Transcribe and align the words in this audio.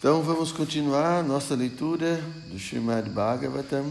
Então 0.00 0.22
vamos 0.22 0.50
continuar 0.50 1.22
nossa 1.22 1.54
leitura 1.54 2.24
do 2.46 2.58
Srimad 2.58 3.10
Bhagavatam, 3.10 3.84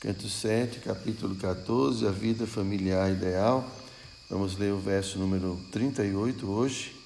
canto 0.00 0.26
7, 0.26 0.80
capítulo 0.80 1.34
14, 1.34 2.06
a 2.06 2.10
vida 2.10 2.46
familiar 2.46 3.12
ideal. 3.12 3.62
Vamos 4.30 4.56
ler 4.56 4.72
o 4.72 4.78
verso 4.78 5.18
número 5.18 5.60
38 5.72 6.50
hoje. 6.50 6.96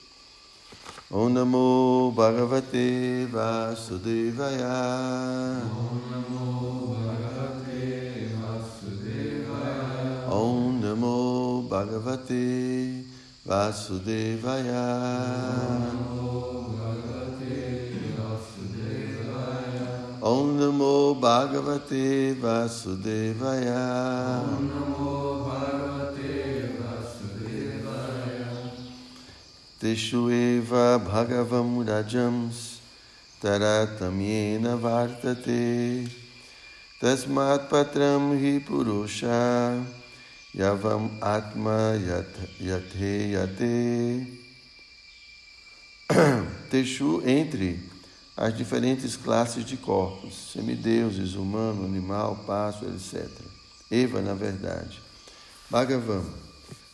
Om 1.11 1.29
Namo 1.29 2.13
Bhagavate 2.15 3.27
Vasudevaya. 3.33 4.69
Om 5.75 5.99
Namo 6.13 6.95
Bhagavate 6.95 8.31
Vasudevaya. 8.41 10.31
Om 10.31 10.81
Namo 10.81 11.63
Bhagavate 11.69 13.07
Vasudevaya. 13.45 13.51
Om 13.51 13.91
Namo 13.91 14.15
Bhagavate 14.15 14.55
Vasudevaya. 14.65 16.24
Om 20.25 20.57
Namo 20.59 21.21
Bhagavate 21.21 22.35
Vasudevaya. 22.41 23.85
Teshu 29.79 30.33
eva 30.33 30.99
bhagavam 30.99 31.85
rajams 31.85 32.79
taratamyena 33.43 34.79
vartate. 34.81 36.09
Tasmat 37.03 37.69
patram 37.69 38.33
hi 38.41 38.61
purusha 38.65 39.85
yavam 40.57 41.11
atma 41.21 42.01
yat- 42.01 42.49
yathe 42.59 43.31
yate. 43.37 44.27
Teshu 46.71 47.21
entre 47.27 47.94
as 48.37 48.57
diferentes 48.57 49.17
classes 49.17 49.65
de 49.65 49.77
corpos, 49.77 50.53
semideuses, 50.53 51.35
humano, 51.35 51.85
animal, 51.85 52.43
pássaro, 52.47 52.93
etc. 52.93 53.29
Eva, 53.91 54.21
na 54.21 54.35
verdade. 54.35 55.01
Bhagavam, 55.71 56.25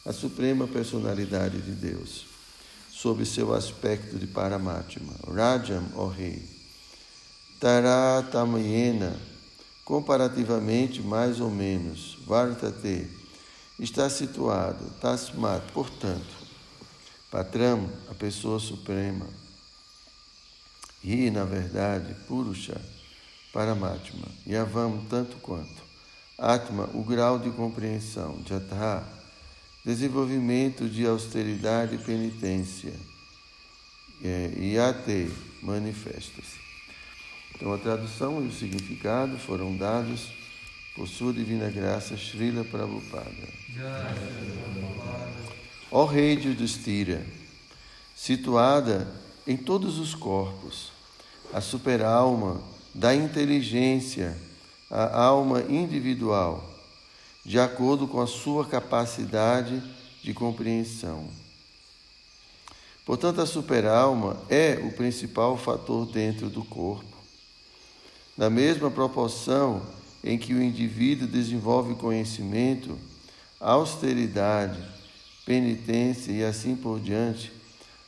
a 0.04 0.12
suprema 0.12 0.66
personalidade 0.66 1.60
de 1.62 1.72
Deus 1.72 2.26
sob 3.00 3.24
seu 3.24 3.54
aspecto 3.54 4.18
de 4.18 4.26
Paramatma. 4.26 5.14
Rajam, 5.26 5.86
ó 5.96 6.06
rei. 6.06 6.42
Taratamayena, 7.58 9.16
comparativamente 9.86 11.00
mais 11.00 11.40
ou 11.40 11.50
menos. 11.50 12.18
Vartate, 12.26 13.08
está 13.78 14.10
situado. 14.10 14.84
Tasmat, 15.00 15.62
portanto. 15.72 16.40
Patram, 17.30 17.88
a 18.10 18.14
pessoa 18.14 18.58
suprema. 18.58 19.39
Ri, 21.02 21.30
na 21.30 21.44
verdade, 21.44 22.14
Purusha, 22.28 22.80
Paramatma. 23.52 24.28
Yavam, 24.46 25.04
tanto 25.08 25.36
quanto. 25.36 25.82
Atma, 26.38 26.88
o 26.94 27.02
grau 27.02 27.38
de 27.38 27.50
compreensão. 27.50 28.42
Jatha, 28.46 29.04
desenvolvimento 29.84 30.88
de 30.88 31.06
austeridade 31.06 31.94
e 31.94 31.98
penitência. 31.98 32.92
É, 34.22 34.52
Yate 34.58 35.30
manifesta-se. 35.62 36.60
Então, 37.54 37.72
a 37.72 37.78
tradução 37.78 38.42
e 38.42 38.48
o 38.48 38.52
significado 38.52 39.38
foram 39.38 39.76
dados 39.76 40.28
por 40.94 41.08
Sua 41.08 41.32
Divina 41.32 41.70
Graça 41.70 42.16
Srila 42.16 42.64
Prabhupada. 42.64 43.48
Ó 45.90 46.04
Rei 46.04 46.36
de 46.36 46.48
Yudhishthira, 46.48 47.24
situada 48.14 49.10
em 49.46 49.56
todos 49.56 49.98
os 49.98 50.14
corpos, 50.14 50.92
a 51.52 51.60
superalma 51.60 52.60
da 52.94 53.14
inteligência, 53.14 54.36
a 54.90 55.22
alma 55.22 55.62
individual, 55.62 56.64
de 57.44 57.58
acordo 57.58 58.06
com 58.06 58.20
a 58.20 58.26
sua 58.26 58.64
capacidade 58.66 59.82
de 60.22 60.34
compreensão. 60.34 61.28
Portanto, 63.06 63.40
a 63.40 63.46
superalma 63.46 64.40
é 64.48 64.80
o 64.84 64.92
principal 64.92 65.56
fator 65.56 66.06
dentro 66.06 66.48
do 66.48 66.64
corpo. 66.64 67.16
Na 68.36 68.48
mesma 68.48 68.90
proporção 68.90 69.82
em 70.22 70.38
que 70.38 70.54
o 70.54 70.62
indivíduo 70.62 71.26
desenvolve 71.26 71.94
conhecimento, 71.94 72.96
austeridade, 73.58 74.80
penitência 75.44 76.30
e 76.30 76.44
assim 76.44 76.76
por 76.76 77.00
diante, 77.00 77.52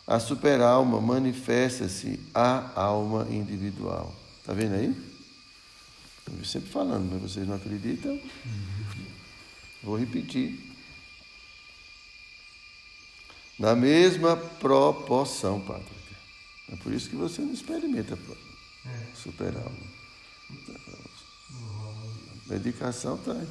a 0.06 0.18
superalma 0.18 1.00
manifesta-se 1.00 2.20
à 2.34 2.80
alma 2.80 3.26
individual. 3.30 4.14
Está 4.40 4.52
vendo 4.52 4.74
aí? 4.74 5.12
Eu 6.38 6.44
sempre 6.44 6.70
falando, 6.70 7.10
mas 7.12 7.32
vocês 7.32 7.46
não 7.46 7.56
acreditam? 7.56 8.20
Vou 9.82 9.96
repetir. 9.96 10.58
Na 13.58 13.76
mesma 13.76 14.36
proporção, 14.36 15.60
Patrick. 15.60 16.02
É 16.72 16.76
por 16.76 16.92
isso 16.92 17.10
que 17.10 17.16
você 17.16 17.42
não 17.42 17.52
experimenta 17.52 18.18
superalma. 19.14 19.70
Dedicação 22.46 23.16
está 23.16 23.32
aí. 23.32 23.48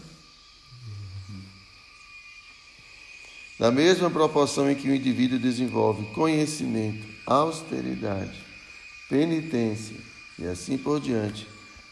Na 3.62 3.70
mesma 3.70 4.10
proporção 4.10 4.72
em 4.72 4.76
que 4.76 4.90
o 4.90 4.96
indivíduo 4.96 5.38
desenvolve 5.38 6.04
conhecimento, 6.16 7.06
austeridade, 7.28 8.44
penitência 9.08 9.98
e 10.40 10.48
assim 10.48 10.80
por 10.80 11.00
diante, 11.00 11.48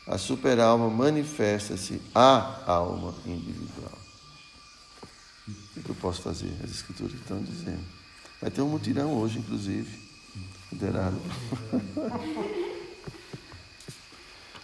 a 0.07 0.17
superalma 0.17 0.89
manifesta-se 0.89 2.01
à 2.15 2.63
alma 2.65 3.13
individual. 3.23 3.99
O 5.77 5.83
que 5.83 5.89
eu 5.89 5.95
posso 6.01 6.23
fazer? 6.23 6.51
As 6.63 6.71
escrituras 6.71 7.13
estão 7.13 7.39
dizendo. 7.39 7.85
Vai 8.41 8.49
ter 8.49 8.63
um 8.63 8.69
mutirão 8.69 9.13
hoje, 9.13 9.37
inclusive, 9.37 9.95
liderado. 10.71 11.21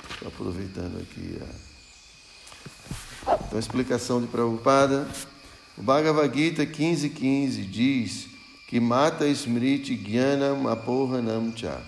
Estou 0.10 0.28
aproveitando 0.34 1.00
aqui 1.00 1.38
a, 1.40 1.46
então, 3.46 3.58
a 3.58 3.60
explicação 3.60 4.20
de 4.20 4.26
Prabhupada. 4.26 5.08
O 5.78 5.82
Bhagavad 5.82 6.34
Gita 6.34 6.66
15.15 6.66 7.10
15 7.10 7.62
diz 7.64 8.28
que 8.68 8.80
mata 8.80 9.28
Smriti 9.28 9.94
Jnanam 9.94 10.68
Apohanam 10.70 11.54
Cha. 11.56 11.82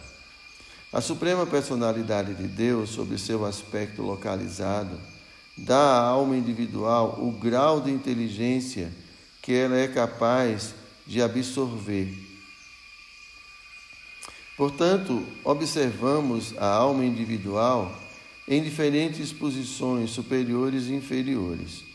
A 0.91 0.99
suprema 0.99 1.45
personalidade 1.45 2.33
de 2.33 2.47
Deus, 2.47 2.89
sob 2.89 3.17
seu 3.17 3.45
aspecto 3.45 4.01
localizado, 4.01 4.99
dá 5.57 5.77
à 5.77 6.01
alma 6.01 6.35
individual 6.35 7.17
o 7.21 7.31
grau 7.31 7.79
de 7.79 7.89
inteligência 7.89 8.91
que 9.41 9.53
ela 9.53 9.77
é 9.77 9.87
capaz 9.87 10.73
de 11.05 11.21
absorver. 11.21 12.13
Portanto, 14.57 15.25
observamos 15.45 16.53
a 16.57 16.67
alma 16.67 17.05
individual 17.05 17.95
em 18.47 18.61
diferentes 18.61 19.31
posições 19.31 20.09
superiores 20.09 20.87
e 20.87 20.93
inferiores. 20.93 21.86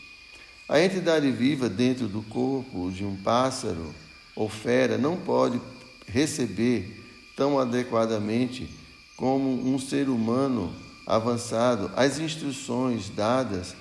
A 0.67 0.79
entidade 0.79 1.29
viva 1.29 1.67
dentro 1.67 2.07
do 2.07 2.21
corpo 2.21 2.89
de 2.91 3.03
um 3.03 3.15
pássaro 3.17 3.93
ou 4.35 4.47
fera 4.47 4.97
não 4.97 5.17
pode 5.17 5.59
receber 6.07 7.03
tão 7.35 7.59
adequadamente 7.59 8.69
como 9.17 9.49
um 9.49 9.77
ser 9.77 10.07
humano 10.07 10.73
avançado 11.05 11.91
as 11.95 12.17
instruções 12.17 13.09
dadas 13.09 13.75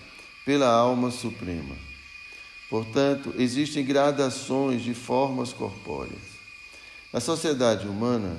pela 0.45 0.69
alma 0.69 1.11
suprema. 1.11 1.77
Portanto, 2.69 3.33
existem 3.39 3.85
gradações 3.85 4.83
de 4.83 4.95
formas 4.95 5.53
corpóreas. 5.53 6.33
Na 7.13 7.21
sociedade 7.21 7.87
humana, 7.87 8.37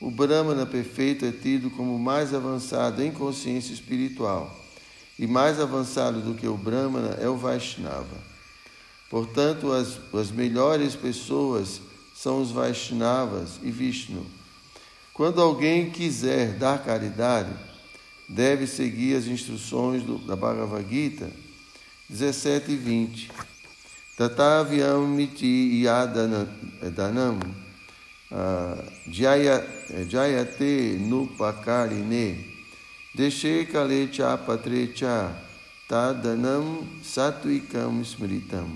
o 0.00 0.10
Brahmana 0.10 0.66
perfeito 0.66 1.24
é 1.24 1.30
tido 1.30 1.70
como 1.70 1.98
mais 1.98 2.34
avançado 2.34 3.02
em 3.02 3.12
consciência 3.12 3.72
espiritual, 3.72 4.63
e 5.18 5.26
mais 5.26 5.60
avançado 5.60 6.20
do 6.20 6.34
que 6.34 6.46
o 6.46 6.56
Brahmana 6.56 7.16
é 7.20 7.28
o 7.28 7.36
Vaishnava. 7.36 8.16
Portanto, 9.08 9.72
as, 9.72 9.98
as 10.12 10.30
melhores 10.30 10.96
pessoas 10.96 11.80
são 12.14 12.40
os 12.40 12.50
Vaishnavas 12.50 13.60
e 13.62 13.70
Vishnu. 13.70 14.26
Quando 15.12 15.40
alguém 15.40 15.90
quiser 15.90 16.54
dar 16.58 16.82
caridade, 16.82 17.52
deve 18.28 18.66
seguir 18.66 19.16
as 19.16 19.26
instruções 19.26 20.02
do, 20.02 20.18
da 20.18 20.34
Bhagavad 20.34 20.84
Gita 20.88 21.30
17 22.08 22.72
e 22.72 22.76
20. 22.76 23.30
Tatavyam 24.16 25.06
miti 25.06 25.82
yadanam 25.82 26.48
jayate 30.08 30.98
nupakarine 31.00 32.53
deshe 33.14 33.66
kale 33.70 34.08
cha 34.08 34.36
patre 34.36 34.92
cha 34.94 35.32
tadanam 35.88 36.84
satvikam 37.02 38.02
smritam. 38.02 38.68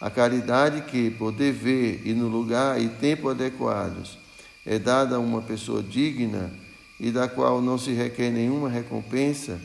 A 0.00 0.10
caridade 0.10 0.82
que, 0.82 1.10
por 1.10 1.32
dever 1.32 2.02
e 2.04 2.12
no 2.12 2.28
lugar 2.28 2.80
e 2.80 2.88
tempo 2.88 3.30
adequados, 3.30 4.18
é 4.64 4.78
dada 4.78 5.16
a 5.16 5.18
uma 5.18 5.40
pessoa 5.40 5.82
digna 5.82 6.50
e 6.98 7.10
da 7.10 7.28
qual 7.28 7.62
não 7.62 7.78
se 7.78 7.92
requer 7.92 8.30
nenhuma 8.30 8.68
recompensa, 8.68 9.60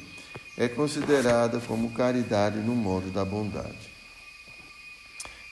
é 0.58 0.68
considerada 0.68 1.60
como 1.60 1.92
caridade 1.92 2.60
no 2.60 2.76
modo 2.76 3.10
da 3.10 3.26
bondade. 3.26 3.92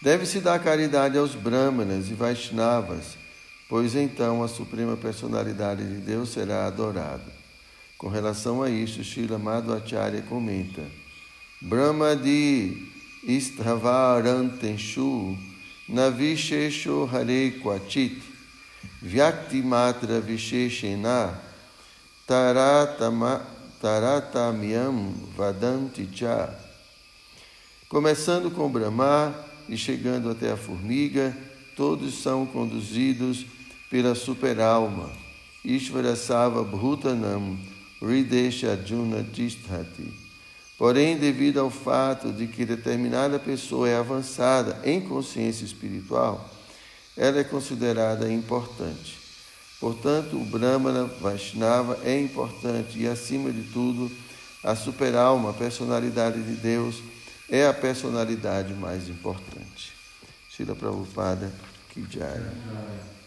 Deve-se 0.01 0.39
dar 0.39 0.59
caridade 0.59 1.17
aos 1.17 1.35
Brahmanas 1.35 2.09
e 2.09 2.13
Vaishnavas, 2.13 3.17
pois 3.67 3.95
então 3.95 4.43
a 4.43 4.47
suprema 4.47 4.95
personalidade 4.95 5.83
de 5.83 5.95
Deus 6.01 6.29
será 6.29 6.67
adorada. 6.67 7.38
Com 7.99 8.07
relação 8.07 8.63
a 8.63 8.69
isto, 8.69 9.03
Srila 9.03 9.37
Madhvacharya 9.37 10.21
comenta: 10.21 10.81
Brahmadi 11.61 12.87
isthavarantenshu 13.27 15.37
navishesho 15.89 17.09
hare 17.11 17.59
kvachit 17.61 18.21
vyakti 19.03 19.61
matra 19.61 20.21
visheshena 20.21 21.37
taratama, 22.25 23.45
taratamyam 23.81 25.13
vadanti 25.35 26.07
cha. 26.07 26.57
Começando 27.89 28.49
com 28.49 28.71
Brahma 28.71 29.35
e 29.67 29.75
chegando 29.75 30.29
até 30.29 30.53
a 30.53 30.57
formiga, 30.57 31.37
todos 31.75 32.23
são 32.23 32.45
conduzidos 32.45 33.45
pela 33.89 34.15
superalma. 34.15 35.09
Ishvara 35.65 36.15
Sava 36.15 36.63
Bhutanam 36.63 37.59
Ridesha 38.01 38.71
Arjuna 38.71 39.23
Tisthati. 39.23 40.13
Porém, 40.77 41.17
devido 41.17 41.59
ao 41.59 41.69
fato 41.69 42.31
de 42.31 42.47
que 42.47 42.65
determinada 42.65 43.37
pessoa 43.37 43.89
é 43.89 43.97
avançada 43.97 44.79
em 44.85 45.01
consciência 45.01 45.65
espiritual, 45.65 46.49
ela 47.17 47.39
é 47.39 47.43
considerada 47.43 48.31
importante. 48.31 49.17
Portanto, 49.79 50.37
o 50.37 50.45
Brahmana 50.45 51.05
Vaishnava 51.05 51.99
é 52.03 52.17
importante 52.19 52.97
e, 52.97 53.07
acima 53.07 53.51
de 53.51 53.63
tudo, 53.63 54.09
a 54.63 54.75
superalma, 54.75 55.49
a 55.49 55.53
personalidade 55.53 56.41
de 56.41 56.55
Deus, 56.55 57.01
é 57.49 57.67
a 57.67 57.73
personalidade 57.73 58.73
mais 58.73 59.09
importante. 59.09 59.93
Shila 60.49 60.75
Prabhupada 60.75 61.51
Kijaya. 61.89 63.18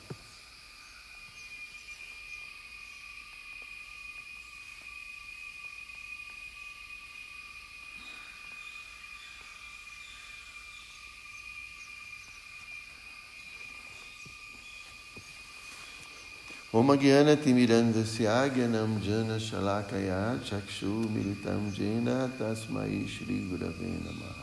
ומגיהנת 16.83 17.47
עם 17.47 17.57
אירן 17.57 17.93
דסייגנם 17.93 18.99
ג'נה 19.07 19.41
שלקיה 19.41 20.35
צ'קשו 20.49 20.95
מיליתם 21.15 21.63
ג'נה 21.79 22.19
תסמאי 22.39 23.05
श्री 23.09 23.39
गुरवे 23.51 23.93
नमः 24.07 24.39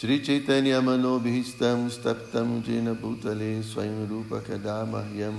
श्रीचैतन्यमनोभीष्टं 0.00 1.78
स्तप्तं 1.96 2.48
जेन 2.66 2.88
भूतले 3.02 3.52
स्वयं 3.72 3.98
रूपकदा 4.10 4.78
मह्यं 4.92 5.36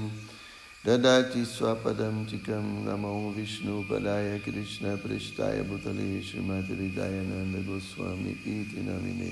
ददाति 0.86 1.44
स्वपदं 1.56 2.16
चिकं 2.30 2.68
नमो 2.88 3.16
विष्णुपदाय 3.38 4.30
कृष्णपृष्ठाय 4.46 5.58
भूतले 5.70 6.10
श्रीमद्हृदायनन्दगोस्वामीति 6.30 8.58
नमिने 8.90 9.32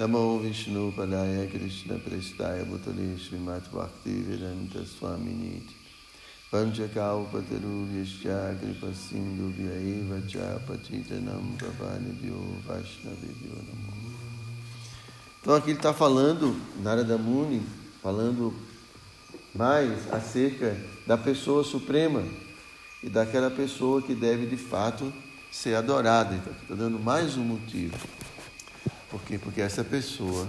Namo 0.00 0.40
Vishnu 0.40 0.90
Padaya 0.92 1.46
Krishna 1.46 1.96
Prestaya 1.96 2.64
Bhutale 2.64 3.18
Srimat 3.18 3.70
Bhakti 3.70 4.22
Vedanta 4.22 4.82
Swami 4.82 5.30
Niti 5.30 5.76
Panchakaupateru 6.50 7.86
Yashya 7.92 8.58
Kripa 8.58 8.94
Sindhu 8.94 9.52
Vyaiva 9.52 10.26
Cha 10.26 10.58
Pachitanam 10.66 11.54
Pavanibhyo 11.58 12.62
Vaishnavibhyo 12.66 13.52
Namo 13.68 14.14
Então 15.42 15.54
aqui 15.54 15.72
ele 15.72 15.78
está 15.78 15.92
falando, 15.92 16.56
Narada 16.82 17.18
Muni, 17.18 17.60
falando 18.02 18.54
mais 19.54 20.10
acerca 20.10 20.78
da 21.06 21.18
pessoa 21.18 21.62
suprema 21.62 22.24
e 23.02 23.10
daquela 23.10 23.50
pessoa 23.50 24.00
que 24.00 24.14
deve 24.14 24.46
de 24.46 24.56
fato 24.56 25.12
ser 25.52 25.74
adorada. 25.74 26.36
Então, 26.36 26.54
está 26.54 26.74
dando 26.74 26.98
mais 26.98 27.36
um 27.36 27.44
motivo 27.44 27.98
por 29.10 29.20
quê? 29.22 29.38
Porque 29.38 29.60
essa 29.60 29.82
pessoa, 29.82 30.48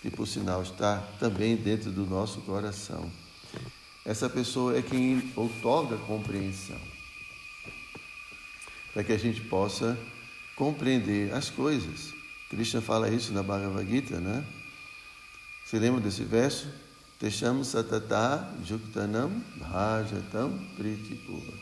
que 0.00 0.10
por 0.10 0.26
sinal 0.26 0.62
está 0.62 0.98
também 1.18 1.56
dentro 1.56 1.90
do 1.90 2.04
nosso 2.04 2.40
coração, 2.40 3.10
essa 4.04 4.28
pessoa 4.28 4.76
é 4.76 4.82
quem 4.82 5.32
outorga 5.36 5.96
compreensão. 5.98 6.80
Para 8.92 9.04
que 9.04 9.12
a 9.12 9.18
gente 9.18 9.40
possa 9.42 9.96
compreender 10.56 11.32
as 11.32 11.48
coisas. 11.48 12.12
Krishna 12.50 12.82
fala 12.82 13.08
isso 13.08 13.32
na 13.32 13.42
Bhagavad 13.42 13.88
Gita, 13.88 14.20
né? 14.20 14.44
Você 15.64 15.78
lembra 15.78 16.00
desse 16.00 16.24
verso? 16.24 16.68
Tesham 17.18 17.62
satata 17.64 18.52
juktanam 18.64 19.30
bhajatam 19.56 20.58
pritipura. 20.76 21.52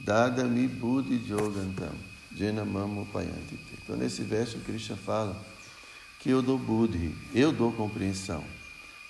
Dadami 0.00 0.68
buddhi 0.68 1.18
jogantam 1.26 1.92
jenamam 2.36 3.02
upayanti. 3.02 3.58
Então, 3.82 3.96
nesse 3.96 4.22
verso, 4.22 4.58
Krishna 4.58 4.96
fala 4.96 5.36
que 6.26 6.32
eu 6.32 6.42
dou 6.42 6.58
buddhi, 6.58 7.14
eu 7.32 7.52
dou 7.52 7.70
compreensão. 7.70 8.42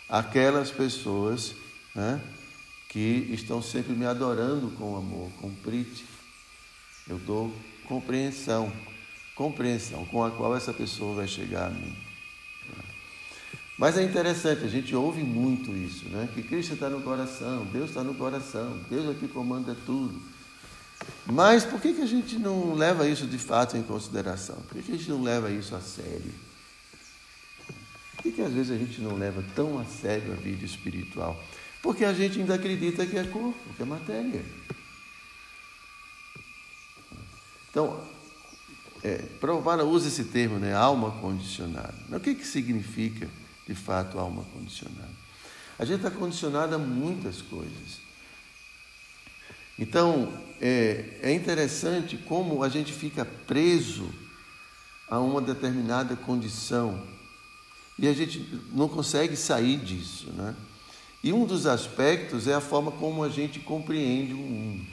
Aquelas 0.06 0.70
pessoas 0.70 1.54
né, 1.94 2.20
que 2.90 3.30
estão 3.32 3.62
sempre 3.62 3.94
me 3.94 4.04
adorando 4.04 4.68
com 4.72 4.94
amor, 4.94 5.30
com 5.40 5.50
priti. 5.50 6.04
Eu 7.08 7.18
dou 7.18 7.50
compreensão, 7.88 8.70
compreensão 9.34 10.04
com 10.04 10.22
a 10.22 10.30
qual 10.30 10.54
essa 10.54 10.74
pessoa 10.74 11.14
vai 11.14 11.26
chegar 11.26 11.68
a 11.68 11.70
mim. 11.70 11.96
Mas 13.78 13.96
é 13.96 14.02
interessante, 14.02 14.64
a 14.64 14.69
gente 14.69 14.94
ouve 14.94 15.22
muito 15.22 15.74
isso, 15.74 16.06
né? 16.10 16.28
que 16.34 16.42
Cristo 16.42 16.74
está 16.74 16.90
no 16.90 17.00
coração, 17.00 17.64
Deus 17.72 17.88
está 17.88 18.04
no 18.04 18.14
coração, 18.14 18.78
Deus 18.90 19.16
é 19.16 19.19
que 19.19 19.26
comanda 19.26 19.74
tudo. 19.86 20.20
Mas 21.24 21.64
por 21.64 21.80
que, 21.80 21.94
que 21.94 22.02
a 22.02 22.06
gente 22.06 22.38
não 22.38 22.74
leva 22.74 23.08
isso 23.08 23.26
de 23.26 23.38
fato 23.38 23.74
em 23.74 23.82
consideração? 23.82 24.56
Por 24.69 24.76
que, 24.76 24.82
que 24.82 24.92
a 24.92 24.96
gente 24.96 25.08
não 25.08 25.22
leva 25.22 25.50
isso 25.50 25.74
a 25.74 25.80
sério? 25.80 26.45
Por 28.26 28.32
que 28.32 28.43
às 28.43 28.52
vezes 28.52 28.73
a 28.73 28.76
gente 28.76 29.00
não 29.00 29.17
leva 29.17 29.44
tão 29.55 29.78
a 29.78 29.84
sério 29.84 30.32
a 30.32 30.34
vida 30.34 30.64
espiritual? 30.64 31.40
Porque 31.81 32.05
a 32.05 32.12
gente 32.12 32.40
ainda 32.40 32.56
acredita 32.56 33.06
que 33.06 33.17
é 33.17 33.23
corpo, 33.23 33.56
que 33.76 33.82
é 33.82 33.87
matéria. 33.87 34.44
Então, 37.70 38.05
é, 39.05 39.19
Prabhupada 39.39 39.84
usa 39.84 40.08
esse 40.08 40.24
termo, 40.24 40.58
né, 40.58 40.74
alma 40.74 41.12
condicionada. 41.20 41.94
Mas 42.08 42.20
o 42.20 42.24
que, 42.24 42.34
que 42.34 42.44
significa, 42.44 43.29
de 43.65 43.77
fato, 43.77 44.19
alma 44.19 44.43
condicionada? 44.53 45.15
A 45.79 45.84
gente 45.84 45.98
está 45.98 46.10
condicionado 46.10 46.74
a 46.74 46.79
muitas 46.79 47.41
coisas. 47.43 48.00
Então, 49.79 50.36
é, 50.60 51.20
é 51.22 51.32
interessante 51.32 52.17
como 52.17 52.65
a 52.65 52.69
gente 52.69 52.93
fica 52.93 53.24
preso 53.24 54.12
a 55.08 55.20
uma 55.20 55.41
determinada 55.41 56.17
condição 56.17 57.15
e 57.98 58.06
a 58.06 58.12
gente 58.12 58.46
não 58.72 58.88
consegue 58.88 59.36
sair 59.36 59.79
disso, 59.79 60.31
né? 60.32 60.55
E 61.22 61.32
um 61.32 61.46
dos 61.46 61.67
aspectos 61.67 62.46
é 62.46 62.55
a 62.55 62.60
forma 62.60 62.93
como 62.93 63.24
a 63.24 63.29
gente 63.29 63.58
compreende 63.58 64.32
o 64.32 64.36
mundo. 64.36 64.86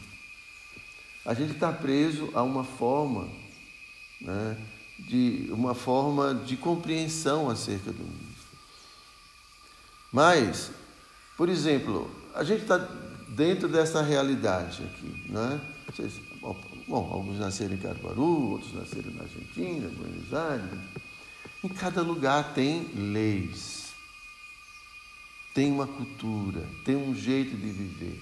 A 1.25 1.33
gente 1.33 1.53
está 1.53 1.72
preso 1.72 2.29
a 2.33 2.41
uma 2.41 2.63
forma, 2.63 3.29
né, 4.19 4.57
de 5.00 5.48
uma 5.51 5.74
forma 5.74 6.33
de 6.33 6.57
compreensão 6.57 7.50
acerca 7.50 7.91
do 7.91 8.03
mundo. 8.03 8.33
Mas, 10.12 10.72
por 11.38 11.50
exemplo, 11.50 12.10
a 12.33 12.43
gente 12.43 12.62
está 12.63 12.77
dentro 13.29 13.67
dessa 13.67 14.01
realidade 14.01 14.83
aqui, 14.83 15.31
né? 15.31 15.62
Vocês, 15.86 16.13
bom, 16.41 16.57
alguns 17.12 17.39
nasceram 17.39 17.74
em 17.74 17.77
Caruaru, 17.77 18.51
outros 18.51 18.74
nasceram 18.74 19.12
na 19.12 19.24
Argentina, 19.24 19.89
Buenos 19.89 20.33
Aires. 20.33 20.79
Em 21.63 21.70
cada 21.70 22.01
lugar 22.01 22.53
tem 22.53 22.89
leis, 22.93 23.93
tem 25.53 25.72
uma 25.72 25.88
cultura, 25.88 26.67
tem 26.84 26.96
um 26.96 27.15
jeito 27.15 27.55
de 27.55 27.72
viver. 27.72 28.20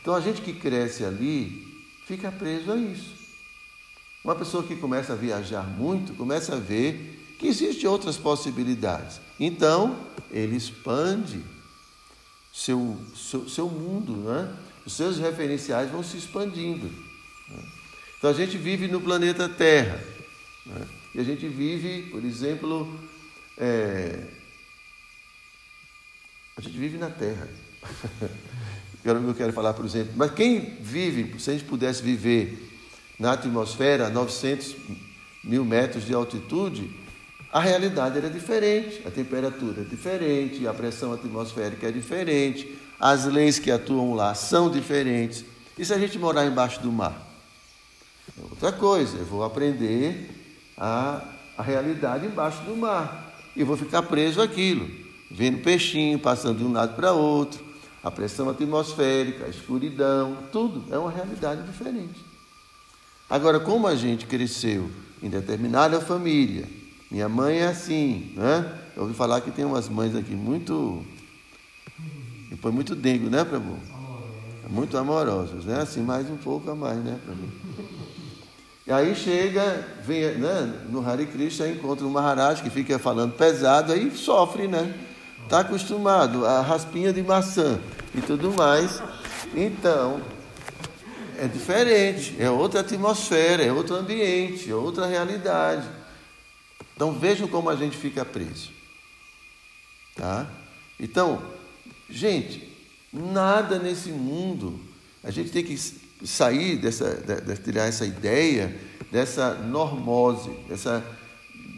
Então 0.00 0.14
a 0.14 0.20
gente 0.20 0.40
que 0.40 0.52
cresce 0.52 1.04
ali 1.04 1.84
fica 2.06 2.30
preso 2.30 2.70
a 2.70 2.76
isso. 2.76 3.14
Uma 4.22 4.36
pessoa 4.36 4.62
que 4.62 4.76
começa 4.76 5.14
a 5.14 5.16
viajar 5.16 5.62
muito 5.62 6.14
começa 6.14 6.54
a 6.54 6.58
ver 6.60 7.34
que 7.38 7.48
existem 7.48 7.88
outras 7.88 8.16
possibilidades. 8.16 9.20
Então 9.38 9.98
ele 10.30 10.56
expande 10.56 11.42
seu, 12.52 12.96
seu, 13.14 13.48
seu 13.48 13.68
mundo, 13.68 14.16
né? 14.16 14.56
os 14.86 14.92
seus 14.92 15.18
referenciais 15.18 15.90
vão 15.90 16.02
se 16.02 16.16
expandindo. 16.16 16.86
Né? 16.86 17.62
Então 18.18 18.30
a 18.30 18.32
gente 18.32 18.56
vive 18.56 18.88
no 18.88 19.00
planeta 19.00 19.48
Terra. 19.48 20.00
Né? 20.64 20.86
E 21.16 21.20
a 21.20 21.24
gente 21.24 21.48
vive, 21.48 22.10
por 22.10 22.22
exemplo, 22.22 22.86
é, 23.56 24.20
a 26.54 26.60
gente 26.60 26.76
vive 26.76 26.98
na 26.98 27.08
Terra. 27.08 27.48
eu 29.02 29.34
quero 29.34 29.50
falar, 29.50 29.72
por 29.72 29.86
exemplo. 29.86 30.12
Mas 30.14 30.32
quem 30.32 30.76
vive, 30.78 31.40
se 31.40 31.48
a 31.48 31.52
gente 31.54 31.64
pudesse 31.64 32.02
viver 32.02 32.70
na 33.18 33.32
atmosfera 33.32 34.08
a 34.08 34.10
900 34.10 34.76
mil 35.42 35.64
metros 35.64 36.04
de 36.04 36.12
altitude, 36.12 36.94
a 37.50 37.60
realidade 37.60 38.18
era 38.18 38.28
diferente, 38.28 39.00
a 39.06 39.10
temperatura 39.10 39.80
é 39.80 39.84
diferente, 39.84 40.68
a 40.68 40.74
pressão 40.74 41.14
atmosférica 41.14 41.88
é 41.88 41.92
diferente, 41.92 42.76
as 43.00 43.24
leis 43.24 43.58
que 43.58 43.70
atuam 43.70 44.12
lá 44.12 44.34
são 44.34 44.70
diferentes. 44.70 45.46
E 45.78 45.84
se 45.86 45.94
a 45.94 45.98
gente 45.98 46.18
morar 46.18 46.44
embaixo 46.44 46.78
do 46.82 46.92
mar? 46.92 47.26
É 48.36 48.42
outra 48.50 48.70
coisa, 48.70 49.16
eu 49.16 49.24
vou 49.24 49.42
aprender 49.42 50.35
a, 50.76 51.22
a 51.56 51.62
realidade 51.62 52.26
embaixo 52.26 52.62
do 52.62 52.76
mar 52.76 53.34
e 53.54 53.64
vou 53.64 53.76
ficar 53.76 54.02
preso 54.02 54.42
àquilo, 54.42 54.88
vendo 55.30 55.62
peixinho 55.62 56.18
passando 56.18 56.58
de 56.58 56.64
um 56.64 56.72
lado 56.72 56.94
para 56.94 57.12
outro, 57.12 57.64
a 58.02 58.10
pressão 58.10 58.48
atmosférica, 58.48 59.46
a 59.46 59.48
escuridão, 59.48 60.36
tudo 60.52 60.84
é 60.94 60.98
uma 60.98 61.10
realidade 61.10 61.62
diferente. 61.62 62.24
Agora, 63.28 63.58
como 63.58 63.88
a 63.88 63.96
gente 63.96 64.26
cresceu 64.26 64.88
em 65.22 65.28
determinada 65.28 66.00
família, 66.00 66.68
minha 67.10 67.28
mãe 67.28 67.58
é 67.58 67.66
assim, 67.66 68.32
né? 68.36 68.78
Eu 68.94 69.02
ouvi 69.02 69.14
falar 69.14 69.40
que 69.40 69.50
tem 69.50 69.64
umas 69.64 69.88
mães 69.88 70.14
aqui 70.14 70.34
muito. 70.34 71.04
Depois 72.50 72.72
muito 72.72 72.94
dengo, 72.94 73.28
né, 73.28 73.44
Prabhu? 73.44 73.78
Muito 74.68 74.96
amorosas, 74.96 75.64
né? 75.64 75.80
Assim, 75.80 76.02
mais 76.02 76.30
um 76.30 76.36
pouco 76.36 76.70
a 76.70 76.74
mais, 76.74 76.98
né, 76.98 77.18
Prabhu? 77.24 77.48
E 78.86 78.92
aí 78.92 79.16
chega, 79.16 79.84
vem, 80.04 80.36
né, 80.36 80.80
no 80.88 81.04
Hare 81.04 81.26
Krishna, 81.26 81.68
encontra 81.68 82.06
o 82.06 82.10
Maharaj 82.10 82.62
que 82.62 82.70
fica 82.70 83.00
falando 83.00 83.32
pesado, 83.32 83.92
aí 83.92 84.16
sofre, 84.16 84.68
né? 84.68 84.94
Está 85.42 85.60
acostumado 85.60 86.46
a 86.46 86.60
raspinha 86.60 87.12
de 87.12 87.20
maçã 87.20 87.80
e 88.14 88.20
tudo 88.20 88.52
mais. 88.52 89.02
Então, 89.54 90.20
é 91.36 91.48
diferente, 91.48 92.36
é 92.38 92.48
outra 92.48 92.80
atmosfera, 92.80 93.64
é 93.64 93.72
outro 93.72 93.96
ambiente, 93.96 94.70
é 94.70 94.74
outra 94.74 95.06
realidade. 95.06 95.88
Então 96.94 97.12
vejam 97.12 97.48
como 97.48 97.68
a 97.68 97.74
gente 97.74 97.96
fica 97.96 98.24
preso. 98.24 98.70
Tá? 100.14 100.46
Então, 100.98 101.42
gente, 102.08 102.72
nada 103.12 103.80
nesse 103.80 104.10
mundo, 104.10 104.78
a 105.24 105.30
gente 105.32 105.50
tem 105.50 105.64
que 105.64 105.76
sair 106.24 106.76
dessa, 106.76 107.14
de, 107.14 107.56
tirar 107.58 107.86
essa 107.86 108.06
ideia 108.06 108.74
dessa 109.10 109.54
normose, 109.54 110.50
dessa, 110.68 111.04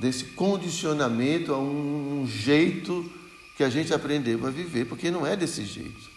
desse 0.01 0.25
condicionamento 0.25 1.53
a 1.53 1.59
um, 1.59 2.23
um 2.23 2.27
jeito 2.27 3.11
que 3.57 3.65
a 3.65 3.71
gente 3.71 3.93
aprendeu 3.93 4.47
a 4.47 4.51
viver, 4.51 4.87
porque 4.87 5.11
não 5.11 5.27
é 5.27 5.37
desse 5.37 5.65
jeito. 5.65 6.09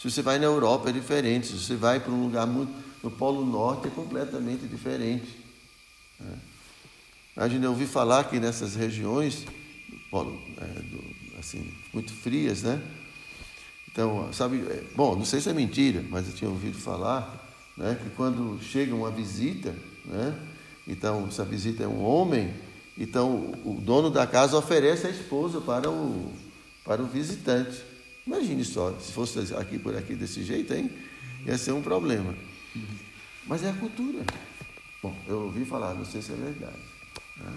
Se 0.00 0.10
você 0.10 0.22
vai 0.22 0.38
na 0.38 0.46
Europa 0.46 0.88
é 0.88 0.92
diferente, 0.92 1.46
se 1.46 1.58
você 1.58 1.76
vai 1.76 2.00
para 2.00 2.12
um 2.12 2.22
lugar 2.22 2.46
muito 2.46 2.72
no 3.02 3.10
Polo 3.10 3.44
Norte 3.44 3.86
é 3.86 3.90
completamente 3.90 4.66
diferente. 4.66 5.38
Né? 6.18 6.38
Imagina, 7.36 7.66
eu 7.66 7.70
ouvi 7.70 7.86
falar 7.86 8.24
que 8.24 8.40
nessas 8.40 8.74
regiões 8.74 9.44
polo, 10.10 10.40
é, 10.58 10.64
do, 10.64 11.38
assim, 11.38 11.70
muito 11.92 12.12
frias, 12.12 12.62
né? 12.62 12.82
Então, 13.90 14.32
sabe, 14.32 14.58
é, 14.58 14.84
bom, 14.94 15.14
não 15.14 15.24
sei 15.24 15.40
se 15.40 15.48
é 15.48 15.52
mentira, 15.52 16.04
mas 16.08 16.26
eu 16.26 16.34
tinha 16.34 16.50
ouvido 16.50 16.78
falar 16.78 17.45
né, 17.76 17.98
que 18.02 18.10
quando 18.10 18.62
chega 18.62 18.94
uma 18.94 19.10
visita, 19.10 19.74
né, 20.04 20.38
então, 20.86 21.30
se 21.30 21.40
a 21.40 21.44
visita 21.44 21.82
é 21.82 21.88
um 21.88 22.02
homem, 22.02 22.54
então 22.96 23.52
o 23.64 23.80
dono 23.80 24.08
da 24.08 24.26
casa 24.26 24.56
oferece 24.56 25.06
a 25.06 25.10
esposa 25.10 25.60
para 25.60 25.90
o, 25.90 26.32
para 26.84 27.02
o 27.02 27.06
visitante. 27.06 27.82
Imagine 28.26 28.64
só, 28.64 28.96
se 29.00 29.12
fosse 29.12 29.38
aqui 29.54 29.78
por 29.78 29.96
aqui 29.96 30.14
desse 30.14 30.44
jeito, 30.44 30.72
hein? 30.72 30.90
Ia 31.44 31.58
ser 31.58 31.72
um 31.72 31.82
problema. 31.82 32.34
Mas 33.46 33.64
é 33.64 33.70
a 33.70 33.74
cultura. 33.74 34.24
Bom, 35.02 35.16
eu 35.26 35.42
ouvi 35.42 35.64
falar, 35.64 35.94
não 35.94 36.04
sei 36.04 36.22
se 36.22 36.32
é 36.32 36.36
verdade. 36.36 36.78
Né? 37.36 37.52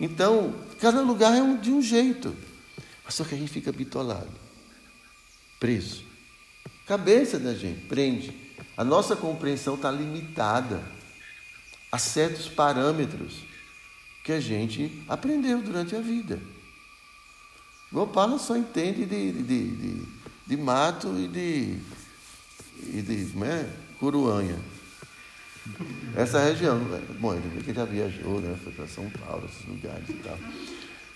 Então, 0.00 0.54
cada 0.80 1.00
lugar 1.00 1.36
é 1.36 1.42
um, 1.42 1.56
de 1.56 1.70
um 1.70 1.82
jeito. 1.82 2.34
Mas 3.04 3.14
só 3.14 3.24
que 3.24 3.34
a 3.34 3.38
gente 3.38 3.50
fica 3.50 3.72
bitolado, 3.72 4.30
preso. 5.58 6.04
Cabeça 6.88 7.38
da 7.38 7.54
gente 7.54 7.86
prende. 7.86 8.34
A 8.74 8.82
nossa 8.82 9.14
compreensão 9.14 9.74
está 9.74 9.90
limitada 9.90 10.82
a 11.92 11.98
certos 11.98 12.48
parâmetros 12.48 13.44
que 14.24 14.32
a 14.32 14.40
gente 14.40 15.02
aprendeu 15.06 15.60
durante 15.60 15.94
a 15.94 16.00
vida. 16.00 16.40
Gopala 17.92 18.38
só 18.38 18.56
entende 18.56 19.04
de, 19.04 19.32
de, 19.32 19.42
de, 19.42 20.02
de 20.46 20.56
mato 20.56 21.14
e 21.18 21.28
de, 21.28 21.78
e 22.94 23.02
de 23.02 23.32
como 23.32 23.44
é? 23.44 23.66
Essa 26.16 26.42
região, 26.42 26.78
bom, 27.20 27.34
ele 27.34 27.62
que 27.62 27.74
já 27.74 27.84
viajou, 27.84 28.40
né? 28.40 28.56
Foi 28.64 28.72
para 28.72 28.86
São 28.86 29.08
Paulo, 29.10 29.46
esses 29.46 29.66
lugares 29.66 30.08
e 30.08 30.14
tal. 30.14 30.38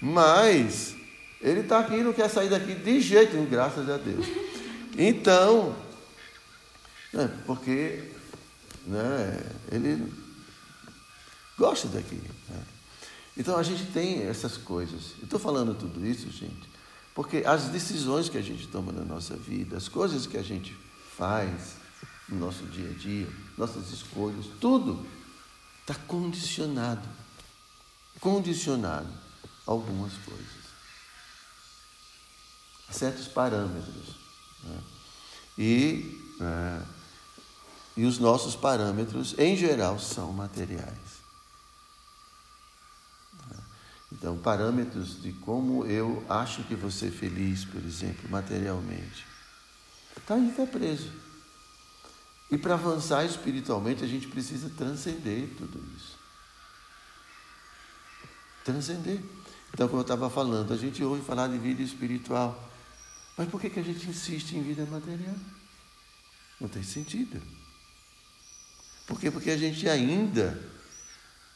Mas 0.01 0.95
ele 1.41 1.61
está 1.61 1.81
aqui 1.81 2.03
não 2.03 2.13
quer 2.13 2.29
sair 2.29 2.49
daqui 2.49 2.75
de 2.75 3.01
jeito 3.01 3.35
nenhum, 3.35 3.49
graças 3.49 3.89
a 3.89 3.97
Deus. 3.97 4.27
Então, 4.97 5.75
né, 7.13 7.29
porque 7.47 8.13
né, 8.87 9.39
ele 9.71 10.13
gosta 11.59 11.89
daqui. 11.89 12.21
Né? 12.49 12.65
Então 13.37 13.57
a 13.57 13.63
gente 13.63 13.87
tem 13.93 14.23
essas 14.23 14.57
coisas. 14.57 15.15
Estou 15.23 15.39
falando 15.39 15.75
tudo 15.75 16.05
isso, 16.05 16.31
gente, 16.31 16.69
porque 17.15 17.45
as 17.47 17.65
decisões 17.65 18.29
que 18.29 18.39
a 18.39 18.43
gente 18.43 18.67
toma 18.69 18.93
na 18.93 19.05
nossa 19.05 19.37
vida, 19.37 19.77
as 19.77 19.89
coisas 19.89 20.27
que 20.27 20.37
a 20.37 20.43
gente 20.43 20.77
faz, 21.17 21.77
no 22.29 22.39
nosso 22.39 22.65
dia 22.67 22.91
a 22.91 22.95
dia, 22.95 23.29
nossas 23.57 23.91
escolhas, 23.91 24.47
tudo 24.61 25.07
está 25.81 25.95
condicionado. 25.95 27.07
Condicionado 28.21 29.09
a 29.67 29.71
algumas 29.71 30.13
coisas. 30.19 30.63
A 32.89 32.93
certos 32.93 33.27
parâmetros. 33.29 34.22
Né? 34.63 34.81
E, 35.59 36.35
é, 36.41 36.83
e 37.97 38.05
os 38.05 38.19
nossos 38.19 38.57
parâmetros, 38.57 39.35
em 39.39 39.57
geral, 39.57 39.99
são 39.99 40.33
materiais. 40.33 41.23
Então, 44.13 44.37
parâmetros 44.37 45.23
de 45.23 45.33
como 45.33 45.87
eu 45.87 46.25
acho 46.29 46.63
que 46.65 46.75
você 46.75 47.07
é 47.07 47.11
feliz, 47.11 47.65
por 47.65 47.83
exemplo, 47.83 48.29
materialmente. 48.29 49.27
Está 50.17 50.35
aí, 50.35 50.51
está 50.51 50.67
preso. 50.67 51.11
E 52.51 52.59
para 52.59 52.75
avançar 52.75 53.25
espiritualmente, 53.25 54.05
a 54.05 54.07
gente 54.07 54.29
precisa 54.29 54.69
transcender 54.77 55.49
tudo 55.57 55.83
isso. 55.97 56.19
Transcender. 58.63 59.21
Então, 59.73 59.89
como 59.89 60.01
eu 60.01 60.03
estava 60.03 60.29
falando, 60.29 60.73
a 60.73 60.77
gente 60.77 61.03
ouve 61.03 61.25
falar 61.25 61.49
de 61.49 61.57
vida 61.57 61.83
espiritual. 61.83 62.71
Mas 63.37 63.49
por 63.49 63.61
que, 63.61 63.71
que 63.71 63.81
a 63.81 63.83
gente 63.83 64.09
insiste 64.09 64.53
em 64.53 64.63
vida 64.63 64.85
material? 64.87 65.35
Não 66.61 66.69
tem 66.69 66.83
sentido. 66.83 67.41
Por 69.07 69.19
quê? 69.19 69.31
Porque 69.31 69.51
a 69.51 69.57
gente 69.57 69.89
ainda 69.89 70.63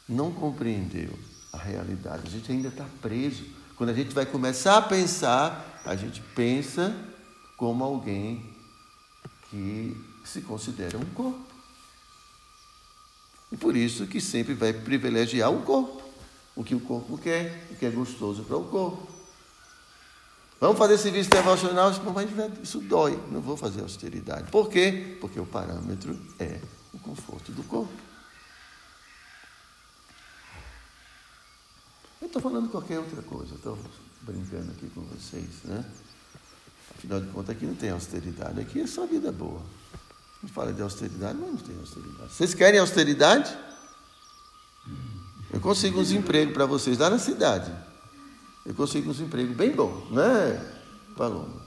não 0.07 0.31
compreendeu 0.31 1.17
a 1.53 1.57
realidade. 1.57 2.23
A 2.27 2.29
gente 2.29 2.51
ainda 2.51 2.67
está 2.69 2.85
preso. 3.01 3.45
Quando 3.75 3.91
a 3.91 3.93
gente 3.93 4.13
vai 4.13 4.25
começar 4.25 4.77
a 4.77 4.81
pensar, 4.81 5.81
a 5.85 5.95
gente 5.95 6.21
pensa 6.35 6.95
como 7.55 7.83
alguém 7.83 8.53
que 9.49 9.95
se 10.23 10.41
considera 10.41 10.97
um 10.97 11.05
corpo. 11.05 11.45
E 13.51 13.57
por 13.57 13.75
isso 13.75 14.07
que 14.07 14.19
sempre 14.19 14.53
vai 14.53 14.73
privilegiar 14.73 15.51
o 15.51 15.61
corpo, 15.61 16.03
o 16.55 16.63
que 16.63 16.75
o 16.75 16.79
corpo 16.79 17.17
quer, 17.17 17.67
o 17.71 17.75
que 17.75 17.85
é 17.85 17.89
gostoso 17.89 18.43
para 18.43 18.57
o 18.57 18.65
corpo. 18.65 19.16
Vamos 20.59 20.77
fazer 20.77 20.97
serviço 20.97 21.29
devocional, 21.29 21.91
mas 22.13 22.29
isso 22.63 22.79
dói, 22.79 23.19
não 23.31 23.41
vou 23.41 23.55
fazer 23.55 23.81
austeridade. 23.81 24.49
Por 24.49 24.69
quê? 24.69 25.17
Porque 25.21 25.39
o 25.39 25.45
parâmetro 25.45 26.19
é 26.39 26.59
o 26.93 26.99
conforto 26.99 27.51
do 27.51 27.63
corpo. 27.63 27.93
Eu 32.19 32.25
estou 32.25 32.41
falando 32.41 32.69
qualquer 32.69 32.97
outra 32.97 33.21
coisa, 33.21 33.53
estou 33.53 33.77
brincando 34.21 34.71
aqui 34.71 34.89
com 34.89 35.01
vocês, 35.01 35.63
né? 35.63 35.85
Afinal 36.97 37.21
de 37.21 37.27
contas, 37.27 37.55
aqui 37.55 37.65
não 37.65 37.75
tem 37.75 37.91
austeridade, 37.91 38.59
aqui 38.59 38.81
é 38.81 38.87
só 38.87 39.05
vida 39.05 39.31
boa. 39.31 39.61
Gente 40.41 40.51
fala 40.53 40.73
de 40.73 40.81
austeridade, 40.81 41.37
mas 41.39 41.49
não 41.49 41.57
tem 41.57 41.77
austeridade. 41.77 42.33
Vocês 42.33 42.55
querem 42.55 42.79
austeridade? 42.79 43.55
Eu 45.53 45.59
consigo 45.61 45.99
uns 45.99 46.11
empregos 46.11 46.53
para 46.53 46.65
vocês 46.65 46.97
lá 46.97 47.09
na 47.09 47.19
cidade. 47.19 47.71
Eu 48.67 48.75
consigo 48.75 49.09
uns 49.09 49.21
empregos 49.21 49.55
bem 49.55 49.71
bons, 49.71 50.11
né, 50.11 50.75
Paloma? 51.15 51.65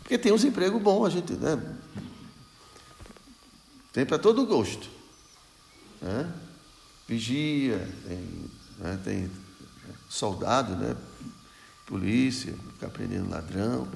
Porque 0.00 0.18
tem 0.18 0.30
uns 0.30 0.44
empregos 0.44 0.80
bons, 0.80 1.06
a 1.06 1.10
gente, 1.10 1.32
né? 1.32 1.78
Tem 3.90 4.04
para 4.04 4.18
todo 4.18 4.44
gosto. 4.44 4.90
Né? 6.02 6.30
Vigia, 7.08 7.78
tem, 8.06 8.50
né? 8.78 9.00
tem 9.02 9.30
soldado, 10.06 10.76
né? 10.76 10.94
polícia, 11.86 12.54
ficar 12.74 12.90
prendendo 12.90 13.30
ladrão. 13.30 13.88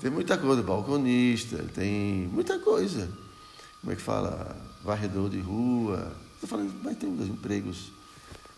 Tem 0.00 0.10
muita 0.10 0.36
coisa, 0.36 0.60
balconista, 0.60 1.58
tem 1.72 2.28
muita 2.28 2.58
coisa. 2.58 3.08
Como 3.80 3.92
é 3.92 3.96
que 3.96 4.02
fala? 4.02 4.56
Varredor 4.82 5.30
de 5.30 5.38
rua. 5.38 6.16
Estou 6.34 6.48
falando, 6.48 6.74
mas 6.82 6.98
tem 6.98 7.08
uns 7.08 7.28
empregos. 7.28 7.91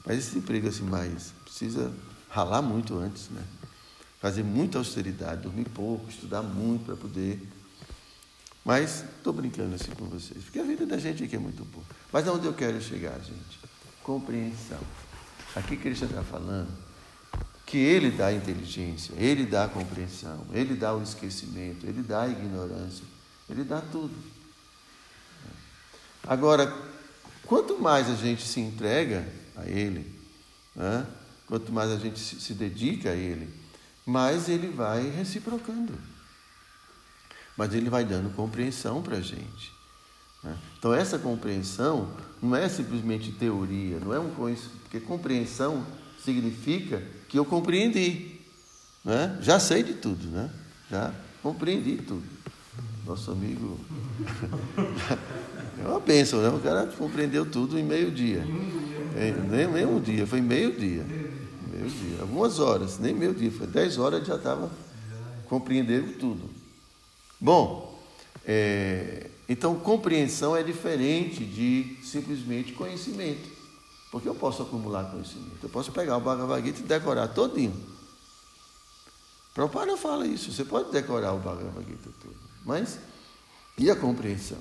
Mas 0.05 0.19
esse 0.19 0.39
emprego 0.39 0.69
assim 0.69 0.85
mais 0.85 1.33
precisa 1.43 1.93
ralar 2.29 2.61
muito 2.61 2.97
antes, 2.99 3.31
né? 3.31 3.43
Fazer 4.21 4.43
muita 4.43 4.79
austeridade, 4.79 5.43
dormir 5.43 5.69
pouco, 5.69 6.09
estudar 6.11 6.43
muito 6.43 6.85
para 6.85 6.97
poder. 6.97 7.41
Mas 8.65 9.05
estou 9.17 9.33
brincando 9.33 9.75
assim 9.75 9.91
com 9.93 10.07
vocês, 10.07 10.43
porque 10.45 10.59
a 10.59 10.63
vida 10.63 10.87
da 10.87 10.97
gente 10.99 11.25
aqui 11.25 11.37
é 11.37 11.39
muito 11.39 11.65
boa. 11.65 11.85
Mas 12.13 12.27
onde 12.27 12.47
eu 12.47 12.55
quero 12.55 12.81
chegar, 12.81 13.19
gente? 13.21 13.61
Compreensão. 14.03 14.81
Aqui 15.55 15.77
Cristo 15.77 16.07
está 16.07 16.23
falando 16.23 16.69
que 17.67 17.79
Ele 17.79 18.11
dá 18.11 18.33
inteligência, 18.33 19.15
Ele 19.17 19.47
dá 19.47 19.69
compreensão, 19.69 20.47
Ele 20.53 20.75
dá 20.75 20.95
o 20.95 21.03
esquecimento, 21.03 21.87
Ele 21.87 22.03
dá 22.03 22.23
a 22.23 22.29
ignorância, 22.29 23.05
Ele 23.49 23.65
dá 23.65 23.81
tudo. 23.81 24.15
Agora, 26.27 26.75
quanto 27.47 27.79
mais 27.79 28.09
a 28.09 28.15
gente 28.15 28.47
se 28.47 28.61
entrega 28.61 29.27
a 29.57 29.67
Ele, 29.69 30.11
né? 30.75 31.07
quanto 31.47 31.73
mais 31.73 31.91
a 31.91 31.97
gente 31.97 32.19
se 32.19 32.55
dedica 32.55 33.11
a 33.11 33.15
Ele, 33.15 33.49
mais 34.07 34.49
Ele 34.49 34.69
vai 34.69 35.09
reciprocando. 35.11 35.93
Mas 37.57 37.73
Ele 37.73 37.89
vai 37.89 38.05
dando 38.05 38.35
compreensão 38.35 39.03
para 39.03 39.19
a 39.19 39.21
gente. 39.21 39.73
Né? 40.43 40.57
Então, 40.79 40.93
essa 40.93 41.19
compreensão 41.19 42.11
não 42.43 42.55
é 42.55 42.69
simplesmente 42.69 43.33
teoria, 43.33 43.99
não 44.01 44.13
é 44.13 44.19
um 44.19 44.31
conhecimento, 44.31 44.79
porque 44.83 45.01
compreensão 45.01 45.87
significa 46.23 47.03
que 47.29 47.39
eu 47.39 47.45
compreendi. 47.45 48.41
Né? 49.05 49.39
Já 49.41 49.59
sei 49.59 49.83
de 49.83 49.95
tudo, 49.95 50.27
né? 50.29 50.51
já 50.91 51.13
compreendi 51.43 51.97
tudo. 51.97 52.25
Nosso 53.07 53.31
amigo. 53.31 53.79
é 55.79 55.87
uma 55.87 56.01
bênção, 56.01 56.41
né? 56.41 56.49
O 56.49 56.59
cara 56.59 56.87
compreendeu 56.87 57.45
tudo 57.45 57.79
em 57.79 57.85
meio 57.85 58.11
dia. 58.11 58.43
É, 59.17 59.31
nem, 59.49 59.67
nem 59.69 59.87
um 59.87 60.01
dia, 60.01 60.27
foi 60.27 60.41
meio 60.41 60.73
dia. 60.73 61.05
Meio 61.05 61.89
dia. 61.89 62.21
Algumas 62.21 62.59
horas, 62.59 62.99
nem 62.99 63.15
meio 63.15 63.35
dia, 63.35 63.51
foi 63.51 63.67
dez 63.67 63.99
horas 63.99 64.27
já 64.27 64.37
estava 64.37 64.71
compreendendo 65.49 66.13
tudo. 66.19 66.51
Bom, 67.41 67.99
é, 68.45 69.31
então, 69.49 69.79
compreensão 69.79 70.57
é 70.57 70.63
diferente 70.63 71.45
de 71.45 71.99
simplesmente 72.03 72.73
conhecimento. 72.73 73.53
Porque 74.11 74.29
eu 74.29 74.35
posso 74.35 74.63
acumular 74.63 75.11
conhecimento. 75.11 75.59
Eu 75.63 75.69
posso 75.69 75.91
pegar 75.93 76.17
o 76.17 76.21
Bhagavad 76.21 76.65
Gita 76.65 76.81
e 76.81 76.85
decorar 76.85 77.29
todinho. 77.29 77.75
Prabhupada 79.53 79.97
fala 79.97 80.27
isso. 80.27 80.53
Você 80.53 80.65
pode 80.65 80.91
decorar 80.91 81.33
o 81.33 81.39
Bhagavad 81.39 81.85
Gita 81.87 82.11
todo. 82.21 82.37
Mas, 82.65 82.99
e 83.77 83.91
a 83.91 83.97
compreensão? 83.97 84.59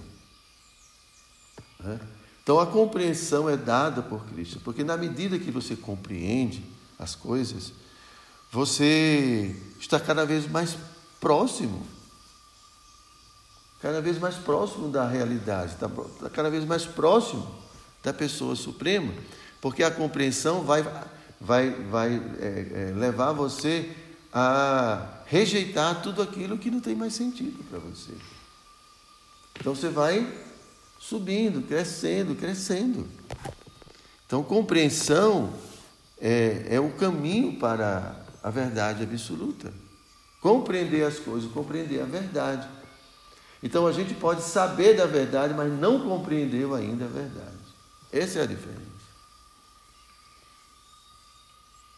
Então, 2.43 2.59
a 2.59 2.67
compreensão 2.67 3.49
é 3.49 3.57
dada 3.57 4.01
por 4.01 4.25
Cristo. 4.25 4.59
Porque 4.59 4.83
na 4.83 4.97
medida 4.97 5.39
que 5.39 5.49
você 5.49 5.75
compreende 5.75 6.63
as 6.99 7.15
coisas, 7.15 7.71
você 8.51 9.55
está 9.79 9.99
cada 9.99 10.25
vez 10.25 10.47
mais 10.49 10.77
próximo 11.19 11.85
cada 13.83 13.99
vez 13.99 14.17
mais 14.17 14.35
próximo 14.35 14.87
da 14.87 15.05
realidade, 15.05 15.73
está 15.73 15.89
tá 15.89 16.29
cada 16.29 16.49
vez 16.49 16.63
mais 16.63 16.85
próximo 16.85 17.45
da 18.01 18.13
pessoa 18.13 18.55
suprema, 18.55 19.13
porque 19.59 19.83
a 19.83 19.91
compreensão 19.91 20.63
vai, 20.63 20.81
vai, 21.39 21.69
vai 21.69 22.15
é, 22.39 22.91
é, 22.91 22.93
levar 22.95 23.33
você 23.33 23.93
a 24.33 25.05
rejeitar 25.25 26.01
tudo 26.01 26.21
aquilo 26.21 26.57
que 26.57 26.71
não 26.71 26.79
tem 26.79 26.95
mais 26.95 27.13
sentido 27.13 27.61
para 27.69 27.77
você. 27.77 28.13
Então 29.59 29.75
você 29.75 29.89
vai 29.89 30.33
subindo, 31.07 31.67
crescendo, 31.67 32.35
crescendo. 32.35 33.07
Então, 34.25 34.43
compreensão 34.43 35.53
é, 36.19 36.67
é 36.69 36.79
o 36.79 36.91
caminho 36.91 37.59
para 37.59 38.25
a 38.41 38.49
verdade 38.49 39.03
absoluta. 39.03 39.73
Compreender 40.41 41.03
as 41.05 41.19
coisas, 41.19 41.51
compreender 41.51 42.01
a 42.01 42.05
verdade. 42.05 42.67
Então 43.61 43.87
a 43.87 43.93
gente 43.93 44.13
pode 44.13 44.41
saber 44.41 44.93
da 44.93 45.05
verdade, 45.05 45.53
mas 45.53 45.71
não 45.71 46.01
compreendeu 46.01 46.75
ainda 46.75 47.05
a 47.05 47.07
verdade. 47.07 47.57
Essa 48.11 48.39
é 48.39 48.41
a 48.43 48.45
diferença. 48.45 48.81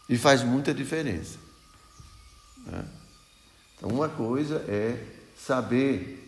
E 0.08 0.16
faz 0.16 0.44
muita 0.44 0.72
diferença. 0.72 1.38
Né? 2.64 2.84
Então, 3.76 3.90
uma 3.90 4.08
coisa 4.08 4.64
é 4.68 5.04
saber, 5.36 6.25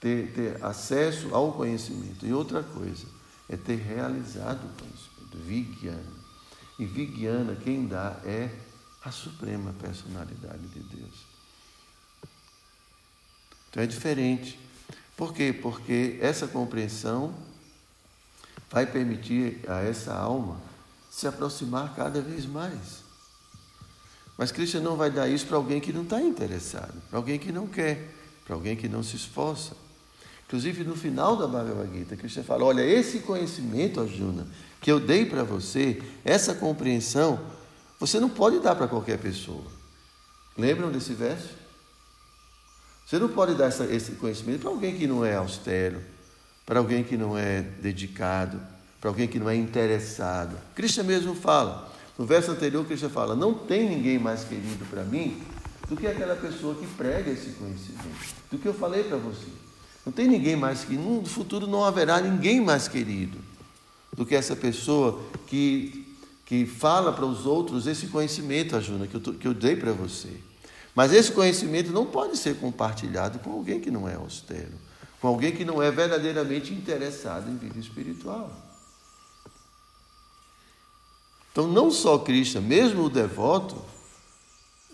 ter, 0.00 0.32
ter 0.32 0.64
acesso 0.64 1.34
ao 1.34 1.52
conhecimento, 1.52 2.26
e 2.26 2.32
outra 2.32 2.62
coisa 2.62 3.06
é 3.48 3.56
ter 3.56 3.76
realizado 3.76 4.64
o 4.64 4.80
conhecimento. 4.80 5.16
Vigyana. 5.44 6.16
E 6.78 6.84
Vigyana, 6.84 7.56
quem 7.56 7.86
dá 7.86 8.18
é 8.24 8.50
a 9.04 9.10
suprema 9.10 9.72
personalidade 9.74 10.66
de 10.68 10.80
Deus. 10.80 11.26
Então 13.70 13.82
é 13.82 13.86
diferente. 13.86 14.58
Por 15.16 15.32
quê? 15.32 15.52
Porque 15.52 16.18
essa 16.20 16.46
compreensão 16.46 17.34
vai 18.70 18.86
permitir 18.86 19.60
a 19.68 19.80
essa 19.80 20.14
alma 20.14 20.60
se 21.10 21.26
aproximar 21.26 21.94
cada 21.94 22.20
vez 22.20 22.44
mais. 22.44 23.04
Mas 24.36 24.52
Cristo 24.52 24.80
não 24.80 24.96
vai 24.96 25.10
dar 25.10 25.28
isso 25.28 25.46
para 25.46 25.56
alguém 25.56 25.80
que 25.80 25.92
não 25.92 26.02
está 26.02 26.20
interessado, 26.20 27.00
para 27.08 27.18
alguém 27.18 27.38
que 27.38 27.50
não 27.50 27.66
quer, 27.66 28.12
para 28.44 28.54
alguém 28.54 28.76
que 28.76 28.88
não 28.88 29.02
se 29.02 29.16
esforça. 29.16 29.74
Inclusive, 30.46 30.84
no 30.84 30.94
final 30.94 31.36
da 31.36 31.46
Bhagavad 31.46 31.92
Gita, 31.92 32.16
Cristo 32.16 32.42
fala: 32.44 32.64
Olha, 32.64 32.82
esse 32.82 33.20
conhecimento, 33.20 34.00
Arjuna, 34.00 34.46
que 34.80 34.90
eu 34.90 35.00
dei 35.00 35.26
para 35.26 35.42
você, 35.42 36.00
essa 36.24 36.54
compreensão, 36.54 37.40
você 37.98 38.20
não 38.20 38.28
pode 38.28 38.60
dar 38.60 38.76
para 38.76 38.86
qualquer 38.86 39.18
pessoa. 39.18 39.64
Lembram 40.56 40.90
desse 40.90 41.12
verso? 41.14 41.50
Você 43.04 43.18
não 43.18 43.28
pode 43.28 43.54
dar 43.54 43.68
esse 43.68 44.12
conhecimento 44.12 44.60
para 44.60 44.70
alguém 44.70 44.96
que 44.96 45.06
não 45.06 45.24
é 45.24 45.34
austero, 45.34 46.00
para 46.64 46.78
alguém 46.78 47.02
que 47.02 47.16
não 47.16 47.36
é 47.36 47.62
dedicado, 47.62 48.60
para 49.00 49.10
alguém 49.10 49.28
que 49.28 49.38
não 49.38 49.50
é 49.50 49.56
interessado. 49.56 50.56
Cristo 50.74 51.02
mesmo 51.04 51.34
fala, 51.34 51.92
no 52.16 52.24
verso 52.24 52.52
anterior, 52.52 52.84
Cristo 52.84 53.10
fala: 53.10 53.34
Não 53.34 53.52
tem 53.52 53.88
ninguém 53.88 54.18
mais 54.18 54.44
querido 54.44 54.84
para 54.86 55.02
mim 55.02 55.42
do 55.88 55.96
que 55.96 56.06
aquela 56.06 56.36
pessoa 56.36 56.76
que 56.76 56.86
prega 56.86 57.30
esse 57.30 57.50
conhecimento, 57.50 58.34
do 58.50 58.58
que 58.58 58.66
eu 58.66 58.74
falei 58.74 59.04
para 59.04 59.16
você. 59.16 59.65
Não 60.06 60.12
tem 60.12 60.28
ninguém 60.28 60.54
mais 60.54 60.84
que 60.84 60.94
no 60.94 61.26
futuro 61.26 61.66
não 61.66 61.84
haverá 61.84 62.20
ninguém 62.20 62.60
mais 62.60 62.86
querido 62.86 63.38
do 64.12 64.24
que 64.24 64.36
essa 64.36 64.54
pessoa 64.54 65.20
que, 65.48 66.16
que 66.44 66.64
fala 66.64 67.12
para 67.12 67.26
os 67.26 67.44
outros 67.44 67.88
esse 67.88 68.06
conhecimento, 68.06 68.76
Ajuna, 68.76 69.08
que 69.08 69.16
eu, 69.16 69.20
que 69.20 69.48
eu 69.48 69.52
dei 69.52 69.74
para 69.74 69.92
você. 69.92 70.30
Mas 70.94 71.12
esse 71.12 71.32
conhecimento 71.32 71.90
não 71.90 72.06
pode 72.06 72.36
ser 72.36 72.56
compartilhado 72.56 73.40
com 73.40 73.50
alguém 73.50 73.80
que 73.80 73.90
não 73.90 74.08
é 74.08 74.14
austero, 74.14 74.72
com 75.20 75.26
alguém 75.26 75.54
que 75.54 75.64
não 75.64 75.82
é 75.82 75.90
verdadeiramente 75.90 76.72
interessado 76.72 77.50
em 77.50 77.56
vida 77.56 77.78
espiritual. 77.78 78.50
Então, 81.50 81.66
não 81.66 81.90
só 81.90 82.16
Cristo, 82.18 82.62
mesmo 82.62 83.04
o 83.04 83.10
devoto, 83.10 83.76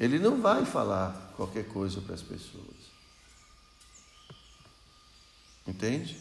ele 0.00 0.18
não 0.18 0.40
vai 0.40 0.64
falar 0.64 1.34
qualquer 1.36 1.66
coisa 1.68 2.00
para 2.00 2.14
as 2.14 2.22
pessoas. 2.22 2.81
Entende? 5.66 6.16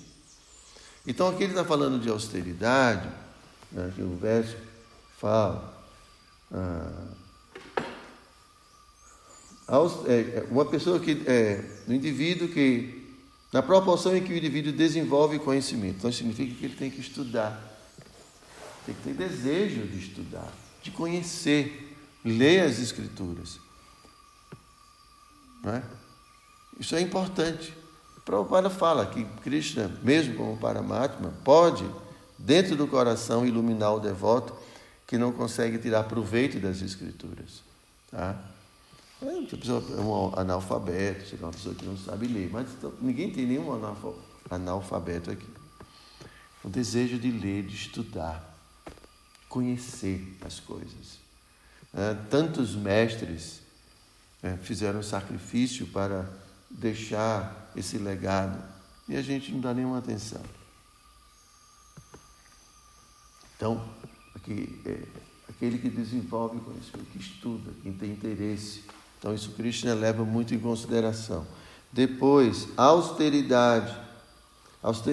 Então, 1.05 1.27
aqui 1.27 1.43
ele 1.43 1.53
está 1.53 1.65
falando 1.65 1.99
de 1.99 2.09
austeridade, 2.09 3.09
né, 3.71 3.91
que 3.95 4.01
o 4.01 4.15
verso 4.17 4.55
fala. 5.17 5.73
Ah, 6.51 7.11
é, 10.07 10.39
é, 10.39 10.47
uma 10.51 10.65
pessoa 10.65 10.99
que 10.99 11.23
é 11.25 11.63
um 11.87 11.93
indivíduo 11.93 12.49
que 12.49 13.07
na 13.53 13.61
proporção 13.61 14.15
em 14.15 14.21
que 14.21 14.33
o 14.33 14.37
indivíduo 14.37 14.73
desenvolve 14.73 15.39
conhecimento, 15.39 15.97
então 15.97 16.11
significa 16.11 16.55
que 16.55 16.65
ele 16.65 16.75
tem 16.75 16.91
que 16.91 16.99
estudar, 16.99 17.61
tem 18.85 18.93
que 18.93 19.01
ter 19.01 19.13
desejo 19.13 19.87
de 19.87 19.97
estudar, 19.97 20.51
de 20.81 20.91
conhecer, 20.91 21.95
ler 22.23 22.63
as 22.63 22.79
escrituras. 22.79 23.59
Não 25.63 25.73
é? 25.73 25.83
Isso 26.77 26.95
é 26.95 27.01
importante. 27.01 27.73
Prabhupada 28.25 28.69
fala 28.69 29.05
que 29.05 29.25
Krishna, 29.41 29.91
mesmo 30.03 30.35
como 30.35 30.57
Paramatma, 30.57 31.33
pode, 31.43 31.85
dentro 32.37 32.75
do 32.75 32.87
coração, 32.87 33.45
iluminar 33.45 33.95
o 33.95 33.99
devoto 33.99 34.53
que 35.07 35.17
não 35.17 35.31
consegue 35.31 35.77
tirar 35.77 36.03
proveito 36.03 36.59
das 36.59 36.81
escrituras. 36.81 37.63
Tá? 38.09 38.39
É, 39.21 39.53
a 39.53 39.57
pessoa 39.57 39.83
é 39.97 40.01
um 40.01 40.39
analfabeto, 40.39 41.35
é 41.35 41.43
uma 41.43 41.51
pessoa 41.51 41.75
que 41.75 41.85
não 41.85 41.97
sabe 41.97 42.27
ler, 42.27 42.49
mas 42.51 42.67
então, 42.71 42.93
ninguém 43.01 43.31
tem 43.31 43.45
nenhum 43.45 43.67
analfabeto 44.49 45.31
aqui. 45.31 45.47
O 46.63 46.69
desejo 46.69 47.17
de 47.19 47.31
ler, 47.31 47.63
de 47.63 47.75
estudar, 47.75 48.57
conhecer 49.49 50.37
as 50.45 50.59
coisas. 50.59 51.19
É, 51.93 52.15
tantos 52.29 52.73
mestres 52.73 53.61
é, 54.41 54.55
fizeram 54.57 55.03
sacrifício 55.03 55.87
para 55.87 56.27
deixar 56.71 57.71
esse 57.75 57.97
legado 57.97 58.61
e 59.07 59.15
a 59.15 59.21
gente 59.21 59.51
não 59.51 59.59
dá 59.59 59.73
nenhuma 59.73 59.97
atenção. 59.97 60.41
Então, 63.55 63.83
aqui, 64.35 64.81
é, 64.85 65.03
aquele 65.49 65.77
que 65.77 65.89
desenvolve 65.89 66.59
conhecimento, 66.61 67.11
que 67.11 67.19
estuda, 67.19 67.71
quem 67.83 67.93
tem 67.93 68.11
interesse. 68.11 68.83
Então, 69.19 69.35
isso 69.35 69.51
Krishna 69.51 69.93
leva 69.93 70.23
muito 70.23 70.55
em 70.55 70.59
consideração. 70.59 71.45
Depois, 71.91 72.67
austeridade. 72.77 73.95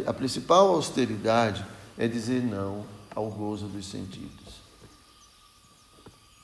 A 0.07 0.13
principal 0.15 0.69
austeridade 0.69 1.67
é 1.99 2.09
dizer 2.09 2.43
não 2.43 2.87
ao 3.15 3.29
gozo 3.31 3.67
dos 3.67 3.87
sentidos. 3.87 4.63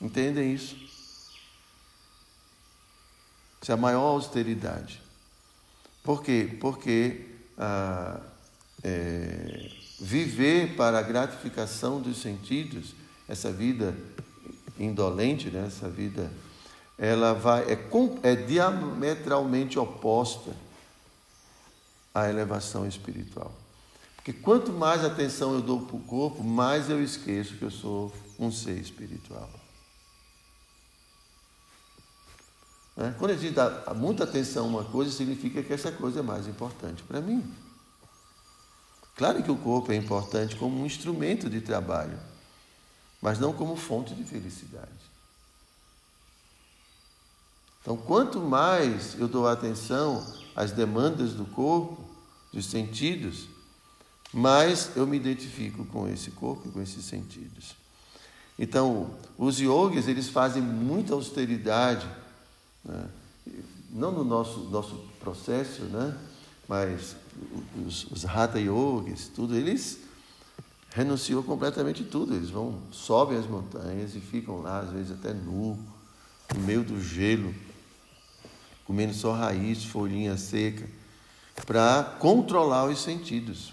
Entendem 0.00 0.53
isso? 0.53 0.77
Isso 3.62 3.70
é 3.70 3.74
a 3.74 3.79
maior 3.79 4.03
austeridade. 4.03 5.04
Por 6.05 6.23
quê? 6.23 6.57
Porque 6.61 7.25
ah, 7.57 8.21
é, 8.83 9.71
viver 9.99 10.77
para 10.77 10.99
a 10.99 11.03
gratificação 11.03 11.99
dos 12.01 12.21
sentidos, 12.21 12.95
essa 13.27 13.51
vida 13.51 13.97
indolente, 14.79 15.49
né? 15.49 15.64
essa 15.67 15.88
vida, 15.88 16.31
ela 16.99 17.33
vai, 17.33 17.64
é, 17.73 17.79
é 18.23 18.37
diametralmente 18.37 19.79
oposta 19.79 20.55
à 22.14 22.29
elevação 22.29 22.87
espiritual. 22.87 23.51
Porque 24.17 24.33
quanto 24.33 24.73
mais 24.73 25.03
atenção 25.03 25.55
eu 25.55 25.62
dou 25.62 25.81
para 25.81 25.97
o 25.97 26.01
corpo, 26.01 26.45
mais 26.45 26.90
eu 26.90 27.03
esqueço 27.03 27.57
que 27.57 27.62
eu 27.62 27.71
sou 27.71 28.12
um 28.38 28.53
ser 28.53 28.79
espiritual. 28.79 29.51
Né? 32.97 33.15
Quando 33.19 33.33
a 33.33 33.37
gente 33.37 33.55
dá 33.55 33.93
muita 33.95 34.25
atenção 34.25 34.65
a 34.65 34.69
uma 34.69 34.85
coisa, 34.85 35.11
significa 35.11 35.63
que 35.63 35.73
essa 35.73 35.91
coisa 35.91 36.21
é 36.21 36.23
mais 36.23 36.47
importante 36.47 37.03
para 37.03 37.21
mim. 37.21 37.45
Claro 39.17 39.43
que 39.43 39.51
o 39.51 39.57
corpo 39.57 39.93
é 39.93 39.97
importante 39.97 40.57
como 40.57 40.81
um 40.81 40.87
instrumento 40.87 41.49
de 41.49 41.61
trabalho, 41.61 42.19
mas 43.23 43.39
não 43.39 43.53
como 43.53 43.77
fonte 43.77 44.15
de 44.15 44.25
felicidade. 44.25 44.91
Então, 47.81 47.97
quanto 47.97 48.41
mais 48.41 49.15
eu 49.19 49.29
dou 49.29 49.47
atenção 49.47 50.25
às 50.57 50.73
demandas 50.73 51.35
do 51.35 51.45
corpo, 51.45 52.03
dos 52.53 52.67
sentidos, 52.67 53.47
mais 54.33 54.97
eu 54.97 55.07
me 55.07 55.17
identifico 55.17 55.85
com 55.87 56.09
esse 56.09 56.31
corpo 56.31 56.69
e 56.69 56.73
com 56.73 56.81
esses 56.81 57.05
sentidos. 57.05 57.77
Então, 58.59 59.11
os 59.37 59.59
yogis, 59.61 60.09
eles 60.09 60.29
fazem 60.29 60.63
muita 60.63 61.13
austeridade, 61.13 62.09
né? 62.85 63.09
não 63.90 64.12
no 64.12 64.25
nosso, 64.25 64.61
nosso 64.70 64.97
processo, 65.20 65.83
né? 65.85 66.16
mas 66.68 67.16
os, 67.87 68.05
os 68.11 68.25
Hatha 68.25 68.59
Yogis, 68.59 69.29
tudo, 69.29 69.55
eles 69.55 70.01
renunciou 70.94 71.42
completamente 71.42 72.05
tudo. 72.05 72.35
Eles 72.35 72.51
vão, 72.51 72.81
sobem 72.90 73.37
as 73.37 73.47
montanhas 73.47 74.14
e 74.14 74.20
ficam 74.20 74.62
lá, 74.62 74.81
às 74.81 74.90
vezes 74.90 75.12
até 75.12 75.33
nu, 75.33 75.79
no 76.55 76.61
meio 76.61 76.85
do 76.85 77.01
gelo, 77.01 77.55
comendo 78.85 79.12
só 79.12 79.33
raiz, 79.33 79.85
folhinha 79.85 80.37
seca, 80.37 80.88
para 81.66 82.16
controlar 82.18 82.87
os 82.87 83.01
sentidos. 83.01 83.73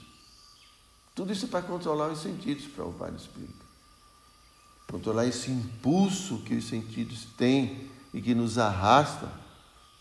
Tudo 1.13 1.31
isso 1.31 1.45
é 1.45 1.47
para 1.47 1.61
controlar 1.61 2.09
os 2.09 2.19
sentidos, 2.19 2.65
para 2.65 2.85
o 2.85 2.93
Pai 2.93 3.11
explica. 3.15 3.61
Controlar 4.89 5.25
esse 5.25 5.51
impulso 5.51 6.39
que 6.39 6.55
os 6.55 6.67
sentidos 6.67 7.25
têm 7.37 7.89
e 8.13 8.21
que 8.21 8.35
nos 8.35 8.57
arrasta 8.57 9.31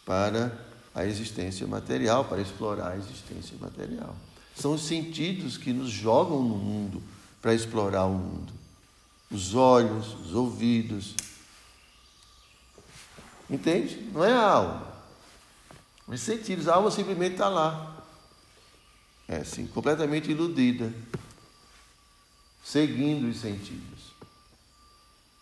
para 0.05 0.57
a 0.95 1.05
existência 1.05 1.67
material, 1.67 2.25
para 2.25 2.41
explorar 2.41 2.93
a 2.93 2.97
existência 2.97 3.57
material. 3.61 4.15
São 4.55 4.75
os 4.75 4.83
sentidos 4.83 5.57
que 5.57 5.73
nos 5.73 5.91
jogam 5.91 6.43
no 6.43 6.57
mundo 6.57 7.03
para 7.41 7.55
explorar 7.55 8.05
o 8.07 8.15
mundo. 8.15 8.53
Os 9.31 9.55
olhos, 9.55 10.15
os 10.21 10.35
ouvidos. 10.35 11.15
Entende? 13.49 14.11
Não 14.13 14.25
é 14.25 14.33
a 14.33 14.43
alma. 14.43 14.91
Os 16.07 16.21
sentidos, 16.21 16.67
a 16.67 16.75
alma 16.75 16.91
simplesmente 16.91 17.33
está 17.33 17.49
lá. 17.49 18.05
É 19.29 19.37
assim, 19.37 19.67
completamente 19.69 20.31
iludida. 20.31 20.93
Seguindo 22.65 23.29
os 23.31 23.41
sentidos. 23.41 24.11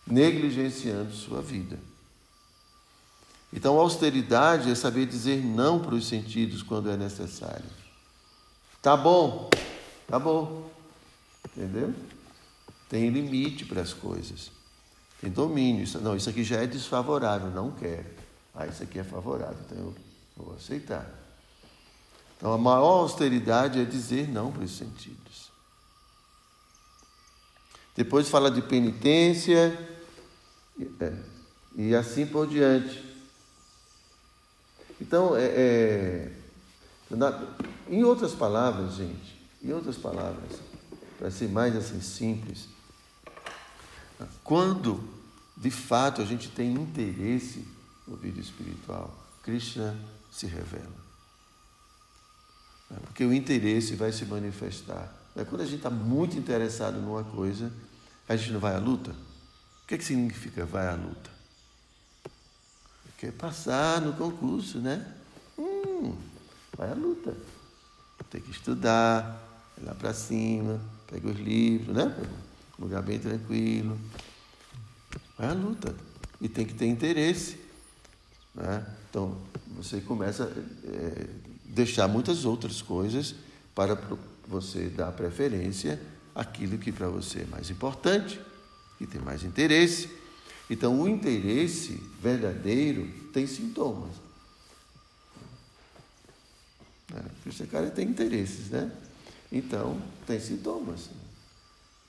Negligenciando 0.05 1.11
sua 1.13 1.41
vida. 1.41 1.79
Então, 3.51 3.79
austeridade 3.79 4.69
é 4.69 4.75
saber 4.75 5.05
dizer 5.07 5.43
não 5.43 5.79
para 5.79 5.95
os 5.95 6.07
sentidos 6.07 6.61
quando 6.61 6.89
é 6.89 6.95
necessário. 6.95 7.65
Tá 8.81 8.95
bom, 8.95 9.49
tá 10.07 10.19
bom. 10.19 10.69
Entendeu? 11.45 11.93
Tem 12.87 13.09
limite 13.09 13.65
para 13.65 13.81
as 13.81 13.93
coisas. 13.93 14.51
Tem 15.19 15.29
domínio. 15.31 15.85
Não, 16.01 16.15
isso 16.15 16.29
aqui 16.29 16.43
já 16.43 16.57
é 16.57 16.67
desfavorável, 16.67 17.49
não 17.49 17.71
quero. 17.71 18.05
Ah, 18.53 18.67
isso 18.67 18.83
aqui 18.83 18.99
é 18.99 19.03
favorável, 19.03 19.57
então 19.65 19.77
eu 19.77 19.95
vou 20.37 20.55
aceitar. 20.55 21.09
Então, 22.37 22.53
a 22.53 22.57
maior 22.57 23.01
austeridade 23.01 23.81
é 23.81 23.83
dizer 23.83 24.29
não 24.29 24.51
para 24.51 24.63
os 24.63 24.77
sentidos. 24.77 25.49
Depois 27.95 28.29
fala 28.29 28.49
de 28.49 28.61
penitência 28.61 29.77
é, 31.01 31.13
e 31.75 31.93
assim 31.93 32.25
por 32.25 32.47
diante. 32.47 33.08
Então, 34.99 35.35
é, 35.35 35.45
é, 35.45 36.31
na, 37.09 37.41
em 37.87 38.03
outras 38.03 38.33
palavras, 38.33 38.95
gente, 38.95 39.39
em 39.63 39.71
outras 39.71 39.97
palavras, 39.97 40.59
para 41.17 41.31
ser 41.31 41.49
mais 41.49 41.75
assim 41.75 42.01
simples, 42.01 42.67
quando 44.43 45.01
de 45.55 45.71
fato 45.71 46.21
a 46.21 46.25
gente 46.25 46.49
tem 46.49 46.73
interesse 46.73 47.65
no 48.07 48.15
vida 48.15 48.39
espiritual, 48.39 49.13
Krishna 49.43 49.97
se 50.31 50.45
revela. 50.45 51.09
Porque 53.05 53.23
o 53.23 53.33
interesse 53.33 53.95
vai 53.95 54.11
se 54.11 54.25
manifestar. 54.25 55.13
Quando 55.47 55.61
a 55.61 55.65
gente 55.65 55.77
está 55.77 55.89
muito 55.89 56.37
interessado 56.37 56.99
numa 56.99 57.23
coisa, 57.23 57.71
a 58.27 58.35
gente 58.35 58.51
não 58.51 58.59
vai 58.59 58.75
à 58.75 58.79
luta. 58.79 59.11
O 59.11 59.87
que, 59.87 59.95
é 59.95 59.97
que 59.97 60.03
significa 60.03 60.65
vai 60.65 60.87
à 60.87 60.93
luta? 60.93 61.38
Quer 63.19 63.33
passar 63.33 63.99
no 63.99 64.13
concurso, 64.13 64.79
né? 64.79 65.05
Hum, 65.57 66.15
vai 66.77 66.89
à 66.89 66.93
luta. 66.93 67.35
Tem 68.29 68.39
que 68.39 68.51
estudar, 68.51 69.43
ir 69.77 69.83
lá 69.83 69.93
para 69.93 70.13
cima, 70.13 70.79
pega 71.05 71.27
os 71.27 71.37
livros, 71.37 71.93
né? 71.93 72.15
Um 72.79 72.83
lugar 72.83 73.01
bem 73.01 73.19
tranquilo. 73.19 73.99
Vai 75.37 75.49
à 75.49 75.53
luta. 75.53 75.93
E 76.39 76.47
tem 76.47 76.65
que 76.65 76.73
ter 76.73 76.85
interesse. 76.85 77.59
Né? 78.55 78.85
Então, 79.09 79.37
você 79.75 79.99
começa 79.99 80.45
a 80.45 80.89
é, 80.89 81.27
deixar 81.65 82.07
muitas 82.07 82.45
outras 82.45 82.81
coisas 82.81 83.35
para 83.75 83.97
você 84.47 84.87
dar 84.87 85.11
preferência 85.11 85.99
àquilo 86.33 86.77
que 86.77 86.89
para 86.89 87.09
você 87.09 87.41
é 87.41 87.45
mais 87.45 87.69
importante, 87.69 88.39
que 88.97 89.05
tem 89.05 89.19
mais 89.19 89.43
interesse. 89.43 90.18
Então, 90.69 91.01
o 91.01 91.07
interesse 91.07 91.93
verdadeiro 92.21 93.07
tem 93.33 93.47
sintomas. 93.47 94.15
É, 97.13 97.49
esse 97.49 97.65
cara 97.65 97.89
tem 97.89 98.07
interesses, 98.07 98.69
né? 98.69 98.91
Então, 99.51 99.99
tem 100.27 100.39
sintomas. 100.39 101.09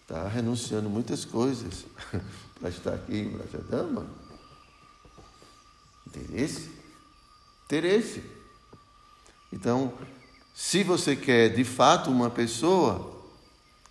Está 0.02 0.28
renunciando 0.28 0.90
muitas 0.90 1.24
coisas 1.24 1.86
para 2.60 2.68
estar 2.68 2.94
aqui 2.94 3.16
em 3.16 3.30
Brajadama. 3.30 4.06
Interesse? 6.06 6.70
Interesse. 7.64 8.22
Então, 9.52 9.94
se 10.54 10.84
você 10.84 11.16
quer 11.16 11.54
de 11.54 11.64
fato 11.64 12.10
uma 12.10 12.28
pessoa, 12.28 13.24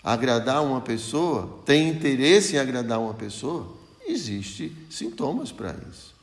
agradar 0.04 0.64
uma 0.64 0.82
pessoa, 0.82 1.62
tem 1.66 1.90
interesse 1.90 2.56
em 2.56 2.60
agradar 2.60 3.00
uma 3.00 3.14
pessoa, 3.14 3.79
Existem 4.10 4.76
sintomas 4.90 5.52
para 5.52 5.76
isso. 5.88 6.16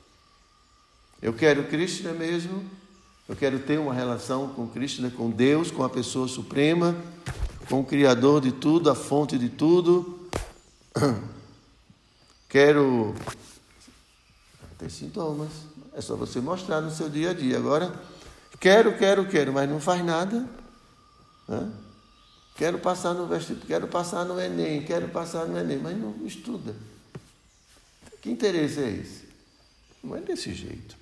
Eu 1.22 1.32
quero 1.32 1.68
Krishna 1.68 2.12
mesmo, 2.12 2.68
eu 3.28 3.36
quero 3.36 3.60
ter 3.60 3.78
uma 3.78 3.94
relação 3.94 4.48
com 4.48 4.66
Krishna, 4.66 5.08
com 5.08 5.30
Deus, 5.30 5.70
com 5.70 5.84
a 5.84 5.88
pessoa 5.88 6.26
suprema, 6.26 6.96
com 7.68 7.80
o 7.80 7.84
Criador 7.84 8.40
de 8.40 8.50
tudo, 8.50 8.90
a 8.90 8.94
fonte 8.96 9.38
de 9.38 9.48
tudo. 9.48 10.28
Quero. 12.48 13.14
Tem 14.78 14.88
sintomas. 14.88 15.50
É 15.94 16.00
só 16.00 16.16
você 16.16 16.40
mostrar 16.40 16.80
no 16.80 16.90
seu 16.90 17.08
dia 17.08 17.30
a 17.30 17.34
dia. 17.34 17.56
Agora, 17.56 17.92
quero, 18.60 18.96
quero, 18.96 19.26
quero, 19.28 19.52
mas 19.52 19.68
não 19.68 19.80
faz 19.80 20.04
nada. 20.04 20.48
Né? 21.48 21.72
Quero 22.56 22.78
passar 22.78 23.14
no 23.14 23.26
vestibular, 23.26 23.66
quero 23.66 23.88
passar 23.88 24.24
no 24.24 24.40
Enem, 24.40 24.82
quero 24.82 25.08
passar 25.08 25.46
no 25.46 25.58
Enem, 25.58 25.78
mas 25.78 25.98
não 25.98 26.14
estuda 26.24 26.74
Que 28.26 28.32
interesse 28.32 28.80
é 28.80 28.90
esse? 28.90 29.22
Não 30.02 30.16
é 30.16 30.20
desse 30.20 30.52
jeito. 30.52 30.96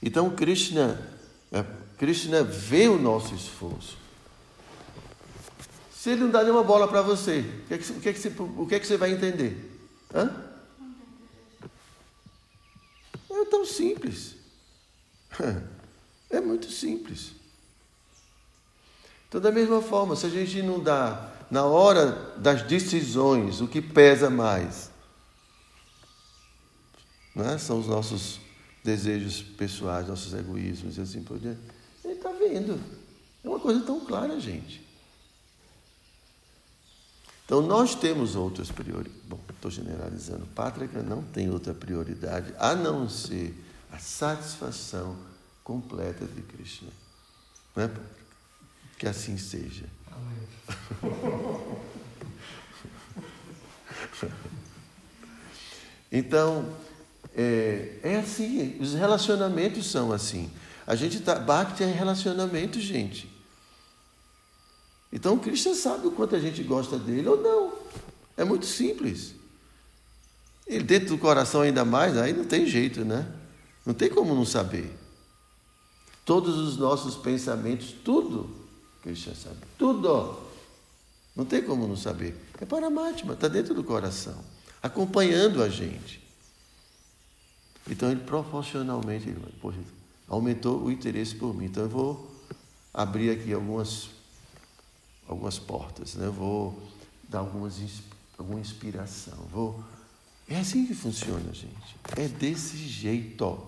Então 0.00 0.30
Krishna, 0.30 1.04
é, 1.50 1.64
Krishna 1.98 2.44
vê 2.44 2.86
o 2.86 2.96
nosso 2.96 3.34
esforço. 3.34 3.98
Se 5.92 6.10
ele 6.10 6.20
não 6.20 6.30
dá 6.30 6.44
nenhuma 6.44 6.62
bola 6.62 6.86
para 6.86 7.02
você, 7.02 7.40
o 7.40 7.66
que, 7.66 7.74
é 7.74 7.78
que, 7.78 7.90
o, 7.90 8.00
que 8.00 8.08
é 8.08 8.12
que 8.12 8.20
você, 8.20 8.28
o 8.56 8.66
que 8.68 8.74
é 8.76 8.78
que 8.78 8.86
você 8.86 8.96
vai 8.96 9.10
entender? 9.10 9.68
Hã? 10.14 10.44
É 13.32 13.44
tão 13.46 13.66
simples. 13.66 14.36
É 16.30 16.40
muito 16.40 16.70
simples. 16.70 17.32
Então, 19.28 19.40
da 19.40 19.50
mesma 19.50 19.82
forma, 19.82 20.14
se 20.14 20.26
a 20.26 20.28
gente 20.28 20.62
não 20.62 20.78
dá 20.78 21.32
na 21.50 21.64
hora 21.64 22.32
das 22.36 22.62
decisões 22.62 23.60
o 23.60 23.66
que 23.66 23.82
pesa 23.82 24.30
mais, 24.30 24.93
né? 27.34 27.58
são 27.58 27.80
os 27.80 27.86
nossos 27.86 28.40
desejos 28.82 29.42
pessoais, 29.42 30.06
nossos 30.06 30.34
egoísmos 30.34 30.98
e 30.98 31.00
assim 31.00 31.22
por 31.22 31.38
diante. 31.38 31.60
Ele 32.04 32.14
está 32.14 32.30
vendo. 32.30 32.78
É 33.42 33.48
uma 33.48 33.58
coisa 33.58 33.84
tão 33.84 34.04
clara, 34.04 34.38
gente. 34.38 34.84
Então 37.44 37.60
nós 37.60 37.94
temos 37.94 38.36
outras 38.36 38.70
prioridades. 38.70 39.20
Bom, 39.26 39.38
estou 39.50 39.70
generalizando. 39.70 40.46
Pátrica 40.54 41.02
não 41.02 41.22
tem 41.22 41.50
outra 41.50 41.74
prioridade 41.74 42.54
a 42.58 42.74
não 42.74 43.08
ser 43.08 43.54
a 43.90 43.98
satisfação 43.98 45.16
completa 45.62 46.26
de 46.26 46.42
Krishna. 46.42 46.90
Não 47.74 47.84
é, 47.84 47.88
Pátrica? 47.88 48.24
Que 48.98 49.06
assim 49.06 49.36
seja. 49.36 49.86
Amém. 50.10 50.48
então, 56.12 56.64
é, 57.36 57.98
é 58.02 58.16
assim, 58.16 58.76
os 58.80 58.94
relacionamentos 58.94 59.90
são 59.90 60.12
assim. 60.12 60.50
A 60.86 60.94
gente 60.94 61.20
tá, 61.20 61.34
Bhakti 61.34 61.82
é 61.82 61.86
relacionamento, 61.86 62.80
gente. 62.80 63.30
Então, 65.12 65.34
o 65.34 65.38
Cristo 65.38 65.74
sabe 65.74 66.06
o 66.06 66.12
quanto 66.12 66.36
a 66.36 66.40
gente 66.40 66.62
gosta 66.62 66.98
dele 66.98 67.28
ou 67.28 67.40
não. 67.40 67.72
É 68.36 68.44
muito 68.44 68.66
simples. 68.66 69.34
E 70.66 70.80
dentro 70.80 71.10
do 71.10 71.18
coração 71.18 71.60
ainda 71.60 71.84
mais, 71.84 72.16
aí 72.16 72.32
não 72.32 72.44
tem 72.44 72.66
jeito, 72.66 73.04
né? 73.04 73.26
Não 73.84 73.94
tem 73.94 74.08
como 74.08 74.34
não 74.34 74.44
saber. 74.44 74.90
Todos 76.24 76.56
os 76.56 76.76
nossos 76.76 77.16
pensamentos, 77.16 77.94
tudo, 78.04 78.50
Cristo 79.02 79.34
sabe. 79.36 79.58
Tudo. 79.78 80.38
Não 81.36 81.44
tem 81.44 81.62
como 81.62 81.86
não 81.86 81.96
saber. 81.96 82.34
É 82.60 82.64
Paramatma, 82.64 83.34
está 83.34 83.46
dentro 83.46 83.74
do 83.74 83.84
coração, 83.84 84.42
acompanhando 84.82 85.62
a 85.62 85.68
gente. 85.68 86.23
Então 87.88 88.10
ele 88.10 88.20
proporcionalmente 88.20 89.28
ele, 89.28 89.40
poxa, 89.60 89.78
aumentou 90.28 90.82
o 90.82 90.90
interesse 90.90 91.34
por 91.34 91.54
mim. 91.54 91.66
Então 91.66 91.82
eu 91.82 91.88
vou 91.88 92.34
abrir 92.92 93.30
aqui 93.30 93.52
algumas, 93.52 94.10
algumas 95.28 95.58
portas, 95.58 96.14
né? 96.14 96.28
Vou 96.28 96.80
dar 97.28 97.40
algumas, 97.40 97.80
alguma 98.38 98.60
inspiração. 98.60 99.38
Vou... 99.50 99.82
É 100.48 100.58
assim 100.58 100.86
que 100.86 100.94
funciona, 100.94 101.52
gente. 101.52 101.96
É 102.16 102.28
desse 102.28 102.76
jeito. 102.76 103.58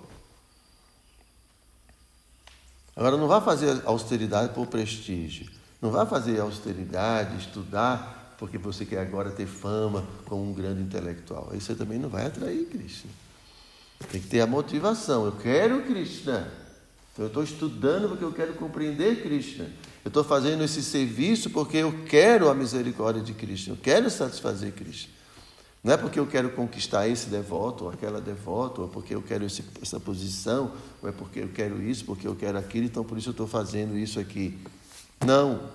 Agora 2.94 3.16
não 3.16 3.28
vá 3.28 3.40
fazer 3.40 3.82
austeridade 3.84 4.54
por 4.54 4.66
prestígio. 4.66 5.50
Não 5.80 5.90
vá 5.90 6.06
fazer 6.06 6.40
austeridade, 6.40 7.36
estudar, 7.38 8.34
porque 8.38 8.56
você 8.56 8.86
quer 8.86 9.00
agora 9.00 9.30
ter 9.30 9.46
fama 9.46 10.06
como 10.24 10.50
um 10.50 10.54
grande 10.54 10.80
intelectual. 10.80 11.50
Aí 11.52 11.60
você 11.60 11.74
também 11.74 11.98
não 11.98 12.08
vai 12.08 12.26
atrair 12.26 12.66
Cristo. 12.66 13.08
Tem 14.10 14.20
que 14.20 14.28
ter 14.28 14.40
a 14.40 14.46
motivação. 14.46 15.24
Eu 15.24 15.32
quero 15.32 15.82
Krishna. 15.82 16.52
Então 17.12 17.24
eu 17.24 17.28
estou 17.28 17.42
estudando 17.42 18.08
porque 18.08 18.24
eu 18.24 18.32
quero 18.32 18.54
compreender 18.54 19.22
Krishna. 19.22 19.64
Eu 20.04 20.08
estou 20.08 20.22
fazendo 20.22 20.62
esse 20.62 20.82
serviço 20.82 21.50
porque 21.50 21.78
eu 21.78 22.04
quero 22.04 22.48
a 22.48 22.54
misericórdia 22.54 23.22
de 23.22 23.32
Krishna. 23.32 23.72
Eu 23.72 23.78
quero 23.78 24.10
satisfazer 24.10 24.72
Krishna. 24.72 25.16
Não 25.82 25.92
é 25.94 25.96
porque 25.96 26.18
eu 26.18 26.26
quero 26.26 26.50
conquistar 26.50 27.08
esse 27.08 27.28
devoto 27.28 27.84
ou 27.84 27.90
aquela 27.90 28.20
devota, 28.20 28.82
ou 28.82 28.88
porque 28.88 29.14
eu 29.14 29.22
quero 29.22 29.44
esse, 29.44 29.64
essa 29.80 30.00
posição, 30.00 30.72
ou 31.00 31.08
é 31.08 31.12
porque 31.12 31.40
eu 31.40 31.48
quero 31.48 31.80
isso, 31.80 32.04
porque 32.04 32.26
eu 32.26 32.34
quero 32.34 32.58
aquilo, 32.58 32.86
então 32.86 33.04
por 33.04 33.16
isso 33.16 33.28
eu 33.28 33.32
estou 33.32 33.46
fazendo 33.46 33.96
isso 33.96 34.18
aqui. 34.18 34.58
Não. 35.24 35.70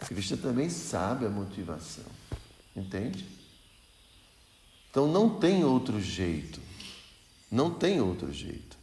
Krishna 0.00 0.36
também 0.36 0.68
sabe 0.68 1.26
a 1.26 1.28
motivação. 1.28 2.04
Entende? 2.74 3.24
Então 4.90 5.06
não 5.06 5.38
tem 5.38 5.64
outro 5.64 6.00
jeito. 6.00 6.60
Não 7.50 7.70
tem 7.70 8.00
outro 8.00 8.32
jeito. 8.32 8.78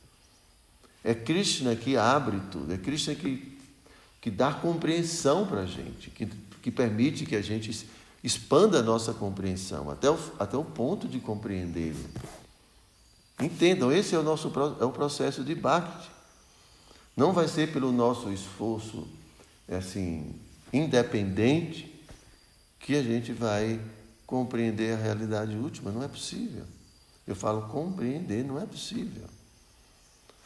É 1.04 1.14
Krishna 1.14 1.76
que 1.76 1.96
abre 1.96 2.40
tudo, 2.52 2.74
é 2.74 2.78
Krishna 2.78 3.16
que, 3.16 3.58
que 4.20 4.30
dá 4.30 4.54
compreensão 4.54 5.48
para 5.48 5.62
a 5.62 5.66
gente, 5.66 6.10
que, 6.10 6.26
que 6.62 6.70
permite 6.70 7.26
que 7.26 7.36
a 7.36 7.42
gente 7.42 7.88
expanda 8.24 8.80
a 8.80 8.84
nossa 8.84 9.14
compreensão 9.14 9.90
até 9.90 10.10
o, 10.10 10.20
até 10.38 10.58
o 10.58 10.66
ponto 10.66 11.08
de 11.08 11.20
compreendê-lo. 11.20 12.04
Entendam, 13.40 13.92
esse 13.92 14.16
é 14.16 14.20
o 14.20 14.24
nosso 14.24 14.52
é 14.82 14.84
o 14.84 14.92
processo 14.92 15.44
de 15.44 15.56
Bhakti. 15.56 16.10
Não 17.16 17.32
vai 17.32 17.48
ser 17.48 17.72
pelo 17.72 17.92
nosso 17.92 18.32
esforço 18.32 19.08
é 19.68 19.78
assim 19.78 20.36
independente 20.72 21.94
que 22.80 22.96
a 22.96 23.04
gente 23.04 23.32
vai 23.34 23.80
compreender 24.26 24.94
a 24.94 25.02
realidade 25.02 25.56
última. 25.56 25.92
Não 25.92 26.04
é 26.04 26.08
possível. 26.08 26.66
Eu 27.28 27.36
falo 27.36 27.64
compreender, 27.64 28.44
não 28.46 28.62
é 28.62 28.66
possível. 28.66 29.26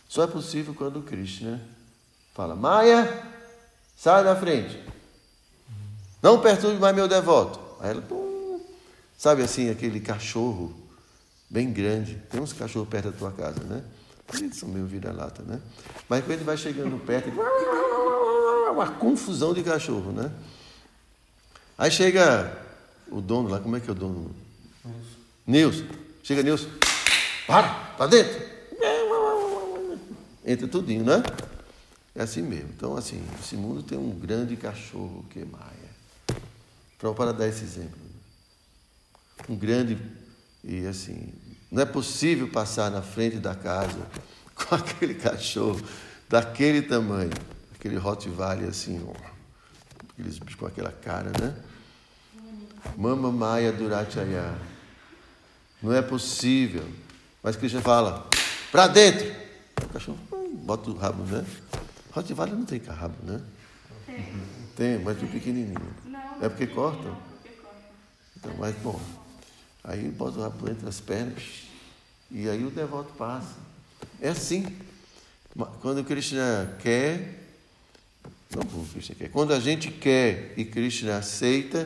Só 0.09 0.23
é 0.23 0.27
possível 0.27 0.73
quando 0.73 0.99
o 0.99 1.03
Krishna 1.03 1.61
fala: 2.33 2.55
Maia, 2.55 3.23
sai 3.95 4.23
da 4.23 4.35
frente. 4.35 4.83
Não 6.21 6.41
perturbe 6.41 6.79
mais 6.79 6.95
meu 6.95 7.07
devoto. 7.07 7.59
Aí 7.79 7.91
ela, 7.91 8.01
pum, 8.01 8.59
sabe 9.17 9.43
assim, 9.43 9.69
aquele 9.69 9.99
cachorro 9.99 10.75
bem 11.49 11.71
grande. 11.71 12.15
Tem 12.29 12.41
uns 12.41 12.53
cachorros 12.53 12.89
perto 12.89 13.11
da 13.11 13.17
tua 13.17 13.31
casa, 13.31 13.63
né? 13.63 13.83
Eles 14.33 14.57
são 14.57 14.69
meio 14.69 14.85
vira-lata, 14.85 15.43
né? 15.43 15.61
Mas 16.09 16.21
quando 16.23 16.31
ele 16.31 16.43
vai 16.43 16.57
chegando 16.57 16.97
perto, 17.05 17.27
ele... 17.27 17.37
uma 18.71 18.91
confusão 18.91 19.53
de 19.53 19.63
cachorro, 19.63 20.11
né? 20.11 20.31
Aí 21.77 21.91
chega 21.91 22.57
o 23.09 23.21
dono 23.21 23.49
lá, 23.49 23.59
como 23.59 23.75
é 23.75 23.79
que 23.79 23.89
é 23.89 23.91
o 23.91 23.95
dono? 23.95 24.33
Nilson. 25.45 25.85
Chega 26.23 26.43
Nilson, 26.43 26.69
para, 27.47 27.69
para 27.97 28.07
dentro. 28.07 28.51
Entra 30.45 30.67
tudinho, 30.67 31.03
né? 31.03 31.23
É 32.15 32.23
assim 32.23 32.41
mesmo. 32.41 32.69
Então, 32.75 32.97
assim, 32.97 33.23
esse 33.39 33.55
mundo 33.55 33.83
tem 33.83 33.97
um 33.97 34.11
grande 34.11 34.55
cachorro 34.55 35.25
que 35.29 35.39
é 35.39 35.45
Maia. 35.45 37.13
Para 37.15 37.31
dar 37.31 37.47
esse 37.47 37.63
exemplo. 37.63 37.97
Um 39.49 39.55
grande, 39.55 39.97
e 40.63 40.85
assim, 40.85 41.33
não 41.71 41.81
é 41.81 41.85
possível 41.85 42.47
passar 42.49 42.91
na 42.91 43.01
frente 43.01 43.37
da 43.37 43.55
casa 43.55 43.99
com 44.53 44.75
aquele 44.75 45.15
cachorro 45.15 45.81
daquele 46.29 46.81
tamanho, 46.81 47.31
aquele 47.73 47.97
Rottweiler 47.97 48.69
assim, 48.69 49.03
ó, 49.07 49.13
aqueles 50.11 50.37
bichos 50.37 50.55
com 50.55 50.65
aquela 50.65 50.91
cara, 50.91 51.31
né? 51.41 51.55
Mama 52.97 53.31
Maia 53.31 53.71
Durachaya. 53.71 54.70
Não 55.81 55.93
é 55.93 56.01
possível. 56.01 56.87
Mas 57.41 57.55
Cristo 57.55 57.81
fala, 57.81 58.27
para 58.71 58.87
dentro. 58.87 59.25
O 59.83 59.87
cachorro 59.87 60.19
hum, 60.31 60.55
bota 60.63 60.91
o 60.91 60.95
rabo, 60.95 61.23
né? 61.23 61.45
Rottweiler 62.11 62.55
não 62.55 62.65
tem 62.65 62.79
rabo, 62.79 63.15
né? 63.23 63.41
Tem. 64.05 64.25
Tem, 64.75 64.99
mas 64.99 65.17
tem 65.17 65.27
pequenininho. 65.27 65.95
Não, 66.05 66.19
é 66.41 66.49
porque 66.49 66.67
corta? 66.67 67.03
Não, 67.03 67.15
porque 67.15 67.49
corta. 67.61 67.77
Então, 68.37 68.53
mas 68.59 68.75
bom. 68.77 68.99
Aí 69.83 70.09
bota 70.09 70.39
o 70.39 70.41
rabo 70.43 70.69
entre 70.69 70.87
as 70.87 70.99
pernas 70.99 71.43
e 72.29 72.47
aí 72.47 72.63
o 72.63 72.69
devoto 72.69 73.11
passa. 73.13 73.55
É 74.19 74.29
assim. 74.29 74.65
Quando 75.81 75.99
o 75.99 76.03
Krishna 76.03 76.77
quer, 76.81 77.41
não 78.55 78.61
o 78.61 78.87
Krishna 78.87 79.15
quer. 79.15 79.29
Quando 79.29 79.53
a 79.53 79.59
gente 79.59 79.91
quer 79.91 80.53
e 80.55 80.63
Krishna 80.63 81.17
aceita, 81.17 81.85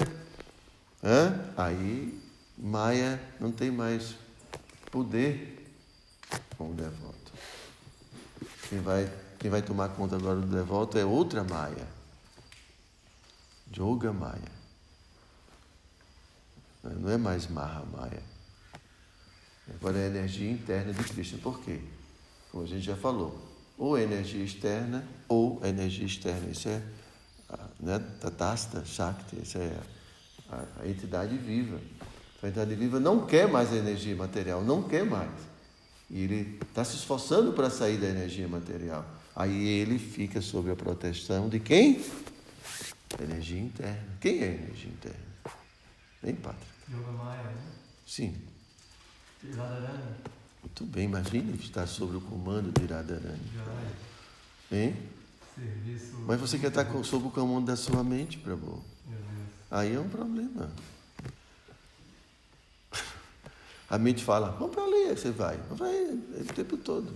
aí 1.57 2.19
Maia 2.57 3.21
não 3.39 3.51
tem 3.51 3.69
mais 3.69 4.15
poder 4.91 5.73
com 6.57 6.71
o 6.71 6.73
devoto. 6.73 7.33
Quem 8.69 8.79
vai, 8.79 9.11
quem 9.39 9.51
vai 9.51 9.61
tomar 9.61 9.89
conta 9.89 10.15
agora 10.15 10.39
do 10.39 10.47
devoto 10.47 10.97
é 10.97 11.05
outra 11.05 11.43
Maia. 11.43 11.87
Yoga 13.71 14.13
Maia. 14.13 14.55
Não 16.83 17.09
é 17.09 17.17
mais 17.17 17.47
Maha 17.47 17.83
Maia. 17.85 18.23
Agora 19.73 19.97
é 19.97 20.05
a 20.05 20.07
energia 20.07 20.49
interna 20.49 20.93
de 20.93 21.03
Krishna. 21.03 21.39
Por 21.39 21.59
quê? 21.61 21.81
Como 22.51 22.63
a 22.63 22.67
gente 22.67 22.85
já 22.85 22.95
falou. 22.95 23.43
Ou 23.77 23.97
energia 23.97 24.43
externa, 24.43 25.05
ou 25.27 25.59
energia 25.65 26.05
externa. 26.05 26.49
Isso 26.49 26.69
é 26.69 26.81
né, 27.79 27.99
Tatasta 28.19 28.85
Shakti, 28.85 29.41
isso 29.41 29.57
é 29.57 29.77
a, 30.49 30.81
a 30.81 30.87
entidade 30.87 31.37
viva. 31.37 31.79
A 32.45 32.47
entidade 32.47 32.75
viva 32.75 32.99
não 32.99 33.25
quer 33.25 33.47
mais 33.47 33.73
a 33.73 33.75
energia 33.75 34.15
material, 34.15 34.63
não 34.63 34.83
quer 34.83 35.03
mais. 35.03 35.31
E 36.11 36.21
ele 36.21 36.59
está 36.61 36.83
se 36.83 36.95
esforçando 36.95 37.53
para 37.53 37.71
sair 37.71 37.97
da 37.97 38.07
energia 38.07 38.47
material. 38.47 39.03
Aí 39.35 39.67
ele 39.67 39.97
fica 39.97 40.39
sob 40.41 40.69
a 40.69 40.75
proteção 40.75 41.49
de 41.49 41.59
quem? 41.59 42.05
Da 43.17 43.23
energia 43.23 43.59
interna. 43.59 44.07
Quem 44.21 44.43
é 44.43 44.43
a 44.43 44.53
energia 44.53 44.91
interna? 44.91 45.19
Hein, 46.23 46.35
Pátria? 46.35 46.67
Yoga 46.87 47.11
Maya, 47.13 47.41
né? 47.41 47.61
Sim. 48.05 48.35
Radharani. 49.55 50.03
Muito 50.61 50.85
bem, 50.85 51.05
imagine 51.05 51.57
estar 51.57 51.87
sob 51.87 52.15
o 52.15 52.21
comando 52.21 52.71
de 52.79 52.85
Radharani. 52.85 53.41
Jai. 53.55 54.79
Hein? 54.79 54.95
Serviço. 55.55 56.15
Mas 56.27 56.39
você 56.39 56.59
quer 56.59 56.67
estar 56.67 56.85
sob 57.03 57.25
o 57.25 57.31
comando 57.31 57.65
da 57.65 57.75
sua 57.75 58.03
mente, 58.03 58.37
Prabhu. 58.37 58.83
Meu 59.07 59.17
Deus. 59.17 59.47
Aí 59.71 59.95
é 59.95 59.99
um 59.99 60.09
problema. 60.09 60.69
A 63.95 63.97
mente 63.97 64.25
fala, 64.25 64.49
vamos 64.59 64.75
para 64.75 64.83
ali, 64.83 65.15
você 65.15 65.31
vai. 65.31 65.57
Vai 65.71 66.03
o 66.03 66.53
tempo 66.53 66.75
todo. 66.75 67.13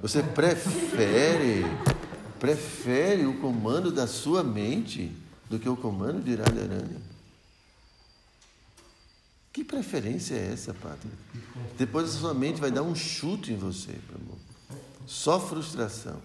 Você 0.00 0.22
prefere, 0.22 1.64
prefere 2.38 3.26
o 3.26 3.40
comando 3.40 3.90
da 3.90 4.06
sua 4.06 4.44
mente 4.44 5.12
do 5.48 5.58
que 5.58 5.68
o 5.68 5.76
comando 5.76 6.22
de 6.22 6.36
Radharani. 6.36 6.98
Que 9.52 9.64
preferência 9.64 10.36
é 10.36 10.52
essa, 10.52 10.72
Pátria? 10.72 11.12
Depois 11.76 12.14
a 12.14 12.20
sua 12.20 12.32
mente 12.32 12.60
vai 12.60 12.70
dar 12.70 12.84
um 12.84 12.94
chute 12.94 13.52
em 13.52 13.56
você. 13.56 13.98
Só 15.04 15.40
frustração. 15.40 16.22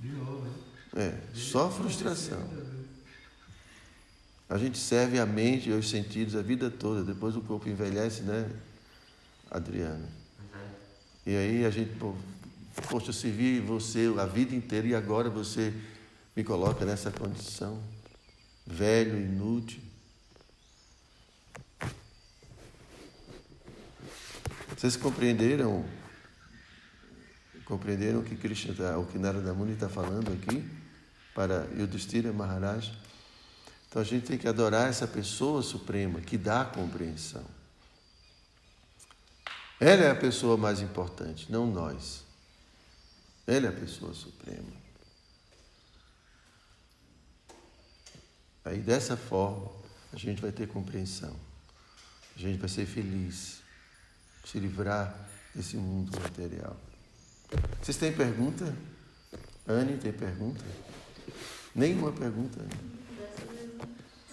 De 0.00 0.08
novo, 0.08 0.42
né? 0.42 0.50
É, 0.96 1.20
só 1.32 1.70
frustração. 1.70 2.40
A 4.48 4.58
gente 4.58 4.78
serve 4.78 5.18
a 5.18 5.24
mente 5.24 5.70
e 5.70 5.72
os 5.72 5.88
sentidos 5.88 6.36
a 6.36 6.42
vida 6.42 6.70
toda, 6.70 7.02
depois 7.02 7.34
o 7.34 7.40
corpo 7.40 7.68
envelhece, 7.68 8.22
né, 8.22 8.50
Adriano? 9.50 10.06
E 11.26 11.34
aí 11.34 11.64
a 11.64 11.70
gente, 11.70 11.94
pô, 11.96 12.14
poxa, 12.88 13.08
eu 13.08 13.14
servi 13.14 13.58
você 13.58 14.12
a 14.18 14.26
vida 14.26 14.54
inteira 14.54 14.86
e 14.86 14.94
agora 14.94 15.30
você 15.30 15.72
me 16.36 16.44
coloca 16.44 16.84
nessa 16.84 17.10
condição, 17.10 17.82
velho, 18.66 19.18
inútil. 19.18 19.80
Vocês 24.76 24.96
compreenderam? 24.96 25.86
Compreenderam 27.64 28.20
o 28.20 28.22
que 28.22 28.36
Krishna 28.36 28.74
tá, 28.74 28.98
o 28.98 29.06
que 29.06 29.18
Narada 29.18 29.54
Muni 29.54 29.72
está 29.72 29.88
falando 29.88 30.30
aqui 30.30 30.62
para 31.34 31.66
Yudhishthira 31.74 32.30
Maharaj? 32.30 33.03
Então 33.94 34.02
a 34.02 34.04
gente 34.04 34.26
tem 34.26 34.36
que 34.36 34.48
adorar 34.48 34.88
essa 34.88 35.06
pessoa 35.06 35.62
suprema 35.62 36.20
que 36.20 36.36
dá 36.36 36.62
a 36.62 36.64
compreensão. 36.64 37.44
Ela 39.78 40.02
é 40.02 40.10
a 40.10 40.16
pessoa 40.16 40.56
mais 40.56 40.80
importante, 40.80 41.46
não 41.48 41.64
nós. 41.68 42.24
Ela 43.46 43.66
é 43.66 43.68
a 43.68 43.72
pessoa 43.72 44.12
suprema. 44.12 44.72
Aí 48.64 48.80
dessa 48.80 49.16
forma 49.16 49.70
a 50.12 50.16
gente 50.16 50.42
vai 50.42 50.50
ter 50.50 50.66
compreensão. 50.66 51.36
A 52.34 52.38
gente 52.40 52.58
vai 52.58 52.68
ser 52.68 52.86
feliz, 52.86 53.60
se 54.44 54.58
livrar 54.58 55.16
desse 55.54 55.76
mundo 55.76 56.20
material. 56.20 56.76
Vocês 57.80 57.96
têm 57.96 58.12
pergunta? 58.12 58.76
Anne, 59.68 59.96
tem 59.98 60.12
pergunta? 60.12 60.64
Nenhuma 61.76 62.10
pergunta. 62.10 62.60
Anne. 62.60 63.03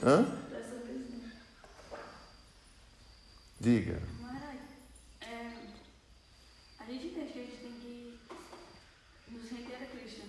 Dessa 0.02 0.76
vez 0.84 1.10
não. 1.12 1.30
Hã? 1.94 2.02
Diga. 3.60 4.02
Maharaj, 4.20 4.58
é, 5.22 5.54
a 6.80 6.86
gente 6.86 7.06
entende 7.06 7.34
que 7.34 7.40
a 7.40 7.44
gente 7.44 7.58
tem 7.58 7.72
que 7.74 8.20
nos 9.30 9.48
render 9.52 9.76
a 9.76 9.86
Krishna, 9.86 10.26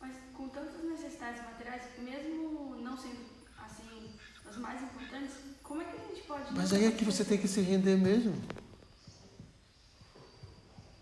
mas 0.00 0.14
com 0.34 0.48
tantas 0.48 0.84
necessidades 0.84 1.42
materiais, 1.42 1.82
mesmo 1.98 2.76
não 2.80 2.96
sendo 2.96 3.26
assim 3.58 4.10
as 4.48 4.56
mais 4.56 4.80
importantes, 4.80 5.34
como 5.64 5.82
é 5.82 5.84
que 5.86 5.96
a 5.96 6.14
gente 6.14 6.24
pode. 6.24 6.54
Mas 6.54 6.72
aí 6.72 6.84
é 6.86 6.92
que 6.92 7.04
você 7.04 7.24
tem 7.24 7.38
que 7.38 7.48
se 7.48 7.60
render 7.60 7.96
mesmo. 7.96 8.40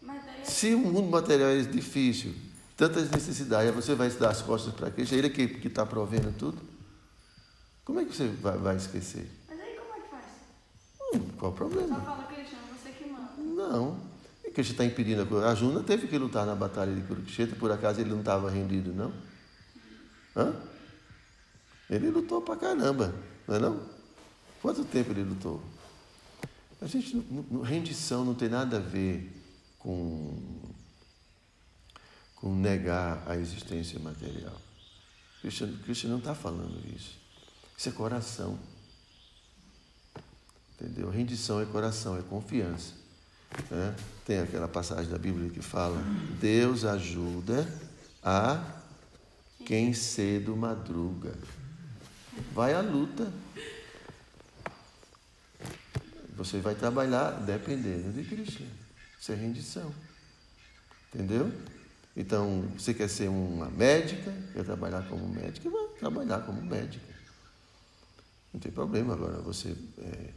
Daí 0.02 0.46
Se 0.46 0.74
o 0.74 0.78
mundo 0.78 1.10
material 1.10 1.50
é 1.50 1.60
difícil, 1.60 2.34
tantas 2.78 3.10
necessidades, 3.10 3.68
aí 3.68 3.74
você 3.74 3.94
vai 3.94 4.08
se 4.08 4.18
dar 4.18 4.30
as 4.30 4.40
costas 4.40 4.72
para 4.72 4.90
Cristo, 4.90 5.14
ele 5.14 5.28
que 5.28 5.68
está 5.68 5.84
provendo 5.84 6.32
tudo. 6.32 6.75
Que 8.06 8.16
você 8.16 8.28
vai, 8.28 8.56
vai 8.58 8.76
esquecer? 8.76 9.28
Mas 9.48 9.60
aí 9.60 9.76
como 9.76 9.94
é 9.94 10.00
que 10.00 10.08
faz? 10.10 10.24
Hum, 11.14 11.30
qual 11.38 11.52
o 11.52 11.54
Só 11.54 11.64
problema? 11.64 12.00
fala 12.00 12.24
Krishna, 12.24 12.58
você 12.72 12.90
que 12.90 13.08
manda. 13.08 13.32
Não. 13.38 14.00
E 14.44 14.50
Krishna 14.50 14.72
está 14.74 14.84
impedindo 14.84 15.22
a 15.22 15.26
coisa. 15.26 15.48
A 15.48 15.54
Juna 15.54 15.82
teve 15.82 16.06
que 16.06 16.16
lutar 16.18 16.46
na 16.46 16.54
batalha 16.54 16.94
de 16.94 17.00
Kurukshetra, 17.02 17.56
por 17.56 17.70
acaso 17.72 18.00
ele 18.00 18.10
não 18.10 18.20
estava 18.20 18.50
rendido, 18.50 18.92
não? 18.92 19.12
Hã? 20.36 20.54
Ele 21.88 22.10
lutou 22.10 22.40
pra 22.42 22.56
caramba, 22.56 23.14
não 23.46 23.54
é 23.54 23.58
não? 23.58 23.80
Quanto 24.60 24.84
tempo 24.84 25.10
ele 25.12 25.22
lutou? 25.22 25.62
A 26.80 26.86
gente, 26.86 27.24
rendição 27.64 28.24
não 28.24 28.34
tem 28.34 28.48
nada 28.48 28.76
a 28.76 28.80
ver 28.80 29.32
com, 29.78 30.36
com 32.34 32.54
negar 32.54 33.22
a 33.26 33.36
existência 33.36 33.98
material. 33.98 34.60
Krishna, 35.40 35.72
Krishna 35.84 36.10
não 36.10 36.18
está 36.18 36.34
falando 36.34 36.82
isso. 36.94 37.25
Isso 37.76 37.88
é 37.88 37.92
coração. 37.92 38.58
Entendeu? 40.74 41.10
Rendição 41.10 41.60
é 41.60 41.64
coração, 41.66 42.18
é 42.18 42.22
confiança. 42.22 42.92
né? 43.70 43.94
Tem 44.24 44.38
aquela 44.40 44.68
passagem 44.68 45.10
da 45.10 45.18
Bíblia 45.18 45.50
que 45.50 45.62
fala: 45.62 45.98
Deus 46.40 46.84
ajuda 46.84 47.66
a 48.22 48.62
quem 49.64 49.92
cedo 49.94 50.56
madruga. 50.56 51.34
Vai 52.52 52.74
à 52.74 52.80
luta. 52.80 53.32
Você 56.36 56.60
vai 56.60 56.74
trabalhar 56.74 57.30
dependendo 57.40 58.12
de 58.12 58.22
Krishna. 58.24 58.66
Isso 59.18 59.32
é 59.32 59.34
rendição. 59.34 59.92
Entendeu? 61.08 61.50
Então, 62.14 62.68
você 62.76 62.92
quer 62.92 63.08
ser 63.08 63.28
uma 63.28 63.70
médica, 63.70 64.32
quer 64.52 64.64
trabalhar 64.64 65.06
como 65.08 65.26
médica, 65.28 65.70
vai 65.70 65.88
trabalhar 65.98 66.40
como 66.40 66.60
médica. 66.62 67.15
Não 68.56 68.60
tem 68.60 68.72
problema 68.72 69.12
agora. 69.12 69.36
Você, 69.42 69.76
é, 69.98 70.30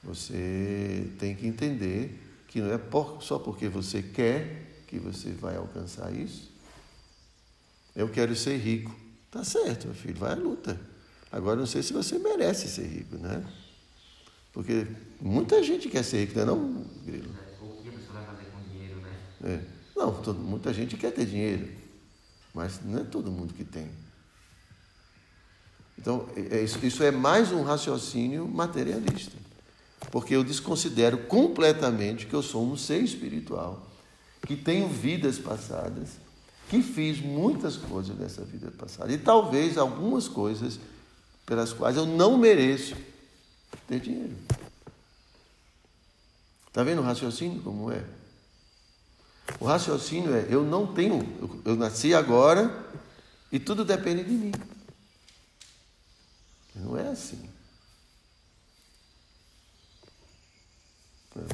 você 0.00 1.10
tem 1.18 1.34
que 1.34 1.44
entender 1.44 2.20
que 2.46 2.60
não 2.60 2.70
é 2.72 2.78
por- 2.78 3.20
só 3.20 3.36
porque 3.36 3.68
você 3.68 4.00
quer 4.00 4.84
que 4.86 4.96
você 4.96 5.32
vai 5.32 5.56
alcançar 5.56 6.14
isso. 6.14 6.52
Eu 7.96 8.08
quero 8.08 8.36
ser 8.36 8.58
rico. 8.58 8.94
Tá 9.28 9.42
certo, 9.42 9.86
meu 9.88 9.94
filho, 9.96 10.14
vai 10.16 10.34
à 10.34 10.36
luta. 10.36 10.80
Agora 11.32 11.56
não 11.56 11.66
sei 11.66 11.82
se 11.82 11.92
você 11.92 12.16
merece 12.16 12.68
ser 12.68 12.86
rico, 12.86 13.16
né? 13.16 13.44
Porque 14.52 14.86
muita 15.20 15.60
gente 15.60 15.88
quer 15.88 16.04
ser 16.04 16.26
rico, 16.26 16.34
não 16.36 16.42
é 16.42 16.46
não, 16.46 16.84
Grilo? 17.04 17.34
O 17.60 17.82
que 17.82 17.88
a 17.88 17.92
pessoa 17.92 18.20
vai 18.20 18.26
fazer 18.36 18.50
com 18.52 18.60
dinheiro, 18.70 19.00
né? 19.00 19.10
É. 19.42 19.60
Não, 19.98 20.22
todo- 20.22 20.38
muita 20.38 20.72
gente 20.72 20.96
quer 20.96 21.10
ter 21.12 21.26
dinheiro, 21.26 21.68
mas 22.54 22.80
não 22.84 23.00
é 23.00 23.02
todo 23.04 23.32
mundo 23.32 23.52
que 23.52 23.64
tem. 23.64 23.90
Então, 25.98 26.28
é- 26.36 26.58
é 26.58 26.62
isso, 26.62 27.02
é 27.02 27.10
mais 27.10 27.52
um 27.52 27.62
raciocínio 27.62 28.46
materialista. 28.46 29.36
Porque 30.10 30.34
eu 30.34 30.44
desconsidero 30.44 31.18
completamente 31.18 32.26
que 32.26 32.34
eu 32.34 32.42
sou 32.42 32.64
um 32.70 32.76
ser 32.76 33.02
espiritual, 33.02 33.86
que 34.46 34.56
tenho 34.56 34.88
vidas 34.88 35.38
passadas, 35.38 36.10
que 36.68 36.82
fiz 36.82 37.20
muitas 37.20 37.76
coisas 37.76 38.16
nessa 38.16 38.44
vida 38.44 38.70
passada. 38.70 39.12
E 39.12 39.18
talvez 39.18 39.78
algumas 39.78 40.28
coisas 40.28 40.78
pelas 41.46 41.72
quais 41.72 41.96
eu 41.96 42.06
não 42.06 42.38
mereço 42.38 42.94
ter 43.86 44.00
dinheiro. 44.00 44.34
Está 46.68 46.82
vendo 46.82 47.00
o 47.00 47.04
raciocínio 47.04 47.60
como 47.62 47.90
é? 47.92 48.02
O 49.60 49.64
raciocínio 49.64 50.34
é: 50.34 50.46
eu 50.50 50.64
não 50.64 50.86
tenho, 50.86 51.20
eu 51.64 51.76
nasci 51.76 52.14
agora 52.14 52.84
e 53.52 53.58
tudo 53.58 53.84
depende 53.84 54.24
de 54.24 54.32
mim. 54.32 54.52
Não 56.74 56.96
é 56.96 57.08
assim. 57.08 57.48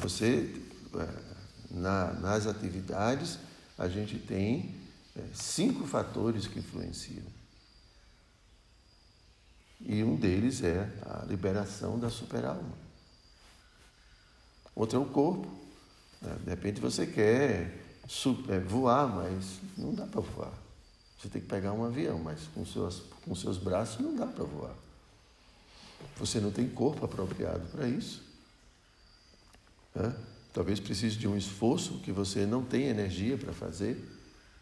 Você, 0.01 0.53
é, 0.95 1.73
na- 1.73 2.13
nas 2.13 2.47
atividades, 2.47 3.37
a 3.77 3.87
gente 3.87 4.17
tem 4.19 4.75
é, 5.15 5.23
cinco 5.33 5.85
fatores 5.85 6.47
que 6.47 6.59
influenciam. 6.59 7.25
E 9.81 10.03
um 10.03 10.15
deles 10.15 10.63
é 10.63 10.89
a 11.05 11.25
liberação 11.25 11.99
da 11.99 12.09
superalma. 12.09 12.71
Outro 14.75 14.99
é 14.99 15.01
o 15.01 15.05
corpo. 15.05 15.47
De 16.43 16.49
repente 16.49 16.79
você 16.79 17.05
quer 17.07 17.77
é, 18.49 18.59
voar, 18.59 19.07
mas 19.07 19.59
não 19.77 19.93
dá 19.93 20.05
para 20.05 20.21
voar. 20.21 20.53
Você 21.19 21.29
tem 21.29 21.41
que 21.41 21.47
pegar 21.47 21.73
um 21.73 21.83
avião, 21.83 22.19
mas 22.19 22.47
com 22.53 22.65
seus, 22.65 23.01
com 23.25 23.35
seus 23.35 23.57
braços 23.57 23.99
não 23.99 24.15
dá 24.15 24.27
para 24.27 24.43
voar. 24.43 24.75
Você 26.21 26.39
não 26.39 26.51
tem 26.51 26.69
corpo 26.69 27.03
apropriado 27.03 27.67
para 27.71 27.87
isso. 27.87 28.21
Né? 29.95 30.15
Talvez 30.53 30.79
precise 30.79 31.15
de 31.15 31.27
um 31.27 31.35
esforço 31.35 31.97
que 31.99 32.11
você 32.11 32.45
não 32.45 32.63
tem 32.63 32.83
energia 32.83 33.35
para 33.37 33.51
fazer. 33.51 33.95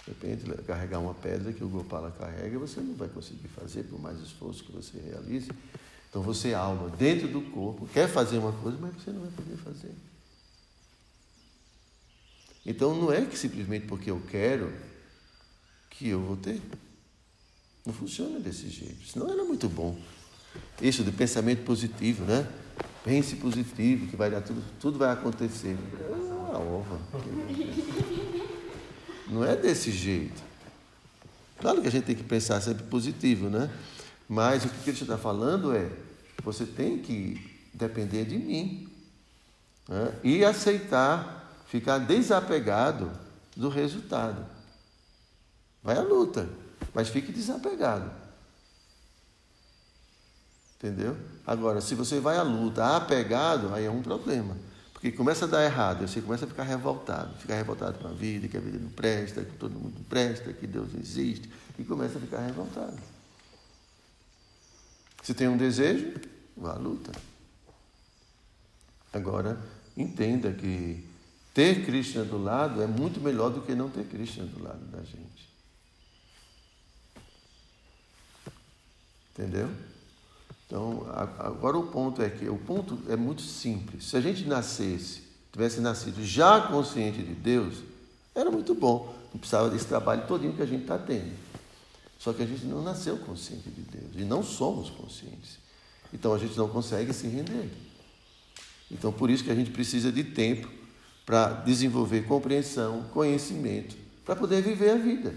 De 0.05 0.11
repente, 0.11 0.49
carregar 0.63 0.99
uma 0.99 1.13
pedra 1.13 1.51
que 1.51 1.61
o 1.61 1.67
Gopala 1.67 2.15
carrega, 2.17 2.57
você 2.57 2.79
não 2.79 2.95
vai 2.95 3.09
conseguir 3.09 3.49
fazer, 3.49 3.83
por 3.83 3.99
mais 3.99 4.17
esforço 4.21 4.63
que 4.63 4.71
você 4.71 4.97
realize. 4.99 5.51
Então, 6.09 6.21
você, 6.21 6.53
alma, 6.53 6.89
dentro 6.91 7.27
do 7.27 7.41
corpo, 7.51 7.85
quer 7.87 8.07
fazer 8.07 8.37
uma 8.37 8.53
coisa, 8.53 8.77
mas 8.79 8.95
você 8.95 9.11
não 9.11 9.19
vai 9.19 9.31
poder 9.31 9.57
fazer. 9.57 9.91
Então, 12.65 12.95
não 12.95 13.11
é 13.11 13.25
que 13.25 13.37
simplesmente 13.37 13.85
porque 13.85 14.09
eu 14.09 14.21
quero 14.31 14.73
que 15.89 16.07
eu 16.07 16.21
vou 16.21 16.37
ter. 16.37 16.61
Não 17.85 17.93
funciona 17.93 18.39
desse 18.39 18.69
jeito. 18.69 19.05
Senão 19.05 19.29
era 19.29 19.43
muito 19.43 19.67
bom. 19.67 19.99
Isso 20.81 21.03
de 21.03 21.11
pensamento 21.11 21.63
positivo, 21.63 22.23
né? 22.23 22.47
Pense 23.03 23.35
positivo, 23.35 24.07
que 24.07 24.15
vai 24.15 24.29
dar 24.29 24.41
tudo, 24.41 24.63
tudo 24.79 24.97
vai 24.97 25.11
acontecer. 25.11 25.77
Ah, 26.51 26.57
ova. 26.57 26.99
Não 29.27 29.43
é 29.43 29.55
desse 29.55 29.91
jeito. 29.91 30.41
Claro 31.59 31.81
que 31.81 31.87
a 31.87 31.91
gente 31.91 32.05
tem 32.05 32.15
que 32.15 32.23
pensar 32.23 32.61
sempre 32.61 32.83
positivo, 32.83 33.49
né? 33.49 33.69
Mas 34.27 34.63
o 34.63 34.69
que 34.69 34.89
ele 34.89 34.99
está 34.99 35.17
falando 35.17 35.75
é: 35.75 35.89
você 36.43 36.65
tem 36.65 36.99
que 36.99 37.67
depender 37.73 38.25
de 38.25 38.37
mim 38.37 38.89
né? 39.87 40.13
e 40.23 40.43
aceitar, 40.43 41.63
ficar 41.67 41.97
desapegado 41.97 43.11
do 43.55 43.69
resultado. 43.69 44.45
Vai 45.83 45.97
à 45.97 46.01
luta, 46.01 46.47
mas 46.93 47.09
fique 47.09 47.31
desapegado. 47.31 48.09
Entendeu? 50.79 51.17
Agora, 51.45 51.81
se 51.81 51.93
você 51.93 52.21
vai 52.21 52.37
à 52.37 52.41
luta 52.41 52.95
apegado, 52.95 53.73
aí 53.73 53.83
é 53.83 53.91
um 53.91 54.01
problema. 54.01 54.55
Porque 54.93 55.11
começa 55.11 55.43
a 55.43 55.47
dar 55.47 55.63
errado, 55.63 56.07
você 56.07 56.21
começa 56.21 56.45
a 56.45 56.47
ficar 56.47 56.63
revoltado, 56.63 57.37
ficar 57.37 57.55
revoltado 57.55 57.99
com 57.99 58.07
a 58.07 58.11
vida, 58.11 58.47
que 58.47 58.55
a 58.55 58.61
vida 58.61 58.79
não 58.79 58.89
presta, 58.89 59.43
que 59.43 59.57
todo 59.57 59.77
mundo 59.77 60.05
presta, 60.07 60.53
que 60.53 60.65
Deus 60.65 60.93
não 60.93 60.99
existe, 60.99 61.49
e 61.77 61.83
começa 61.83 62.17
a 62.17 62.21
ficar 62.21 62.39
revoltado. 62.39 62.97
Se 65.21 65.33
tem 65.33 65.49
um 65.49 65.57
desejo, 65.57 66.13
vá 66.55 66.73
à 66.73 66.77
luta. 66.77 67.11
Agora, 69.11 69.59
entenda 69.97 70.51
que 70.53 71.05
ter 71.53 71.85
Krishna 71.85 72.23
do 72.23 72.41
lado 72.41 72.81
é 72.81 72.87
muito 72.87 73.19
melhor 73.19 73.49
do 73.49 73.61
que 73.61 73.75
não 73.75 73.89
ter 73.89 74.05
Krishna 74.05 74.45
do 74.45 74.63
lado 74.63 74.85
da 74.85 75.01
gente. 75.01 75.49
Entendeu? 79.31 79.69
Então, 80.69 81.07
agora 81.39 81.79
o 81.79 81.87
ponto 81.87 82.21
é 82.21 82.29
que 82.29 82.47
o 82.47 82.55
ponto 82.55 82.99
é 83.09 83.15
muito 83.15 83.41
simples. 83.41 84.05
Se 84.05 84.15
a 84.15 84.21
gente 84.21 84.45
nascesse, 84.45 85.23
tivesse 85.51 85.81
nascido 85.81 86.23
já 86.23 86.61
consciente 86.61 87.23
de 87.23 87.33
Deus, 87.33 87.77
era 88.35 88.51
muito 88.51 88.75
bom. 88.75 89.15
Não 89.33 89.39
precisava 89.39 89.67
desse 89.67 89.87
trabalho 89.87 90.27
todinho 90.27 90.53
que 90.53 90.61
a 90.61 90.67
gente 90.67 90.83
está 90.83 90.95
tendo. 90.95 91.33
Só 92.19 92.33
que 92.33 92.43
a 92.43 92.45
gente 92.45 92.65
não 92.65 92.83
nasceu 92.83 93.17
consciente 93.17 93.67
de 93.71 93.81
Deus 93.81 94.11
e 94.15 94.23
não 94.23 94.43
somos 94.43 94.91
conscientes. 94.91 95.57
Então 96.13 96.35
a 96.35 96.37
gente 96.37 96.55
não 96.55 96.69
consegue 96.69 97.13
se 97.13 97.27
render. 97.27 97.71
Então 98.91 99.11
por 99.11 99.31
isso 99.31 99.43
que 99.43 99.51
a 99.51 99.55
gente 99.55 99.71
precisa 99.71 100.11
de 100.11 100.23
tempo 100.23 100.69
para 101.25 101.51
desenvolver 101.51 102.27
compreensão, 102.27 103.05
conhecimento, 103.11 103.95
para 104.23 104.35
poder 104.35 104.61
viver 104.61 104.91
a 104.91 104.97
vida. 104.97 105.33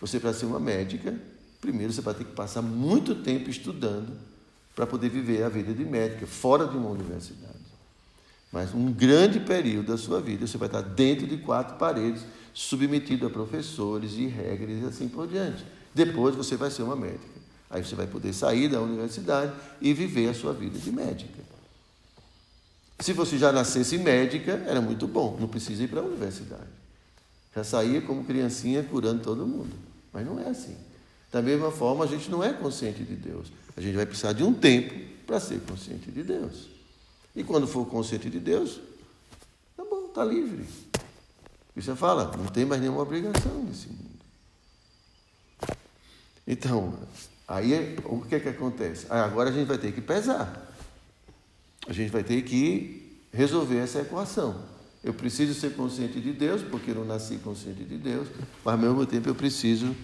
Você 0.00 0.20
para 0.20 0.32
ser 0.32 0.46
uma 0.46 0.60
médica, 0.60 1.18
primeiro 1.60 1.92
você 1.92 2.00
vai 2.00 2.14
ter 2.14 2.24
que 2.24 2.32
passar 2.32 2.62
muito 2.62 3.16
tempo 3.16 3.50
estudando 3.50 4.30
para 4.74 4.86
poder 4.86 5.08
viver 5.08 5.42
a 5.42 5.48
vida 5.48 5.72
de 5.72 5.84
médica 5.84 6.26
fora 6.26 6.66
de 6.66 6.76
uma 6.76 6.88
universidade. 6.88 7.52
Mas 8.50 8.74
um 8.74 8.92
grande 8.92 9.40
período 9.40 9.88
da 9.88 9.98
sua 9.98 10.20
vida 10.20 10.46
você 10.46 10.58
vai 10.58 10.68
estar 10.68 10.82
dentro 10.82 11.26
de 11.26 11.38
quatro 11.38 11.76
paredes, 11.76 12.24
submetido 12.52 13.26
a 13.26 13.30
professores 13.30 14.12
e 14.12 14.26
regras 14.26 14.82
e 14.82 14.86
assim 14.86 15.08
por 15.08 15.26
diante. 15.26 15.64
Depois 15.94 16.34
você 16.34 16.56
vai 16.56 16.70
ser 16.70 16.82
uma 16.82 16.96
médica. 16.96 17.42
Aí 17.70 17.82
você 17.82 17.94
vai 17.94 18.06
poder 18.06 18.34
sair 18.34 18.68
da 18.68 18.80
universidade 18.80 19.52
e 19.80 19.94
viver 19.94 20.28
a 20.28 20.34
sua 20.34 20.52
vida 20.52 20.78
de 20.78 20.92
médica. 20.92 21.42
Se 23.00 23.14
você 23.14 23.38
já 23.38 23.50
nascesse 23.50 23.96
médica, 23.96 24.62
era 24.66 24.80
muito 24.80 25.08
bom, 25.08 25.36
não 25.40 25.48
precisa 25.48 25.82
ir 25.82 25.88
para 25.88 26.00
a 26.00 26.04
universidade. 26.04 26.70
Já 27.56 27.64
saía 27.64 28.00
como 28.02 28.24
criancinha 28.24 28.82
curando 28.82 29.22
todo 29.22 29.46
mundo. 29.46 29.74
Mas 30.12 30.26
não 30.26 30.38
é 30.38 30.48
assim. 30.48 30.76
Da 31.30 31.40
mesma 31.40 31.70
forma, 31.70 32.04
a 32.04 32.06
gente 32.06 32.30
não 32.30 32.44
é 32.44 32.52
consciente 32.52 33.02
de 33.02 33.16
Deus. 33.16 33.48
A 33.76 33.80
gente 33.80 33.94
vai 33.94 34.06
precisar 34.06 34.32
de 34.32 34.42
um 34.42 34.52
tempo 34.52 34.94
para 35.26 35.40
ser 35.40 35.60
consciente 35.60 36.10
de 36.10 36.22
Deus. 36.22 36.68
E 37.34 37.42
quando 37.42 37.66
for 37.66 37.86
consciente 37.86 38.28
de 38.28 38.38
Deus, 38.38 38.80
tá 39.76 39.84
bom, 39.84 40.08
tá 40.08 40.24
livre. 40.24 40.66
E 41.74 41.80
você 41.80 41.96
fala, 41.96 42.36
não 42.36 42.46
tem 42.46 42.64
mais 42.64 42.80
nenhuma 42.80 43.00
obrigação 43.00 43.64
nesse 43.64 43.88
mundo. 43.88 44.12
Então, 46.46 46.98
aí 47.48 47.96
o 48.04 48.20
que 48.20 48.34
é 48.34 48.40
que 48.40 48.48
acontece? 48.48 49.06
agora 49.08 49.48
a 49.48 49.52
gente 49.52 49.66
vai 49.66 49.78
ter 49.78 49.92
que 49.92 50.00
pesar. 50.00 50.70
A 51.86 51.92
gente 51.92 52.10
vai 52.10 52.22
ter 52.22 52.42
que 52.42 53.18
resolver 53.32 53.78
essa 53.78 54.00
equação. 54.00 54.62
Eu 55.02 55.14
preciso 55.14 55.58
ser 55.58 55.74
consciente 55.74 56.20
de 56.20 56.32
Deus, 56.32 56.62
porque 56.62 56.90
eu 56.90 56.96
não 56.96 57.04
nasci 57.04 57.36
consciente 57.38 57.84
de 57.84 57.96
Deus, 57.96 58.28
mas 58.64 58.74
ao 58.74 58.78
mesmo 58.78 59.04
tempo 59.06 59.28
eu 59.28 59.34
preciso 59.34 59.96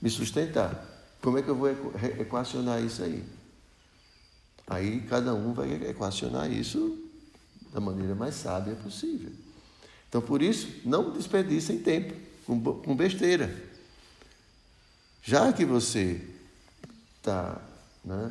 me 0.00 0.10
sustentar. 0.10 0.91
Como 1.22 1.38
é 1.38 1.42
que 1.42 1.48
eu 1.48 1.54
vou 1.54 1.70
equacionar 2.18 2.82
isso 2.82 3.02
aí? 3.02 3.24
Aí 4.66 5.00
cada 5.02 5.32
um 5.34 5.54
vai 5.54 5.72
equacionar 5.88 6.50
isso 6.50 6.98
da 7.72 7.80
maneira 7.80 8.14
mais 8.14 8.34
sábia 8.34 8.74
possível. 8.74 9.30
Então, 10.08 10.20
por 10.20 10.42
isso, 10.42 10.68
não 10.84 11.12
desperdicem 11.12 11.78
tempo 11.78 12.14
com 12.44 12.94
besteira. 12.94 13.54
Já 15.22 15.52
que 15.52 15.64
você 15.64 16.20
está 17.18 17.60
né, 18.04 18.30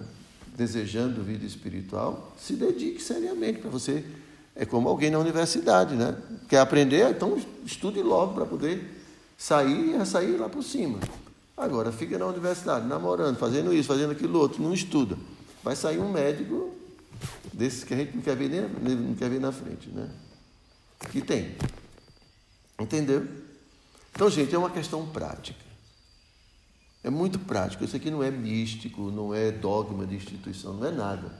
desejando 0.55 1.23
vida 1.23 1.45
espiritual, 1.45 2.35
se 2.37 2.53
dedique 2.53 3.01
seriamente 3.01 3.59
para 3.59 3.69
você. 3.69 4.05
É 4.53 4.65
como 4.65 4.89
alguém 4.89 5.09
na 5.09 5.17
universidade, 5.17 5.95
né? 5.95 6.17
Quer 6.49 6.59
aprender? 6.59 7.09
Então 7.09 7.41
estude 7.65 8.01
logo 8.01 8.33
para 8.33 8.45
poder 8.45 8.83
sair 9.37 9.95
e 9.95 10.05
sair 10.05 10.35
lá 10.37 10.49
por 10.49 10.61
cima. 10.61 10.99
Agora, 11.61 11.91
fica 11.91 12.17
na 12.17 12.25
universidade, 12.25 12.87
namorando, 12.87 13.37
fazendo 13.37 13.71
isso, 13.71 13.87
fazendo 13.87 14.13
aquilo 14.13 14.39
outro, 14.39 14.63
não 14.63 14.73
estuda. 14.73 15.15
Vai 15.63 15.75
sair 15.75 15.99
um 15.99 16.11
médico 16.11 16.73
desses 17.53 17.83
que 17.83 17.93
a 17.93 17.97
gente 17.97 18.15
não 18.15 18.21
quer 18.23 18.35
ver, 18.35 18.49
nem, 18.49 18.95
não 18.95 19.13
quer 19.13 19.29
ver 19.29 19.39
na 19.39 19.51
frente, 19.51 19.87
né? 19.89 20.09
Que 21.11 21.21
tem. 21.21 21.55
Entendeu? 22.79 23.27
Então, 24.11 24.27
gente, 24.27 24.55
é 24.55 24.57
uma 24.57 24.71
questão 24.71 25.05
prática. 25.05 25.63
É 27.03 27.11
muito 27.11 27.37
prático. 27.37 27.83
Isso 27.83 27.95
aqui 27.95 28.09
não 28.09 28.23
é 28.23 28.31
místico, 28.31 29.11
não 29.11 29.31
é 29.31 29.51
dogma 29.51 30.07
de 30.07 30.15
instituição, 30.15 30.73
não 30.73 30.87
é 30.87 30.91
nada. 30.91 31.31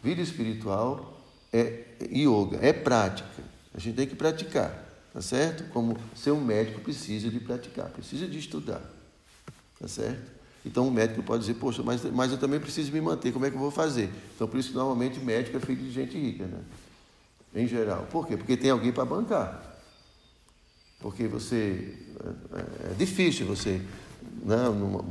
Vida 0.00 0.22
espiritual 0.22 1.20
é 1.52 1.86
yoga, 2.08 2.56
é 2.62 2.72
prática. 2.72 3.42
A 3.74 3.80
gente 3.80 3.96
tem 3.96 4.06
que 4.06 4.14
praticar, 4.14 4.72
tá 5.12 5.20
certo? 5.20 5.64
Como 5.72 5.96
ser 6.14 6.30
um 6.30 6.40
médico 6.40 6.80
precisa 6.82 7.28
de 7.28 7.40
praticar, 7.40 7.88
precisa 7.88 8.28
de 8.28 8.38
estudar. 8.38 8.99
Tá 9.80 9.88
certo? 9.88 10.30
Então 10.64 10.86
o 10.86 10.90
médico 10.90 11.22
pode 11.22 11.40
dizer, 11.40 11.54
poxa, 11.54 11.82
mas, 11.82 12.04
mas 12.04 12.30
eu 12.30 12.38
também 12.38 12.60
preciso 12.60 12.92
me 12.92 13.00
manter, 13.00 13.32
como 13.32 13.46
é 13.46 13.50
que 13.50 13.56
eu 13.56 13.60
vou 13.60 13.70
fazer? 13.70 14.10
Então 14.34 14.46
por 14.46 14.60
isso 14.60 14.68
que 14.68 14.74
normalmente 14.74 15.18
médico 15.18 15.56
é 15.56 15.60
filho 15.60 15.82
de 15.82 15.90
gente 15.90 16.18
rica, 16.18 16.44
né? 16.44 16.60
Em 17.54 17.66
geral. 17.66 18.06
Por 18.10 18.26
quê? 18.26 18.36
Porque 18.36 18.56
tem 18.56 18.70
alguém 18.70 18.92
para 18.92 19.04
bancar. 19.04 19.76
Porque 21.00 21.26
você. 21.26 21.94
É, 22.52 22.92
é 22.92 22.94
difícil 22.96 23.46
você. 23.46 23.80
Né, 24.44 24.56
numa, 24.68 25.04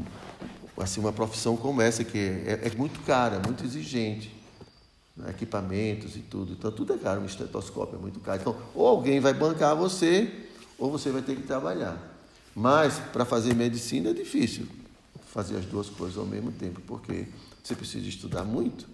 assim, 0.78 1.02
uma 1.02 1.12
profissão 1.12 1.58
como 1.58 1.82
essa, 1.82 2.04
que 2.04 2.18
é, 2.18 2.62
é 2.64 2.76
muito 2.78 3.02
cara, 3.02 3.42
muito 3.46 3.66
exigente. 3.66 4.34
Né, 5.18 5.32
equipamentos 5.32 6.16
e 6.16 6.20
tudo. 6.20 6.54
Então 6.54 6.72
tudo 6.72 6.94
é 6.94 6.98
caro, 6.98 7.22
um 7.22 7.26
estetoscópio 7.26 7.98
é 7.98 8.02
muito 8.02 8.20
caro. 8.20 8.40
Então, 8.40 8.56
ou 8.74 8.88
alguém 8.88 9.20
vai 9.20 9.34
bancar 9.34 9.76
você, 9.76 10.32
ou 10.78 10.90
você 10.90 11.12
vai 11.12 11.22
ter 11.22 11.36
que 11.36 11.44
trabalhar. 11.44 12.09
Mas 12.56 13.00
para 13.12 13.26
fazer 13.26 13.54
medicina 13.54 14.10
é 14.10 14.14
difícil 14.14 14.68
fazer 15.28 15.58
as 15.58 15.66
duas 15.66 15.90
coisas 15.90 16.18
ao 16.18 16.26
mesmo 16.26 16.52
tempo, 16.52 16.82
porque 16.82 17.28
você 17.64 17.76
precisa 17.76 18.08
estudar 18.08 18.44
muito. 18.44 18.88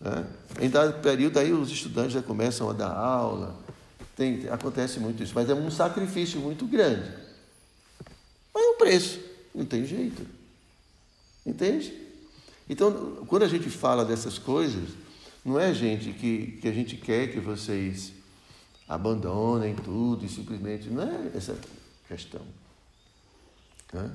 Né? 0.00 0.26
Em 0.60 0.70
dado 0.70 1.00
período, 1.00 1.38
aí 1.38 1.52
os 1.52 1.70
estudantes 1.70 2.12
já 2.12 2.22
começam 2.22 2.68
a 2.70 2.72
dar 2.72 2.90
aula, 2.90 3.56
tem, 4.16 4.48
acontece 4.48 4.98
muito 4.98 5.22
isso, 5.22 5.32
mas 5.34 5.48
é 5.48 5.54
um 5.54 5.70
sacrifício 5.70 6.40
muito 6.40 6.66
grande. 6.66 7.10
Mas 8.54 8.64
é 8.64 8.68
um 8.68 8.76
preço, 8.78 9.20
não 9.54 9.64
tem 9.64 9.84
jeito. 9.86 10.26
Entende? 11.44 11.92
Então, 12.68 13.24
quando 13.26 13.42
a 13.42 13.48
gente 13.48 13.68
fala 13.68 14.04
dessas 14.04 14.38
coisas, 14.38 14.90
não 15.44 15.58
é 15.58 15.74
gente 15.74 16.12
que, 16.12 16.58
que 16.60 16.68
a 16.68 16.72
gente 16.72 16.96
quer 16.96 17.30
que 17.32 17.40
vocês 17.40 18.12
abandonem 18.88 19.74
tudo 19.74 20.24
e 20.24 20.28
simplesmente. 20.28 20.88
Não 20.88 21.02
é 21.02 21.30
essa 21.34 21.58
questão. 22.12 22.42
Né? 23.92 24.10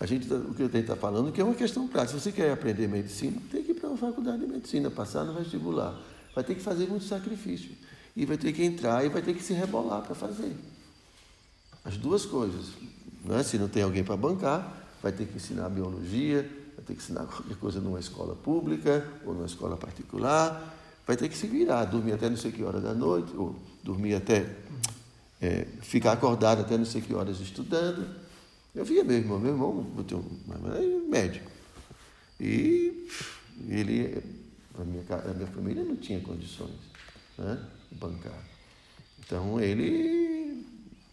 A 0.00 0.06
gente, 0.06 0.28
tá, 0.28 0.36
o 0.36 0.54
que 0.54 0.62
eu 0.62 0.68
tenho 0.68 0.82
está 0.82 0.96
falando 0.96 1.32
que 1.32 1.40
é 1.40 1.44
uma 1.44 1.54
questão 1.54 1.88
prática. 1.88 2.18
Se 2.18 2.24
você 2.24 2.32
quer 2.32 2.52
aprender 2.52 2.86
medicina, 2.86 3.40
tem 3.50 3.62
que 3.62 3.72
ir 3.72 3.74
para 3.74 3.88
para 3.88 3.94
a 3.94 3.96
faculdade 3.96 4.40
de 4.40 4.46
medicina, 4.46 4.90
passar 4.90 5.24
no 5.24 5.34
vestibular. 5.34 5.98
Vai 6.34 6.44
ter 6.44 6.54
que 6.54 6.60
fazer 6.60 6.86
muito 6.86 7.04
sacrifício. 7.04 7.70
E 8.14 8.26
vai 8.26 8.36
ter 8.36 8.52
que 8.52 8.62
entrar 8.62 9.04
e 9.04 9.08
vai 9.08 9.22
ter 9.22 9.34
que 9.34 9.42
se 9.42 9.52
rebolar 9.52 10.02
para 10.02 10.14
fazer. 10.14 10.56
As 11.84 11.96
duas 11.96 12.26
coisas. 12.26 12.72
Não 13.24 13.36
é? 13.36 13.42
Se 13.42 13.58
não 13.58 13.68
tem 13.68 13.82
alguém 13.82 14.04
para 14.04 14.16
bancar, 14.16 14.86
vai 15.02 15.12
ter 15.12 15.26
que 15.26 15.36
ensinar 15.36 15.68
biologia, 15.68 16.42
vai 16.76 16.84
ter 16.84 16.94
que 16.94 17.02
ensinar 17.02 17.24
qualquer 17.26 17.56
coisa 17.56 17.80
numa 17.80 18.00
escola 18.00 18.34
pública 18.34 19.06
ou 19.24 19.34
numa 19.34 19.46
escola 19.46 19.76
particular, 19.76 20.74
vai 21.06 21.16
ter 21.16 21.28
que 21.28 21.36
se 21.36 21.46
virar, 21.46 21.84
dormir 21.84 22.12
até 22.12 22.28
não 22.28 22.36
sei 22.36 22.52
que 22.52 22.62
hora 22.62 22.80
da 22.80 22.94
noite, 22.94 23.32
ou 23.36 23.56
dormir 23.82 24.14
até 24.14 24.56
é, 25.40 25.66
ficar 25.82 26.12
acordado 26.12 26.60
até 26.60 26.76
não 26.76 26.84
sei 26.84 27.00
que 27.00 27.14
horas 27.14 27.40
estudando. 27.40 28.08
Eu 28.74 28.84
via 28.84 29.02
meu 29.04 29.16
irmão, 29.16 29.38
meu 29.38 29.52
irmão 29.52 29.86
é 30.76 31.08
médico. 31.08 31.50
E 32.40 33.08
ele, 33.68 34.22
a 34.78 34.84
minha, 34.84 35.02
a 35.08 35.34
minha 35.34 35.48
família 35.48 35.82
não 35.82 35.96
tinha 35.96 36.20
condições 36.20 36.76
né, 37.36 37.58
de 37.90 37.98
bancar. 37.98 38.44
Então 39.18 39.60
ele 39.60 40.64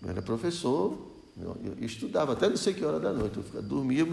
era 0.08 0.22
professor, 0.22 1.12
eu 1.38 1.76
estudava 1.82 2.34
até 2.34 2.48
não 2.48 2.58
sei 2.58 2.74
que 2.74 2.86
hora 2.86 3.00
da 3.00 3.12
noite, 3.12 3.40
eu 3.54 3.62
dormia, 3.62 4.06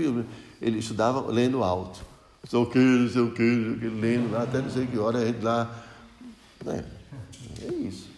ele 0.61 0.79
estudava 0.79 1.31
lendo 1.31 1.63
alto. 1.63 2.05
Sei 2.49 2.59
o 2.59 2.67
que, 2.67 2.79
não 2.79 3.09
sei 3.09 3.23
o 3.23 3.33
que, 3.33 3.43
lendo 3.43 4.33
lá 4.33 4.43
até 4.43 4.61
não 4.61 4.71
sei 4.71 4.87
que 4.87 4.99
hora, 4.99 5.25
gente 5.25 5.43
lá. 5.43 5.85
É, 6.67 6.85
é 7.67 7.73
isso. 7.75 8.12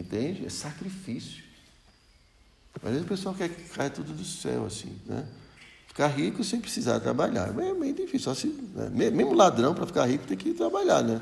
Entende? 0.00 0.46
É 0.46 0.48
sacrifício. 0.48 1.44
Às 2.82 2.90
vezes 2.90 3.04
o 3.04 3.08
pessoal 3.08 3.34
quer 3.34 3.50
que 3.50 3.68
caia 3.68 3.90
tudo 3.90 4.14
do 4.14 4.24
céu, 4.24 4.64
assim, 4.64 4.96
né? 5.04 5.26
Ficar 5.86 6.06
rico 6.06 6.42
sem 6.42 6.58
precisar 6.58 7.00
trabalhar. 7.00 7.48
É 7.48 7.74
meio 7.74 7.92
difícil. 7.92 8.20
Só 8.20 8.34
se, 8.34 8.46
né? 8.46 9.10
Mesmo 9.10 9.34
ladrão, 9.34 9.74
para 9.74 9.86
ficar 9.86 10.06
rico, 10.06 10.26
tem 10.26 10.38
que 10.38 10.54
trabalhar, 10.54 11.02
né? 11.02 11.20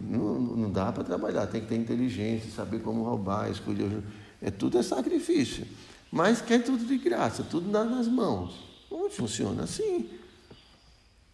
Não, 0.00 0.40
não 0.40 0.70
dá 0.70 0.90
para 0.92 1.04
trabalhar, 1.04 1.46
tem 1.46 1.60
que 1.60 1.66
ter 1.66 1.76
inteligência, 1.76 2.50
saber 2.50 2.80
como 2.80 3.02
roubar, 3.02 3.50
escolher. 3.50 4.02
É 4.40 4.50
tudo 4.50 4.78
é 4.78 4.82
sacrifício. 4.82 5.66
Mas 6.10 6.40
quer 6.40 6.62
tudo 6.62 6.86
de 6.86 6.96
graça, 6.96 7.42
tudo 7.42 7.70
nas 7.70 8.08
mãos. 8.08 8.64
Não 8.90 9.10
funciona 9.10 9.64
assim. 9.64 10.08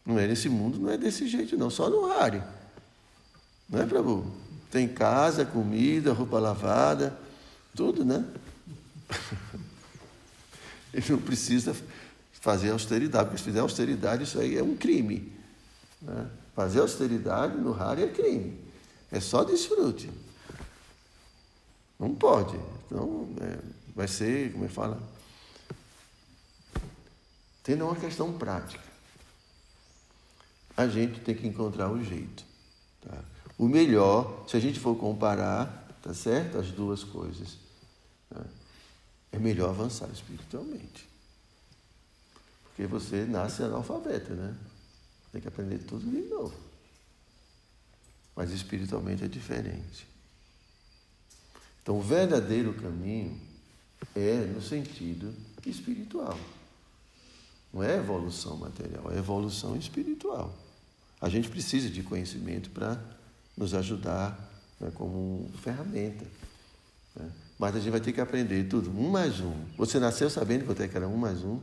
Não 0.04 0.18
é 0.18 0.26
nesse 0.26 0.48
mundo, 0.48 0.80
não 0.80 0.90
é 0.90 0.98
desse 0.98 1.28
jeito, 1.28 1.56
não. 1.56 1.70
Só 1.70 1.88
no 1.88 2.08
raro. 2.08 2.42
Não 3.68 3.80
é, 3.80 3.86
Prabhu? 3.86 4.39
Tem 4.70 4.86
casa, 4.88 5.44
comida, 5.44 6.12
roupa 6.12 6.38
lavada, 6.38 7.18
tudo, 7.74 8.04
né? 8.04 8.24
Ele 10.94 11.06
não 11.08 11.18
precisa 11.18 11.74
fazer 12.32 12.70
austeridade, 12.70 13.24
porque 13.26 13.38
se 13.38 13.44
fizer 13.44 13.60
austeridade, 13.60 14.24
isso 14.24 14.38
aí 14.38 14.56
é 14.56 14.62
um 14.62 14.76
crime. 14.76 15.32
Né? 16.00 16.30
Fazer 16.54 16.80
austeridade 16.80 17.56
no 17.56 17.72
raro 17.72 18.00
é 18.00 18.08
crime. 18.08 18.58
É 19.10 19.20
só 19.20 19.44
desfrute. 19.44 20.10
Não 21.98 22.14
pode. 22.14 22.58
Então, 22.86 23.28
é, 23.40 23.58
vai 23.94 24.08
ser, 24.08 24.52
como 24.52 24.64
é 24.64 24.68
que 24.68 24.74
fala? 24.74 25.00
Tendo 27.62 27.84
uma 27.84 27.96
questão 27.96 28.32
prática. 28.32 28.82
A 30.76 30.88
gente 30.88 31.20
tem 31.20 31.34
que 31.34 31.46
encontrar 31.46 31.90
o 31.90 32.02
jeito. 32.02 32.44
Tá? 33.02 33.18
O 33.60 33.68
melhor, 33.68 34.46
se 34.48 34.56
a 34.56 34.58
gente 34.58 34.80
for 34.80 34.96
comparar, 34.96 35.86
tá 36.00 36.14
certo? 36.14 36.56
As 36.56 36.70
duas 36.70 37.04
coisas. 37.04 37.58
Tá? 38.30 38.42
É 39.30 39.38
melhor 39.38 39.68
avançar 39.68 40.08
espiritualmente. 40.08 41.06
Porque 42.64 42.86
você 42.86 43.26
nasce 43.26 43.62
analfabeta, 43.62 44.32
né? 44.32 44.56
Tem 45.30 45.42
que 45.42 45.48
aprender 45.48 45.76
tudo 45.80 46.10
de 46.10 46.26
novo. 46.26 46.54
Mas 48.34 48.50
espiritualmente 48.50 49.24
é 49.24 49.28
diferente. 49.28 50.06
Então, 51.82 51.98
o 51.98 52.02
verdadeiro 52.02 52.72
caminho 52.72 53.38
é 54.16 54.36
no 54.36 54.62
sentido 54.62 55.34
espiritual. 55.66 56.40
Não 57.74 57.82
é 57.82 57.98
evolução 57.98 58.56
material, 58.56 59.12
é 59.12 59.18
evolução 59.18 59.76
espiritual. 59.76 60.50
A 61.20 61.28
gente 61.28 61.50
precisa 61.50 61.90
de 61.90 62.02
conhecimento 62.02 62.70
para 62.70 63.19
nos 63.60 63.74
ajudar 63.74 64.50
né, 64.80 64.90
como 64.94 65.50
ferramenta. 65.62 66.24
Né? 67.14 67.30
Mas 67.58 67.76
a 67.76 67.78
gente 67.78 67.90
vai 67.90 68.00
ter 68.00 68.10
que 68.10 68.20
aprender 68.20 68.64
tudo, 68.64 68.90
um 68.90 69.10
mais 69.10 69.38
um. 69.38 69.52
Você 69.76 70.00
nasceu 70.00 70.30
sabendo 70.30 70.64
quanto 70.64 70.82
é 70.82 70.88
que 70.88 70.96
era 70.96 71.06
um 71.06 71.18
mais 71.18 71.44
um? 71.44 71.60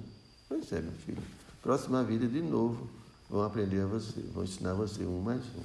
Pois 0.47 0.71
é, 0.71 0.79
meu 0.79 0.91
filho. 0.91 1.23
Próxima 1.59 2.03
vida, 2.03 2.27
de 2.27 2.39
novo, 2.39 2.87
vão 3.27 3.41
aprender 3.41 3.81
a 3.81 3.87
você, 3.87 4.21
vão 4.31 4.43
ensinar 4.43 4.75
você 4.75 5.03
um 5.05 5.19
mais 5.21 5.41
um. 5.41 5.63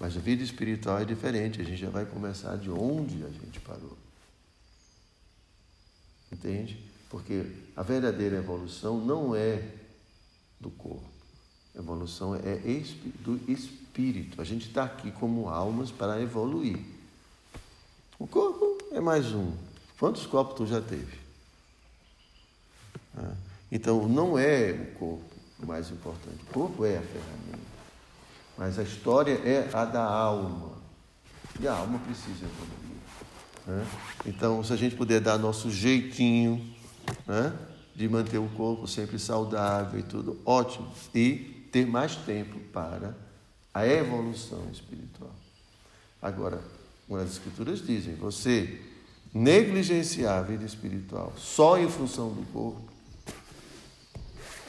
Mas 0.00 0.16
a 0.16 0.20
vida 0.20 0.42
espiritual 0.42 0.98
é 0.98 1.04
diferente, 1.04 1.60
a 1.60 1.64
gente 1.64 1.78
já 1.78 1.90
vai 1.90 2.06
começar 2.06 2.56
de 2.56 2.70
onde 2.70 3.22
a 3.22 3.28
gente 3.28 3.60
parou. 3.60 3.98
Entende? 6.32 6.82
Porque 7.10 7.44
a 7.76 7.82
verdadeira 7.82 8.38
evolução 8.38 8.98
não 9.04 9.36
é 9.36 9.62
do 10.58 10.70
corpo. 10.70 11.04
A 11.76 11.80
evolução 11.80 12.34
é 12.34 12.56
do 13.22 13.36
espírito. 13.46 13.79
A 14.38 14.44
gente 14.44 14.68
está 14.68 14.84
aqui 14.84 15.10
como 15.10 15.48
almas 15.48 15.90
para 15.90 16.20
evoluir. 16.20 16.78
O 18.18 18.26
corpo 18.26 18.78
é 18.92 19.00
mais 19.00 19.32
um. 19.32 19.52
Quantos 19.98 20.26
copos 20.26 20.56
tu 20.56 20.66
já 20.66 20.80
teve? 20.80 21.18
Ah, 23.16 23.34
então, 23.70 24.08
não 24.08 24.38
é 24.38 24.72
o 24.72 24.98
corpo 24.98 25.30
o 25.62 25.66
mais 25.66 25.90
importante. 25.90 26.42
O 26.48 26.52
corpo 26.52 26.84
é 26.84 26.96
a 26.96 27.02
ferramenta. 27.02 27.70
Mas 28.56 28.78
a 28.78 28.82
história 28.82 29.32
é 29.44 29.68
a 29.72 29.84
da 29.84 30.04
alma. 30.04 30.72
E 31.60 31.68
a 31.68 31.74
alma 31.74 31.98
precisa 31.98 32.46
evoluir. 32.46 32.90
Né? 33.66 33.86
Então, 34.26 34.64
se 34.64 34.72
a 34.72 34.76
gente 34.76 34.96
puder 34.96 35.20
dar 35.20 35.38
nosso 35.38 35.70
jeitinho 35.70 36.74
né? 37.26 37.52
de 37.94 38.08
manter 38.08 38.38
o 38.38 38.48
corpo 38.48 38.86
sempre 38.86 39.18
saudável 39.18 40.00
e 40.00 40.02
tudo, 40.02 40.40
ótimo. 40.44 40.90
E 41.14 41.68
ter 41.70 41.86
mais 41.86 42.16
tempo 42.16 42.58
para 42.72 43.14
a 43.72 43.86
evolução 43.86 44.68
espiritual. 44.72 45.34
Agora, 46.20 46.62
as 47.10 47.32
escrituras 47.32 47.84
dizem, 47.84 48.14
você 48.14 48.80
negligenciar 49.32 50.38
a 50.38 50.42
vida 50.42 50.64
espiritual 50.64 51.32
só 51.36 51.78
em 51.78 51.88
função 51.88 52.32
do 52.32 52.42
corpo, 52.52 52.90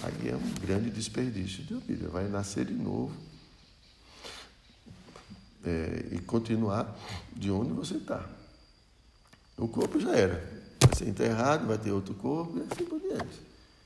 aí 0.03 0.29
é 0.29 0.35
um 0.35 0.65
grande 0.65 0.89
desperdício 0.89 1.63
de 1.63 1.75
vida. 1.75 2.07
Vai 2.09 2.27
nascer 2.27 2.65
de 2.65 2.73
novo 2.73 3.15
é, 5.63 6.07
e 6.11 6.19
continuar 6.19 6.97
de 7.35 7.51
onde 7.51 7.73
você 7.73 7.95
está. 7.95 8.27
O 9.57 9.67
corpo 9.67 9.99
já 9.99 10.15
era. 10.15 10.61
Vai 10.79 10.95
ser 10.95 11.07
enterrado, 11.07 11.67
vai 11.67 11.77
ter 11.77 11.91
outro 11.91 12.13
corpo 12.15 12.57
e 12.57 12.61
assim 12.61 12.85
por 12.85 12.99
diante. 12.99 13.39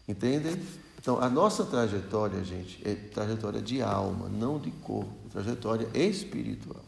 Entendem? 0.07 0.55
Então, 1.05 1.21
a 1.21 1.29
nossa 1.29 1.63
trajetória, 1.63 2.43
gente, 2.43 2.81
é 2.83 2.95
trajetória 2.95 3.61
de 3.61 3.79
alma, 3.79 4.27
não 4.27 4.57
de 4.57 4.71
corpo, 4.71 5.13
trajetória 5.29 5.87
espiritual. 5.93 6.83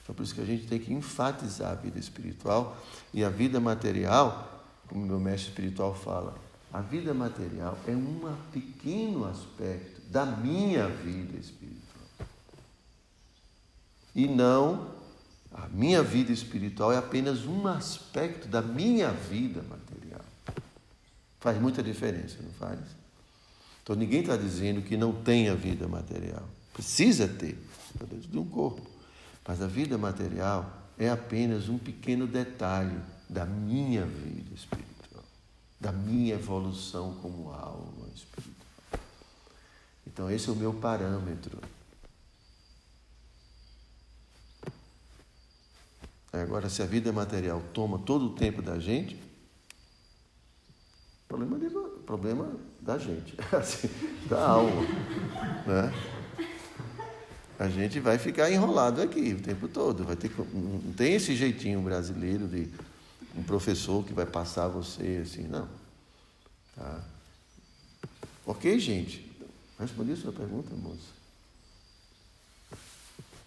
Então, 0.00 0.14
por 0.14 0.22
isso 0.22 0.32
que 0.32 0.40
a 0.40 0.44
gente 0.44 0.68
tem 0.68 0.78
que 0.78 0.92
enfatizar 0.92 1.72
a 1.72 1.74
vida 1.74 1.98
espiritual 1.98 2.76
e 3.12 3.24
a 3.24 3.28
vida 3.28 3.58
material, 3.58 4.64
como 4.86 5.04
meu 5.04 5.18
mestre 5.18 5.48
espiritual 5.48 5.92
fala, 5.92 6.38
a 6.72 6.80
vida 6.80 7.12
material 7.12 7.76
é 7.84 7.90
um 7.90 8.32
pequeno 8.52 9.24
aspecto 9.24 10.02
da 10.08 10.24
minha 10.24 10.86
vida 10.86 11.36
espiritual. 11.36 12.28
E 14.14 14.28
não, 14.28 14.86
a 15.52 15.66
minha 15.66 16.00
vida 16.00 16.30
espiritual 16.30 16.92
é 16.92 16.96
apenas 16.96 17.44
um 17.44 17.66
aspecto 17.66 18.46
da 18.46 18.62
minha 18.62 19.10
vida 19.10 19.62
material. 19.62 20.24
Faz 21.40 21.60
muita 21.60 21.82
diferença, 21.82 22.36
não 22.40 22.52
faz? 22.52 23.07
Então 23.88 23.96
ninguém 23.96 24.20
está 24.20 24.36
dizendo 24.36 24.82
que 24.82 24.98
não 24.98 25.14
tenha 25.14 25.56
vida 25.56 25.88
material. 25.88 26.46
Precisa 26.74 27.26
ter, 27.26 27.58
dentro 27.98 28.28
de 28.28 28.38
um 28.38 28.44
corpo. 28.44 28.82
Mas 29.46 29.62
a 29.62 29.66
vida 29.66 29.96
material 29.96 30.90
é 30.98 31.08
apenas 31.08 31.70
um 31.70 31.78
pequeno 31.78 32.26
detalhe 32.26 33.00
da 33.30 33.46
minha 33.46 34.04
vida 34.04 34.54
espiritual, 34.54 35.24
da 35.80 35.90
minha 35.90 36.34
evolução 36.34 37.14
como 37.22 37.50
alma 37.50 38.06
espiritual. 38.14 38.58
Então, 40.06 40.30
esse 40.30 40.50
é 40.50 40.52
o 40.52 40.56
meu 40.56 40.74
parâmetro. 40.74 41.58
Agora, 46.30 46.68
se 46.68 46.82
a 46.82 46.86
vida 46.86 47.10
material 47.10 47.62
toma 47.72 47.98
todo 47.98 48.26
o 48.26 48.34
tempo 48.34 48.60
da 48.60 48.78
gente, 48.78 49.18
problema, 51.26 51.58
de, 51.58 51.70
problema 52.04 52.67
da 52.80 52.98
gente, 52.98 53.34
assim, 53.52 53.88
da 54.28 54.48
alma. 54.48 54.82
Né? 55.66 55.92
a 57.58 57.68
gente 57.68 57.98
vai 57.98 58.18
ficar 58.18 58.50
enrolado 58.50 59.02
aqui 59.02 59.32
o 59.32 59.42
tempo 59.42 59.66
todo. 59.66 60.04
Vai 60.04 60.14
ter, 60.14 60.30
não 60.54 60.92
tem 60.92 61.14
esse 61.14 61.34
jeitinho 61.34 61.82
brasileiro 61.82 62.46
de 62.46 62.68
um 63.36 63.42
professor 63.42 64.04
que 64.04 64.12
vai 64.12 64.24
passar 64.24 64.68
você 64.68 65.22
assim, 65.24 65.48
não. 65.48 65.68
Tá? 66.76 67.02
Ok, 68.46 68.78
gente? 68.78 69.28
Respondi 69.78 70.12
a 70.12 70.16
sua 70.16 70.32
pergunta, 70.32 70.72
moça? 70.76 71.18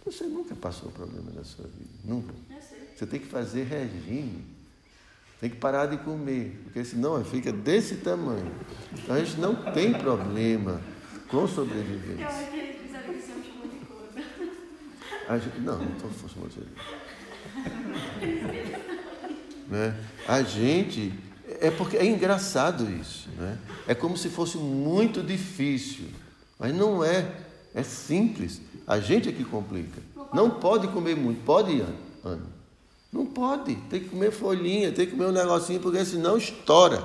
Você 0.06 0.26
nunca 0.26 0.56
passou 0.56 0.92
problema 0.92 1.32
na 1.32 1.46
sua 1.46 1.66
vida. 1.66 1.90
Nunca. 2.04 2.34
Você 2.96 3.06
tem 3.06 3.20
que 3.20 3.28
fazer 3.28 3.64
regime. 3.64 4.44
Tem 5.42 5.50
que 5.50 5.56
parar 5.56 5.88
de 5.88 5.98
comer, 5.98 6.62
porque 6.64 6.86
senão 6.86 7.26
fica 7.26 7.52
desse 7.52 7.96
tamanho. 7.96 8.52
Então 8.94 9.16
a 9.16 9.20
gente 9.20 9.39
não 9.39 9.56
tem 9.56 9.92
problema 9.92 10.80
com 11.28 11.48
sobrevivência. 11.48 12.28
A 15.28 15.39
gente, 15.39 15.60
não, 15.62 15.80
não 15.80 15.92
estou 15.94 16.12
falando 16.12 16.50
de 16.52 16.62
né? 19.68 19.96
A 20.28 20.44
gente. 20.44 21.12
É 21.60 21.72
porque 21.72 21.98
é 21.98 22.06
engraçado 22.06 22.88
isso. 22.92 23.28
Né? 23.38 23.58
É 23.88 23.96
como 23.96 24.16
se 24.16 24.30
fosse 24.30 24.58
muito 24.58 25.24
difícil. 25.24 26.06
Mas 26.60 26.76
não 26.76 27.04
é. 27.04 27.34
É 27.74 27.82
simples. 27.82 28.62
A 28.86 29.00
gente 29.00 29.28
é 29.28 29.32
que 29.32 29.44
complica. 29.44 30.02
Não 30.34 30.52
pode 30.52 30.88
comer 30.89 31.16
muito. 31.16 31.44
Pode, 31.44 31.84
Ana? 32.24 32.61
Não 33.12 33.26
pode. 33.26 33.76
Tem 33.89 33.99
que 33.99 34.09
comer 34.09 34.32
folhinha, 34.32 34.91
tem 34.91 35.05
que 35.05 35.12
comer 35.12 35.26
um 35.28 35.32
negocinho, 35.32 35.80
porque 35.80 36.03
senão 36.05 36.38
estoura. 36.38 37.03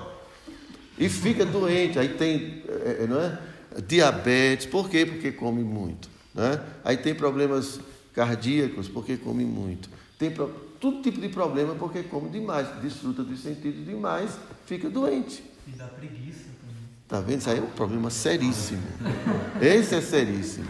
E 0.98 1.08
fica 1.08 1.44
doente. 1.44 1.98
Aí 1.98 2.10
tem, 2.10 2.62
é, 2.68 3.02
é, 3.02 3.06
não 3.06 3.20
é? 3.20 3.38
Diabetes. 3.86 4.66
Por 4.66 4.88
quê? 4.88 5.04
Porque 5.04 5.32
come 5.32 5.62
muito. 5.62 6.08
Né? 6.34 6.60
Aí 6.84 6.96
tem 6.96 7.14
problemas 7.14 7.80
cardíacos, 8.14 8.88
porque 8.88 9.16
come 9.16 9.44
muito. 9.44 9.90
Tem 10.18 10.30
pro- 10.30 10.48
todo 10.80 11.02
tipo 11.02 11.20
de 11.20 11.28
problema, 11.28 11.74
porque 11.74 12.02
come 12.04 12.28
demais. 12.30 12.68
Desfruta 12.80 13.22
dos 13.22 13.40
sentidos 13.40 13.84
demais, 13.84 14.30
fica 14.64 14.88
doente. 14.88 15.42
E 15.66 15.72
dá 15.72 15.86
preguiça 15.86 16.44
também. 16.60 16.76
Tá 17.08 17.20
vendo? 17.20 17.40
Isso 17.40 17.50
aí 17.50 17.58
é 17.58 17.62
um 17.62 17.66
problema 17.66 18.08
seríssimo. 18.10 18.82
Esse 19.60 19.96
é 19.96 20.00
seríssimo. 20.00 20.66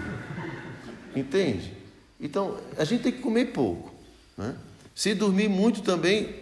Entende? 1.14 1.72
Então, 2.20 2.56
a 2.76 2.84
gente 2.84 3.02
tem 3.02 3.12
que 3.12 3.20
comer 3.20 3.46
pouco. 3.52 3.92
Né? 4.36 4.54
Se 4.96 5.14
dormir 5.14 5.50
muito 5.50 5.82
também, 5.82 6.34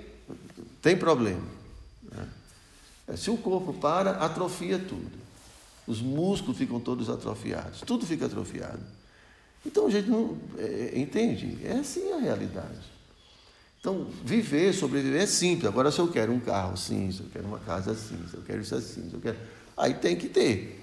tem 0.81 0.97
problema. 0.97 1.43
né? 2.13 2.29
Se 3.17 3.29
o 3.29 3.37
corpo 3.37 3.75
para, 3.75 4.13
atrofia 4.13 4.79
tudo. 4.79 5.11
Os 5.89 6.01
músculos 6.01 6.57
ficam 6.57 6.79
todos 6.79 7.11
atrofiados. 7.11 7.81
Tudo 7.81 8.07
fica 8.07 8.27
atrofiado. 8.27 8.79
Então, 9.67 9.89
a 9.89 9.91
gente 9.91 10.09
não. 10.09 10.39
é, 10.57 10.93
entende? 10.95 11.59
É 11.65 11.73
assim 11.73 12.13
a 12.13 12.19
realidade. 12.19 12.95
Então, 13.81 14.07
viver, 14.25 14.73
sobreviver 14.73 15.23
é 15.23 15.27
simples. 15.27 15.67
Agora, 15.67 15.91
se 15.91 15.99
eu 15.99 16.07
quero 16.07 16.33
um 16.33 16.39
carro 16.39 16.75
assim, 16.75 17.11
se 17.11 17.21
eu 17.21 17.27
quero 17.33 17.47
uma 17.47 17.59
casa 17.59 17.91
assim, 17.91 18.17
se 18.31 18.37
eu 18.37 18.43
quero 18.43 18.63
isso 18.63 18.75
assim, 18.77 19.11
eu 19.13 19.21
quero. 19.21 19.37
Aí 19.77 19.95
tem 19.95 20.15
que 20.17 20.29
ter. 20.29 20.81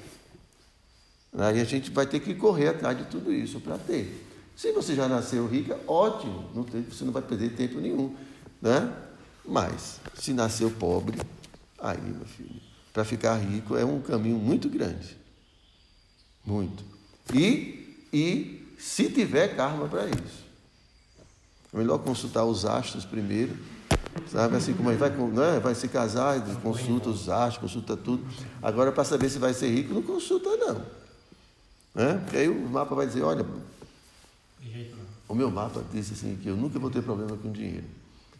Aí 1.38 1.62
a 1.62 1.64
gente 1.64 1.90
vai 1.90 2.06
ter 2.06 2.20
que 2.20 2.36
correr 2.36 2.68
atrás 2.68 2.98
de 2.98 3.06
tudo 3.06 3.32
isso 3.32 3.62
para 3.62 3.78
ter. 3.78 4.31
Se 4.62 4.72
você 4.72 4.94
já 4.94 5.08
nasceu 5.08 5.48
rica, 5.48 5.80
ótimo, 5.88 6.46
não 6.54 6.64
tem- 6.64 6.84
você 6.84 7.04
não 7.04 7.12
vai 7.12 7.24
perder 7.24 7.56
tempo 7.56 7.80
nenhum. 7.80 8.16
Né? 8.62 8.96
Mas, 9.44 10.00
se 10.14 10.34
nasceu 10.34 10.70
pobre, 10.70 11.20
aí, 11.80 12.00
meu 12.00 12.28
filho, 12.28 12.62
para 12.94 13.04
ficar 13.04 13.38
rico 13.38 13.76
é 13.76 13.84
um 13.84 14.00
caminho 14.00 14.38
muito 14.38 14.70
grande. 14.70 15.18
Muito. 16.46 16.84
E, 17.34 18.06
e 18.14 18.76
se 18.78 19.10
tiver 19.10 19.56
karma 19.56 19.88
para 19.88 20.06
isso. 20.06 20.46
É 21.74 21.78
melhor 21.78 21.98
consultar 21.98 22.46
os 22.46 22.64
astros 22.64 23.04
primeiro, 23.04 23.58
sabe? 24.28 24.58
Assim 24.58 24.76
como 24.76 24.92
gente 24.92 25.00
vai, 25.00 25.10
né? 25.10 25.60
vai 25.60 25.74
se 25.74 25.88
casar, 25.88 26.40
consulta 26.62 27.10
os 27.10 27.28
astros, 27.30 27.58
consulta 27.58 27.98
tudo. 27.98 28.24
Agora, 28.62 28.92
para 28.92 29.06
saber 29.06 29.28
se 29.28 29.40
vai 29.40 29.56
ser 29.56 29.72
rico, 29.72 29.92
não 29.92 30.04
consulta, 30.04 30.56
não. 30.56 30.86
Né? 31.96 32.20
Porque 32.20 32.38
aí 32.38 32.48
o 32.48 32.70
mapa 32.70 32.94
vai 32.94 33.08
dizer: 33.08 33.24
olha. 33.24 33.44
O 35.32 35.36
meu 35.36 35.50
mapa 35.50 35.82
disse 35.94 36.14
assim 36.14 36.36
que 36.36 36.50
eu 36.50 36.58
nunca 36.58 36.78
vou 36.78 36.92
ter 36.92 37.02
problema 37.02 37.38
com 37.38 37.52
dinheiro. 37.52 37.86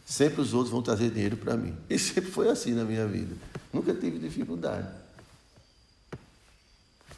Sempre 0.04 0.42
os 0.42 0.52
outros 0.52 0.70
vão 0.70 0.82
trazer 0.82 1.10
dinheiro 1.10 1.38
para 1.38 1.56
mim. 1.56 1.74
E 1.88 1.98
sempre 1.98 2.30
foi 2.30 2.50
assim 2.50 2.74
na 2.74 2.84
minha 2.84 3.06
vida. 3.06 3.34
Nunca 3.72 3.94
tive 3.94 4.18
dificuldade. 4.18 4.88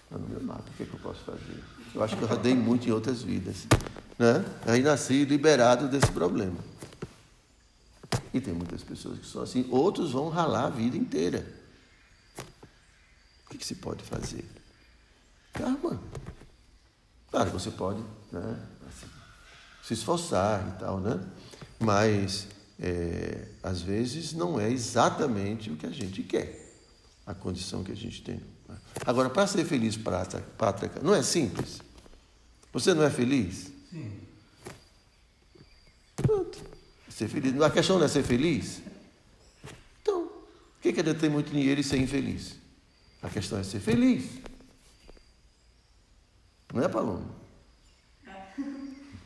Mas 0.08 0.20
no 0.20 0.28
meu 0.28 0.40
mapa, 0.42 0.62
o 0.68 0.76
que, 0.76 0.84
é 0.84 0.86
que 0.86 0.94
eu 0.94 1.00
posso 1.00 1.24
fazer? 1.24 1.60
Eu 1.92 2.04
acho 2.04 2.16
que 2.16 2.22
eu 2.22 2.28
já 2.28 2.36
dei 2.36 2.54
muito 2.54 2.88
em 2.88 2.92
outras 2.92 3.22
vidas. 3.22 3.66
Né? 4.16 4.44
Aí 4.64 4.80
nasci 4.80 5.24
liberado 5.24 5.88
desse 5.88 6.12
problema. 6.12 6.56
E 8.32 8.40
tem 8.40 8.54
muitas 8.54 8.82
pessoas 8.82 9.18
que 9.18 9.26
são 9.26 9.42
assim. 9.42 9.66
Outros 9.70 10.12
vão 10.12 10.28
ralar 10.28 10.66
a 10.66 10.70
vida 10.70 10.96
inteira. 10.96 11.44
O 13.44 13.50
que, 13.50 13.58
que 13.58 13.66
se 13.66 13.74
pode 13.74 14.04
fazer? 14.04 14.44
Karma. 15.52 16.00
Claro, 17.30 17.50
você 17.50 17.72
pode 17.72 18.00
né, 18.30 18.60
assim, 18.88 19.06
se 19.86 19.92
esforçar 19.94 20.74
e 20.74 20.78
tal, 20.80 20.98
né? 20.98 21.20
Mas, 21.78 22.46
é, 22.80 23.48
às 23.62 23.82
vezes, 23.82 24.32
não 24.32 24.58
é 24.58 24.70
exatamente 24.70 25.70
o 25.70 25.76
que 25.76 25.84
a 25.86 25.90
gente 25.90 26.22
quer, 26.22 26.74
a 27.26 27.34
condição 27.34 27.84
que 27.84 27.92
a 27.92 27.96
gente 27.96 28.22
tem. 28.22 28.40
né? 28.68 28.76
Agora, 29.04 29.28
para 29.28 29.46
ser 29.46 29.64
feliz, 29.64 29.96
Pátrica, 29.96 31.00
não 31.02 31.14
é 31.14 31.22
simples? 31.22 31.80
Você 32.72 32.94
não 32.94 33.02
é 33.02 33.10
feliz? 33.10 33.70
Sim. 33.90 34.10
Pronto. 36.16 36.58
Ser 37.10 37.28
feliz. 37.28 37.60
A 37.60 37.70
questão 37.70 37.98
não 37.98 38.06
é 38.06 38.08
ser 38.08 38.22
feliz? 38.22 38.80
Então, 40.00 40.22
o 40.24 40.80
que 40.80 40.92
que 40.92 41.00
é 41.00 41.14
ter 41.14 41.28
muito 41.28 41.50
dinheiro 41.50 41.80
e 41.80 41.84
ser 41.84 41.98
infeliz? 41.98 42.56
A 43.22 43.28
questão 43.28 43.58
é 43.58 43.62
ser 43.62 43.80
feliz. 43.80 44.24
Não 46.72 46.82
é, 46.82 46.88
Paloma? 46.88 47.43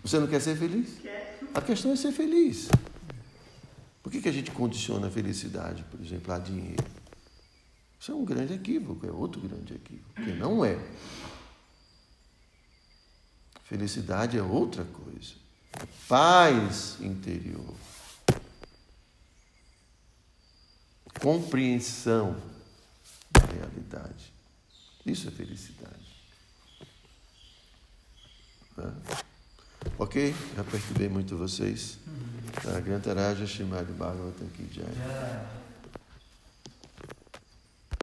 Você 0.08 0.18
não 0.18 0.26
quer 0.26 0.40
ser 0.40 0.56
feliz? 0.56 0.96
A 1.52 1.60
questão 1.60 1.92
é 1.92 1.96
ser 1.96 2.12
feliz. 2.12 2.70
Por 4.02 4.10
que, 4.10 4.22
que 4.22 4.28
a 4.30 4.32
gente 4.32 4.50
condiciona 4.50 5.08
a 5.08 5.10
felicidade, 5.10 5.84
por 5.90 6.00
exemplo, 6.00 6.32
a 6.32 6.38
dinheiro? 6.38 6.82
Isso 8.00 8.12
é 8.12 8.14
um 8.14 8.24
grande 8.24 8.54
equívoco, 8.54 9.06
é 9.06 9.10
outro 9.10 9.38
grande 9.38 9.74
equívoco, 9.74 10.14
porque 10.14 10.32
não 10.32 10.64
é. 10.64 10.78
Felicidade 13.64 14.38
é 14.38 14.42
outra 14.42 14.82
coisa. 14.82 15.34
Paz 16.08 16.96
interior. 17.02 17.74
Compreensão 21.20 22.34
da 23.30 23.44
realidade. 23.44 24.32
Isso 25.04 25.28
é 25.28 25.30
felicidade. 25.30 26.16
Tá? 28.74 29.27
Ok? 29.98 30.34
Já 30.56 30.64
perturbei 30.64 31.08
muito 31.08 31.36
vocês. 31.36 31.98
Tá? 32.62 32.78
Grantaraja 32.80 33.46
Shimad 33.46 33.90
Bhagavatam 33.92 34.46
Ki 34.48 34.68